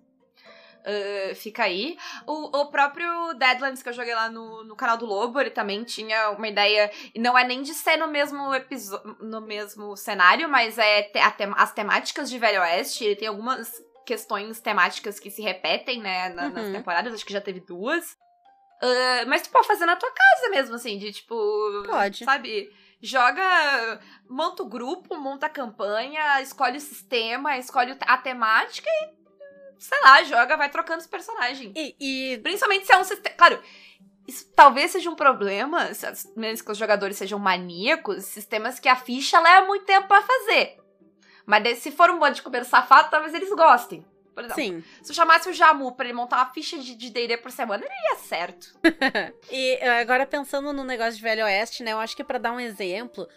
Ah, 0.88 1.36
fica 1.36 1.64
aí. 1.64 1.98
O, 2.26 2.58
o 2.62 2.66
próprio 2.72 3.34
Deadlands 3.34 3.84
que 3.84 3.90
eu 3.90 3.94
joguei 3.94 4.16
lá 4.16 4.30
no, 4.30 4.64
no 4.64 4.76
canal 4.76 4.98
do 4.98 5.06
Lobo, 5.06 5.40
ele 5.40 5.50
também 5.52 5.84
tinha 5.84 6.30
uma 6.32 6.48
ideia. 6.48 6.90
e 7.14 7.20
Não 7.20 7.38
é 7.38 7.44
nem 7.44 7.62
de 7.62 7.74
ser 7.74 7.98
no 7.98 8.08
mesmo 8.08 8.54
episódio, 8.56 9.18
no 9.20 9.42
mesmo 9.42 9.96
cenário, 9.98 10.48
mas 10.48 10.78
é 10.78 11.04
te- 11.04 11.20
a 11.20 11.30
tem- 11.32 11.54
as 11.56 11.74
temáticas 11.74 12.30
de 12.30 12.40
Velho 12.40 12.62
Oeste. 12.62 13.04
Ele 13.04 13.16
tem 13.16 13.28
algumas 13.28 13.72
questões 14.06 14.60
temáticas 14.62 15.20
que 15.20 15.30
se 15.30 15.42
repetem, 15.42 16.00
né, 16.02 16.30
na- 16.30 16.50
nas 16.50 16.66
Uhum. 16.68 16.72
temporadas. 16.74 17.14
Acho 17.14 17.26
que 17.26 17.34
já 17.34 17.42
teve 17.42 17.60
duas. 17.60 18.16
Ah, 18.82 19.26
mas 19.28 19.42
tu 19.42 19.50
pode 19.50 19.68
fazer 19.68 19.86
na 19.86 19.96
tua 19.96 20.12
casa 20.12 20.50
mesmo, 20.50 20.76
assim, 20.76 20.98
de 20.98 21.12
tipo. 21.12 21.36
Pode. 21.88 22.24
Sabe? 22.24 22.70
Joga. 23.02 24.00
Monta 24.30 24.64
o 24.64 24.70
grupo, 24.70 25.16
monta 25.18 25.46
a 25.48 25.50
campanha, 25.50 26.42
escolhe 26.42 26.78
o 26.78 26.82
sistema, 26.82 27.58
escolhe 27.58 27.98
a 28.02 28.18
temática 28.18 28.90
e. 28.90 29.18
Sei 29.80 29.98
lá, 30.04 30.24
joga, 30.24 30.58
vai 30.58 30.70
trocando 30.70 31.00
os 31.00 31.08
personagens. 31.08 31.72
E, 31.76 31.96
e- 32.00 32.38
Principalmente 32.40 32.86
se 32.86 32.94
é 32.94 32.98
um 32.98 33.04
sistema. 33.04 33.36
Claro, 33.36 33.62
isso 34.28 34.52
talvez 34.56 34.92
seja 34.92 35.10
um 35.10 35.16
problema, 35.16 35.90
mesmo 36.36 36.66
que 36.66 36.72
os 36.72 36.78
jogadores 36.78 37.18
sejam 37.18 37.40
maníacos, 37.40 38.26
sistemas 38.26 38.80
que 38.80 38.90
a 38.90 38.96
ficha 38.96 39.40
leva 39.40 39.66
muito 39.68 39.86
tempo 39.86 40.08
pra 40.08 40.22
fazer. 40.22 40.78
Mas 41.46 41.78
se 41.80 41.92
for 41.92 42.10
um 42.10 42.20
bando 42.20 42.36
de 42.36 42.42
comer 42.42 42.66
safado, 42.66 43.10
talvez 43.10 43.34
eles 43.34 43.50
gostem. 43.50 44.06
Por 44.36 44.44
exemplo, 44.44 44.62
sim. 44.62 44.84
se 45.02 45.12
eu 45.12 45.16
chamasse 45.16 45.50
o 45.50 45.54
Jamu 45.54 45.94
pra 45.96 46.06
ele 46.06 46.14
montar 46.14 46.36
uma 46.38 46.54
ficha 46.54 46.78
de 46.78 46.94
de 46.94 47.10
D&D 47.10 47.38
por 47.38 47.50
semana, 47.52 47.84
ele 47.84 47.94
ia 48.12 48.16
certo. 48.18 48.68
E 49.50 49.78
eh, 49.82 50.00
agora 50.00 50.28
pensando 50.28 50.72
no 50.74 50.84
negócio 50.84 51.16
de 51.16 51.22
Velho 51.24 51.44
Oeste, 51.46 51.82
né? 51.82 51.94
Eu 51.94 52.00
acho 52.00 52.16
que 52.16 52.24
pra 52.24 52.38
dar 52.38 52.52
um 52.52 52.60
exemplo, 52.60 53.28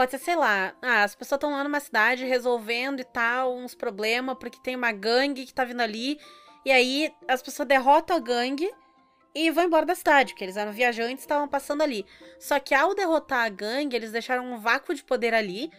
pode 0.00 0.12
ser, 0.12 0.18
sei 0.18 0.34
lá, 0.34 0.74
ah, 0.80 1.02
as 1.02 1.14
pessoas 1.14 1.36
estão 1.36 1.50
lá 1.50 1.62
numa 1.62 1.78
cidade 1.78 2.24
resolvendo 2.24 3.00
e 3.00 3.04
tal, 3.04 3.54
uns 3.54 3.74
problemas, 3.74 4.34
porque 4.40 4.58
tem 4.62 4.74
uma 4.74 4.92
gangue 4.92 5.44
que 5.44 5.52
tá 5.52 5.62
vindo 5.62 5.82
ali. 5.82 6.18
E 6.64 6.72
aí 6.72 7.12
as 7.28 7.42
pessoas 7.42 7.68
derrotam 7.68 8.16
a 8.16 8.18
gangue 8.18 8.72
e 9.34 9.50
vão 9.50 9.64
embora 9.64 9.84
da 9.84 9.94
cidade, 9.94 10.32
porque 10.32 10.42
eles 10.42 10.56
eram 10.56 10.72
viajantes 10.72 11.22
e 11.22 11.26
estavam 11.26 11.46
passando 11.46 11.82
ali. 11.82 12.06
Só 12.38 12.58
que 12.58 12.74
ao 12.74 12.94
derrotar 12.94 13.44
a 13.44 13.50
gangue, 13.50 13.94
eles 13.94 14.10
deixaram 14.10 14.50
um 14.50 14.58
vácuo 14.58 14.94
de 14.94 15.04
poder 15.04 15.34
ali. 15.34 15.70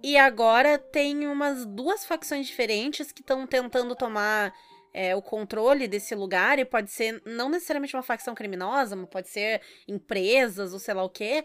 E 0.00 0.16
agora 0.16 0.78
tem 0.78 1.26
umas 1.26 1.66
duas 1.66 2.04
facções 2.04 2.46
diferentes 2.46 3.10
que 3.10 3.22
estão 3.22 3.44
tentando 3.44 3.96
tomar 3.96 4.54
é, 4.92 5.16
o 5.16 5.20
controle 5.20 5.88
desse 5.88 6.14
lugar. 6.14 6.60
E 6.60 6.64
pode 6.64 6.92
ser 6.92 7.20
não 7.26 7.48
necessariamente 7.48 7.96
uma 7.96 8.04
facção 8.04 8.36
criminosa, 8.36 8.94
mas 8.94 9.10
pode 9.10 9.28
ser 9.28 9.60
empresas 9.88 10.72
ou 10.72 10.78
sei 10.78 10.94
lá 10.94 11.02
o 11.02 11.10
quê. 11.10 11.44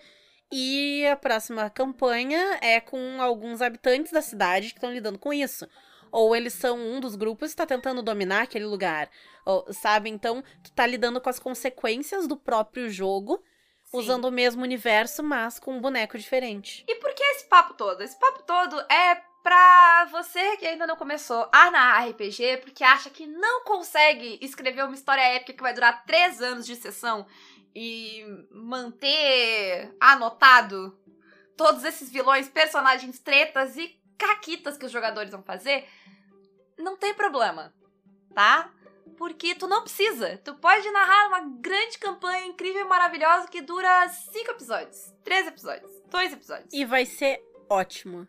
E 0.52 1.06
a 1.06 1.16
próxima 1.16 1.70
campanha 1.70 2.58
é 2.62 2.80
com 2.80 3.22
alguns 3.22 3.62
habitantes 3.62 4.12
da 4.12 4.22
cidade 4.22 4.70
que 4.70 4.78
estão 4.78 4.92
lidando 4.92 5.20
com 5.20 5.32
isso. 5.32 5.68
Ou 6.12 6.36
eles 6.36 6.54
são 6.54 6.78
um 6.78 7.00
dos 7.00 7.16
grupos 7.16 7.50
que 7.50 7.54
está 7.54 7.68
tentando 7.68 8.02
dominar 8.02 8.42
aquele 8.42 8.66
lugar. 8.66 9.10
Ou, 9.46 9.72
sabe? 9.72 10.10
Então, 10.10 10.44
tu 10.64 10.72
tá 10.72 10.88
lidando 10.88 11.22
com 11.22 11.30
as 11.30 11.38
consequências 11.40 12.28
do 12.28 12.36
próprio 12.36 12.90
jogo, 12.90 13.44
usando 13.94 14.26
o 14.26 14.32
mesmo 14.32 14.64
universo, 14.64 15.22
mas 15.22 15.60
com 15.60 15.74
um 15.78 15.82
boneco 15.82 16.18
diferente. 16.18 16.84
E 16.88 16.96
por 16.96 17.14
que 17.14 17.24
esse 17.24 17.46
papo 17.48 17.76
todo? 17.76 18.02
Esse 18.02 18.18
papo 18.18 18.42
todo 18.44 18.80
é 18.92 19.22
pra 19.44 20.08
você 20.12 20.58
que 20.58 20.66
ainda 20.66 20.86
não 20.86 20.96
começou 20.96 21.48
a 21.52 21.72
narrar 21.72 22.10
RPG, 22.10 22.58
porque 22.58 22.84
acha 22.84 23.10
que 23.10 23.26
não 23.26 23.64
consegue 23.64 24.38
escrever 24.42 24.84
uma 24.84 24.96
história 24.96 25.22
épica 25.22 25.54
que 25.54 25.62
vai 25.62 25.74
durar 25.74 26.06
três 26.06 26.42
anos 26.42 26.66
de 26.66 26.76
sessão 26.76 27.26
e 27.76 28.26
manter 28.52 29.96
anotado 30.00 30.98
todos 31.56 31.84
esses 31.84 32.10
vilões, 32.10 32.48
personagens, 32.50 33.20
tretas 33.20 33.76
e 33.78 34.00
caquitas 34.18 34.78
que 34.78 34.86
os 34.86 34.92
jogadores 34.92 35.32
vão 35.32 35.44
fazer, 35.44 35.88
não 36.78 36.98
tem 36.98 37.14
problema, 37.14 37.74
tá? 38.34 38.72
Porque 39.18 39.56
tu 39.56 39.68
não 39.68 39.82
precisa. 39.82 40.38
Tu 40.38 40.56
pode 40.56 40.90
narrar 40.92 41.28
uma 41.28 41.42
grande 41.60 41.98
campanha 41.98 42.46
incrível 42.46 42.86
e 42.86 42.88
maravilhosa 42.88 43.48
que 43.48 43.62
dura 43.62 44.08
cinco 44.10 44.52
episódios, 44.52 45.14
três 45.24 45.48
episódios, 45.48 45.92
dois 46.06 46.32
episódios. 46.32 46.74
E 46.74 46.86
vai 46.86 47.06
ser 47.06 47.42
ótimo. 47.70 48.28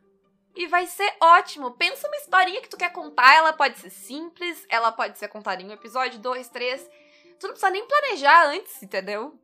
E 0.57 0.67
vai 0.67 0.87
ser 0.87 1.15
ótimo. 1.21 1.71
Pensa 1.73 2.09
uma 2.09 2.17
historinha 2.17 2.61
que 2.61 2.69
tu 2.69 2.77
quer 2.77 2.93
contar. 2.93 3.37
Ela 3.37 3.53
pode 3.53 3.79
ser 3.79 3.91
simples, 3.91 4.67
ela 4.69 4.91
pode 4.91 5.17
ser 5.17 5.29
contada 5.29 5.63
em 5.63 5.69
um 5.69 5.73
episódio, 5.73 6.19
dois, 6.19 6.49
três. 6.49 6.89
Tu 7.41 7.47
não 7.47 7.55
precisa 7.55 7.71
nem 7.71 7.87
planejar 7.87 8.49
antes, 8.49 8.83
entendeu? 8.83 9.35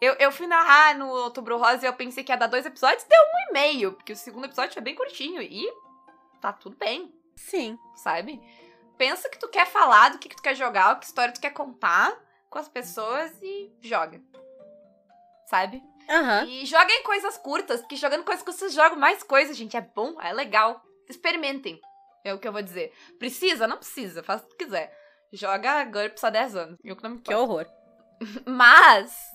Eu, 0.00 0.14
eu 0.14 0.32
fui 0.32 0.48
narrar 0.48 0.98
no 0.98 1.06
Outubro 1.08 1.56
Rosa 1.56 1.84
e 1.84 1.88
eu 1.88 1.92
pensei 1.92 2.24
que 2.24 2.32
ia 2.32 2.36
dar 2.36 2.48
dois 2.48 2.66
episódios, 2.66 3.04
deu 3.04 3.20
um 3.20 3.50
e 3.50 3.52
meio, 3.52 3.92
porque 3.92 4.12
o 4.12 4.16
segundo 4.16 4.46
episódio 4.46 4.72
foi 4.72 4.82
bem 4.82 4.96
curtinho 4.96 5.40
e 5.40 5.72
tá 6.40 6.52
tudo 6.52 6.76
bem, 6.76 7.14
Sim. 7.36 7.78
sabe? 7.94 8.42
Pensa 8.98 9.28
o 9.28 9.30
que 9.30 9.38
tu 9.38 9.48
quer 9.48 9.64
falar, 9.64 10.10
do 10.10 10.18
que, 10.18 10.28
que 10.28 10.34
tu 10.34 10.42
quer 10.42 10.56
jogar, 10.56 10.98
que 10.98 11.06
história 11.06 11.32
tu 11.32 11.40
quer 11.40 11.52
contar 11.52 12.20
com 12.50 12.58
as 12.58 12.68
pessoas 12.68 13.30
e 13.40 13.72
joga. 13.80 14.20
Sabe? 15.46 15.80
Aham. 16.10 16.46
E 16.46 16.66
joguem 16.66 17.04
coisas 17.04 17.38
curtas, 17.38 17.80
porque 17.80 17.94
jogando 17.94 18.24
coisas 18.24 18.42
curtas 18.42 18.58
vocês 18.58 18.74
jogam 18.74 18.98
mais 18.98 19.22
coisas, 19.22 19.56
gente. 19.56 19.76
É 19.76 19.80
bom, 19.80 20.20
é 20.20 20.32
legal. 20.32 20.84
Experimentem. 21.08 21.80
É 22.24 22.34
o 22.34 22.38
que 22.38 22.46
eu 22.46 22.52
vou 22.52 22.62
dizer. 22.62 22.92
Precisa? 23.18 23.68
Não 23.68 23.76
precisa. 23.76 24.22
Faz 24.22 24.42
o 24.42 24.46
que 24.46 24.64
quiser. 24.64 24.96
Joga 25.32 25.84
GURPS 25.84 26.24
há 26.24 26.30
10 26.30 26.56
anos. 26.56 26.78
Eu 26.84 26.96
que 26.96 27.02
não 27.02 27.10
me 27.10 27.20
Que 27.20 27.34
horror. 27.34 27.66
Mas, 28.46 29.32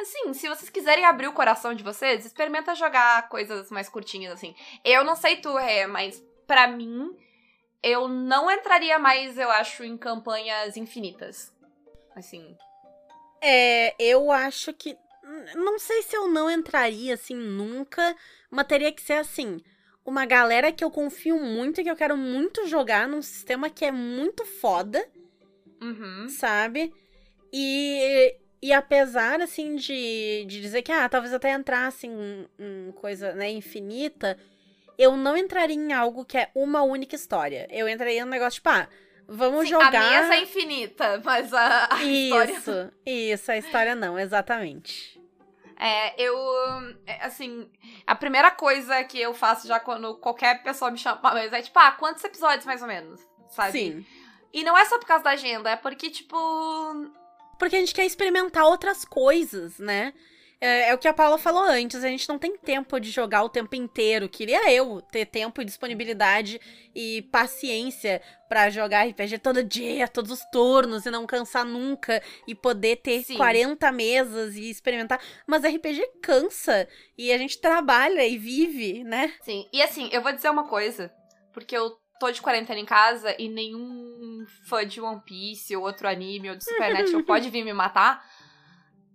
assim, 0.00 0.32
se 0.34 0.48
vocês 0.48 0.68
quiserem 0.68 1.04
abrir 1.04 1.26
o 1.26 1.32
coração 1.32 1.74
de 1.74 1.82
vocês, 1.82 2.24
experimenta 2.24 2.74
jogar 2.74 3.28
coisas 3.28 3.70
mais 3.70 3.88
curtinhas, 3.88 4.32
assim. 4.32 4.54
Eu 4.84 5.04
não 5.04 5.16
sei 5.16 5.36
tu, 5.36 5.58
é, 5.58 5.86
mas 5.86 6.22
pra 6.46 6.68
mim, 6.68 7.16
eu 7.82 8.08
não 8.08 8.50
entraria 8.50 8.98
mais, 8.98 9.38
eu 9.38 9.50
acho, 9.50 9.84
em 9.84 9.96
campanhas 9.96 10.76
infinitas. 10.76 11.52
Assim. 12.14 12.56
É, 13.40 13.94
eu 13.98 14.30
acho 14.30 14.72
que. 14.72 14.96
não 15.54 15.78
sei 15.78 16.02
se 16.02 16.16
eu 16.16 16.28
não 16.28 16.50
entraria 16.50 17.14
assim 17.14 17.34
nunca, 17.34 18.16
mas 18.50 18.66
teria 18.66 18.92
que 18.92 19.02
ser 19.02 19.14
assim. 19.14 19.60
Uma 20.04 20.26
galera 20.26 20.70
que 20.70 20.84
eu 20.84 20.90
confio 20.90 21.38
muito 21.40 21.80
e 21.80 21.84
que 21.84 21.90
eu 21.90 21.96
quero 21.96 22.16
muito 22.16 22.66
jogar 22.66 23.08
num 23.08 23.22
sistema 23.22 23.70
que 23.70 23.84
é 23.84 23.90
muito 23.90 24.44
foda, 24.44 25.04
Uhum. 25.80 26.28
sabe? 26.28 26.92
E, 27.52 28.36
e 28.60 28.72
apesar, 28.72 29.40
assim, 29.40 29.76
de, 29.76 30.44
de 30.46 30.60
dizer 30.60 30.82
que, 30.82 30.92
ah, 30.92 31.08
talvez 31.08 31.32
até 31.32 31.52
entrasse 31.52 32.06
em, 32.06 32.46
em 32.58 32.92
coisa, 32.92 33.32
né, 33.32 33.50
infinita, 33.50 34.36
eu 34.98 35.16
não 35.16 35.36
entraria 35.36 35.76
em 35.76 35.92
algo 35.92 36.24
que 36.24 36.36
é 36.36 36.50
uma 36.54 36.82
única 36.82 37.14
história. 37.16 37.66
Eu 37.70 37.88
entraria 37.88 38.24
num 38.24 38.30
negócio, 38.30 38.56
tipo, 38.56 38.68
ah, 38.68 38.88
vamos 39.26 39.62
Sim, 39.62 39.70
jogar... 39.70 39.94
A 39.94 40.22
mesa 40.22 40.34
é 40.34 40.42
infinita, 40.42 41.22
mas 41.24 41.52
a, 41.52 41.94
a 41.94 42.04
história. 42.04 42.52
Isso, 42.52 42.92
isso, 43.06 43.50
a 43.52 43.56
história 43.56 43.94
não, 43.94 44.18
exatamente. 44.18 45.20
É, 45.78 46.20
eu. 46.22 46.36
é, 47.06 47.24
Assim, 47.24 47.70
a 48.06 48.14
primeira 48.14 48.50
coisa 48.50 49.02
que 49.04 49.20
eu 49.20 49.34
faço 49.34 49.66
já 49.66 49.80
quando 49.80 50.14
qualquer 50.16 50.62
pessoa 50.62 50.90
me 50.90 50.98
chama, 50.98 51.20
mas 51.22 51.52
é 51.52 51.62
tipo, 51.62 51.78
ah, 51.78 51.92
quantos 51.92 52.22
episódios 52.24 52.64
mais 52.66 52.80
ou 52.82 52.88
menos? 52.88 53.20
Sabe? 53.50 53.72
Sim. 53.72 54.06
E 54.52 54.62
não 54.62 54.76
é 54.76 54.84
só 54.84 54.98
por 54.98 55.06
causa 55.06 55.24
da 55.24 55.30
agenda, 55.30 55.70
é 55.70 55.76
porque, 55.76 56.10
tipo. 56.10 56.36
Porque 57.58 57.76
a 57.76 57.80
gente 57.80 57.94
quer 57.94 58.04
experimentar 58.06 58.64
outras 58.64 59.04
coisas, 59.04 59.78
né? 59.78 60.12
É, 60.60 60.90
é 60.90 60.94
o 60.94 60.98
que 60.98 61.08
a 61.08 61.12
Paula 61.12 61.36
falou 61.36 61.62
antes, 61.62 62.02
a 62.02 62.08
gente 62.08 62.28
não 62.28 62.38
tem 62.38 62.56
tempo 62.56 62.98
de 62.98 63.10
jogar 63.10 63.42
o 63.42 63.48
tempo 63.48 63.74
inteiro. 63.74 64.28
Queria 64.28 64.72
eu 64.72 65.00
ter 65.00 65.26
tempo 65.26 65.60
e 65.60 65.64
disponibilidade 65.64 66.60
e 66.94 67.22
paciência 67.30 68.22
pra 68.48 68.70
jogar 68.70 69.06
RPG 69.06 69.38
todo 69.38 69.64
dia, 69.64 70.08
todos 70.08 70.30
os 70.30 70.40
turnos 70.50 71.04
e 71.06 71.10
não 71.10 71.26
cansar 71.26 71.64
nunca 71.64 72.22
e 72.46 72.54
poder 72.54 72.96
ter 72.96 73.22
Sim. 73.22 73.36
40 73.36 73.92
mesas 73.92 74.56
e 74.56 74.70
experimentar. 74.70 75.20
Mas 75.46 75.64
RPG 75.64 76.20
cansa 76.22 76.88
e 77.18 77.32
a 77.32 77.38
gente 77.38 77.60
trabalha 77.60 78.26
e 78.26 78.38
vive, 78.38 79.04
né? 79.04 79.34
Sim. 79.42 79.68
E 79.72 79.82
assim, 79.82 80.08
eu 80.12 80.22
vou 80.22 80.32
dizer 80.32 80.50
uma 80.50 80.68
coisa, 80.68 81.12
porque 81.52 81.76
eu 81.76 81.98
tô 82.18 82.30
de 82.30 82.40
quarentena 82.40 82.78
em 82.78 82.86
casa 82.86 83.34
e 83.38 83.48
nenhum 83.48 84.46
fã 84.66 84.86
de 84.86 85.00
One 85.00 85.20
Piece 85.26 85.74
ou 85.76 85.84
outro 85.84 86.08
anime 86.08 86.50
ou 86.50 86.56
de 86.56 86.64
Supernatural 86.64 87.22
pode 87.24 87.50
vir 87.50 87.64
me 87.64 87.72
matar. 87.72 88.24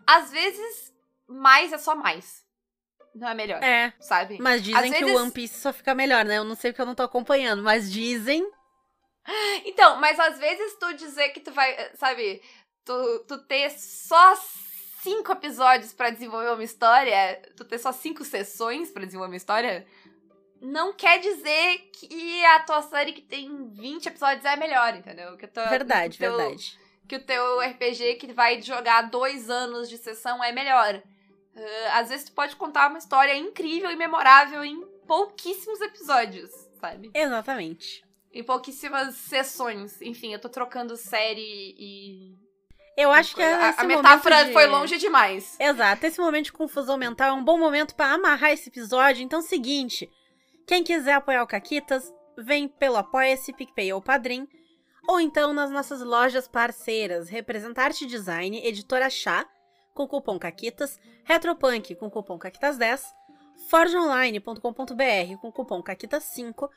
Às 0.05 0.31
vezes, 0.31 0.93
mais 1.29 1.71
é 1.71 1.77
só 1.77 1.95
mais. 1.95 2.43
Não 3.15 3.27
é 3.29 3.33
melhor, 3.33 3.61
É. 3.63 3.93
sabe? 3.99 4.37
Mas 4.41 4.61
dizem 4.63 4.91
Às 4.91 4.97
que 4.97 5.03
o 5.03 5.07
vezes- 5.07 5.21
One 5.21 5.31
Piece 5.31 5.59
só 5.59 5.71
fica 5.73 5.95
melhor, 5.95 6.25
né? 6.25 6.37
Eu 6.37 6.43
não 6.43 6.55
sei 6.55 6.71
porque 6.71 6.81
eu 6.81 6.85
não 6.85 6.95
tô 6.95 7.03
acompanhando, 7.03 7.63
mas 7.63 7.91
dizem. 7.91 8.47
Então, 9.65 9.99
mas 9.99 10.19
às 10.19 10.37
vezes 10.39 10.75
tu 10.79 10.93
dizer 10.93 11.29
que 11.29 11.39
tu 11.39 11.51
vai, 11.51 11.91
sabe, 11.95 12.41
tu, 12.85 13.25
tu 13.27 13.37
ter 13.45 13.69
só 13.71 14.35
cinco 15.03 15.31
episódios 15.31 15.93
pra 15.93 16.09
desenvolver 16.09 16.51
uma 16.51 16.63
história, 16.63 17.39
tu 17.55 17.63
ter 17.65 17.77
só 17.77 17.91
cinco 17.91 18.23
sessões 18.23 18.89
pra 18.91 19.05
desenvolver 19.05 19.31
uma 19.33 19.37
história, 19.37 19.85
não 20.61 20.93
quer 20.93 21.19
dizer 21.19 21.77
que 21.93 22.45
a 22.45 22.59
tua 22.61 22.81
série 22.81 23.13
que 23.13 23.21
tem 23.21 23.69
20 23.71 24.07
episódios 24.07 24.43
é 24.45 24.55
melhor, 24.55 24.95
entendeu? 24.95 25.37
Que 25.37 25.47
tua- 25.47 25.67
Verdade, 25.67 26.15
o 26.15 26.19
teu- 26.19 26.37
verdade. 26.37 26.79
Que 27.07 27.15
o 27.15 27.23
teu 27.25 27.59
RPG 27.61 28.15
que 28.15 28.33
vai 28.33 28.61
jogar 28.61 29.03
dois 29.03 29.49
anos 29.49 29.89
de 29.89 29.97
sessão 29.97 30.43
é 30.43 30.51
melhor. 30.51 31.01
Eh, 31.55 31.87
às 31.91 32.09
vezes 32.09 32.25
tu 32.25 32.31
pode 32.33 32.55
contar 32.55 32.89
uma 32.89 32.99
história 32.99 33.35
incrível 33.35 33.89
e 33.91 33.95
memorável 33.95 34.63
em 34.63 34.81
pouquíssimos 35.07 35.81
episódios, 35.81 36.49
sabe? 36.79 37.11
Exatamente. 37.13 38.03
Em 38.31 38.43
pouquíssimas 38.43 39.15
sessões. 39.15 40.01
Enfim, 40.01 40.31
eu 40.33 40.39
tô 40.39 40.49
trocando 40.49 40.95
série 40.95 41.75
e. 41.77 42.37
Eu 42.95 43.11
acho 43.11 43.33
que 43.35 43.41
a, 43.41 43.69
esse 43.69 43.79
a 43.79 43.83
metáfora 43.85 44.45
de- 44.45 44.53
foi 44.53 44.67
longe 44.67 44.97
demais. 44.97 45.55
Exato, 45.59 46.05
esse 46.05 46.19
momento 46.19 46.45
de 46.45 46.51
confusão 46.53 46.97
mental 46.97 47.29
é 47.29 47.33
um 47.33 47.43
bom 47.43 47.57
momento 47.57 47.95
pra 47.95 48.13
amarrar 48.13 48.51
esse 48.51 48.69
episódio. 48.69 49.23
Então, 49.23 49.41
seguinte: 49.41 50.09
quem 50.67 50.83
quiser 50.83 51.13
apoiar 51.13 51.41
o 51.43 51.47
Caquitas, 51.47 52.13
vem 52.37 52.67
pelo 52.67 52.97
Apoia-se, 52.97 53.53
PicPay 53.53 53.93
ou 53.93 54.01
Padrim, 54.01 54.47
ou 55.07 55.19
então 55.19 55.53
nas 55.53 55.71
nossas 55.71 56.01
lojas 56.01 56.47
parceiras, 56.47 57.29
Representarte 57.29 58.05
Design, 58.05 58.59
Editora 58.65 59.09
Chá, 59.09 59.45
com 59.99 60.07
cupom 60.07 60.39
Caquitas, 60.39 60.97
Retropunk 61.25 61.93
com 61.95 62.09
cupom 62.09 62.39
Caquitas10, 62.39 63.01
forgeonline.com.br 63.69 65.37
com 65.41 65.51
cupom 65.51 65.83
Caquitas5, 65.83 66.69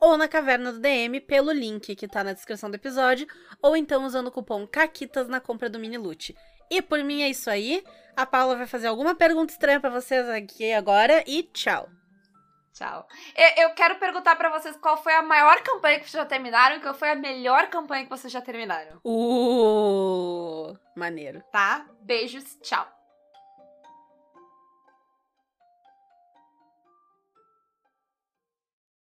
ou 0.00 0.16
na 0.16 0.26
Caverna 0.26 0.72
do 0.72 0.80
DM 0.80 1.20
pelo 1.20 1.52
link 1.52 1.94
que 1.94 2.08
tá 2.08 2.24
na 2.24 2.32
descrição 2.32 2.70
do 2.70 2.76
episódio, 2.76 3.26
ou 3.60 3.76
então 3.76 4.06
usando 4.06 4.28
o 4.28 4.32
cupom 4.32 4.66
Caquitas 4.66 5.28
na 5.28 5.40
compra 5.40 5.68
do 5.68 5.78
mini 5.78 5.98
loot. 5.98 6.34
E 6.70 6.80
por 6.80 7.04
mim 7.04 7.20
é 7.20 7.28
isso 7.28 7.50
aí. 7.50 7.84
A 8.16 8.24
Paula 8.24 8.56
vai 8.56 8.66
fazer 8.66 8.86
alguma 8.86 9.14
pergunta 9.14 9.52
estranha 9.52 9.80
pra 9.80 9.90
vocês 9.90 10.26
aqui 10.28 10.72
agora 10.72 11.22
e 11.26 11.42
tchau. 11.42 11.99
Tchau. 12.72 13.06
Eu, 13.36 13.64
eu 13.64 13.74
quero 13.74 13.96
perguntar 13.96 14.36
pra 14.36 14.48
vocês 14.50 14.76
qual 14.76 14.96
foi 14.96 15.12
a 15.12 15.22
maior 15.22 15.60
campanha 15.62 15.98
que 15.98 16.08
vocês 16.08 16.22
já 16.22 16.24
terminaram 16.24 16.76
e 16.76 16.80
qual 16.80 16.94
foi 16.94 17.10
a 17.10 17.16
melhor 17.16 17.68
campanha 17.68 18.04
que 18.04 18.10
vocês 18.10 18.32
já 18.32 18.40
terminaram. 18.40 19.00
Uh, 19.04 20.78
maneiro. 20.96 21.42
Tá? 21.50 21.86
Beijos, 22.02 22.56
tchau. 22.62 22.99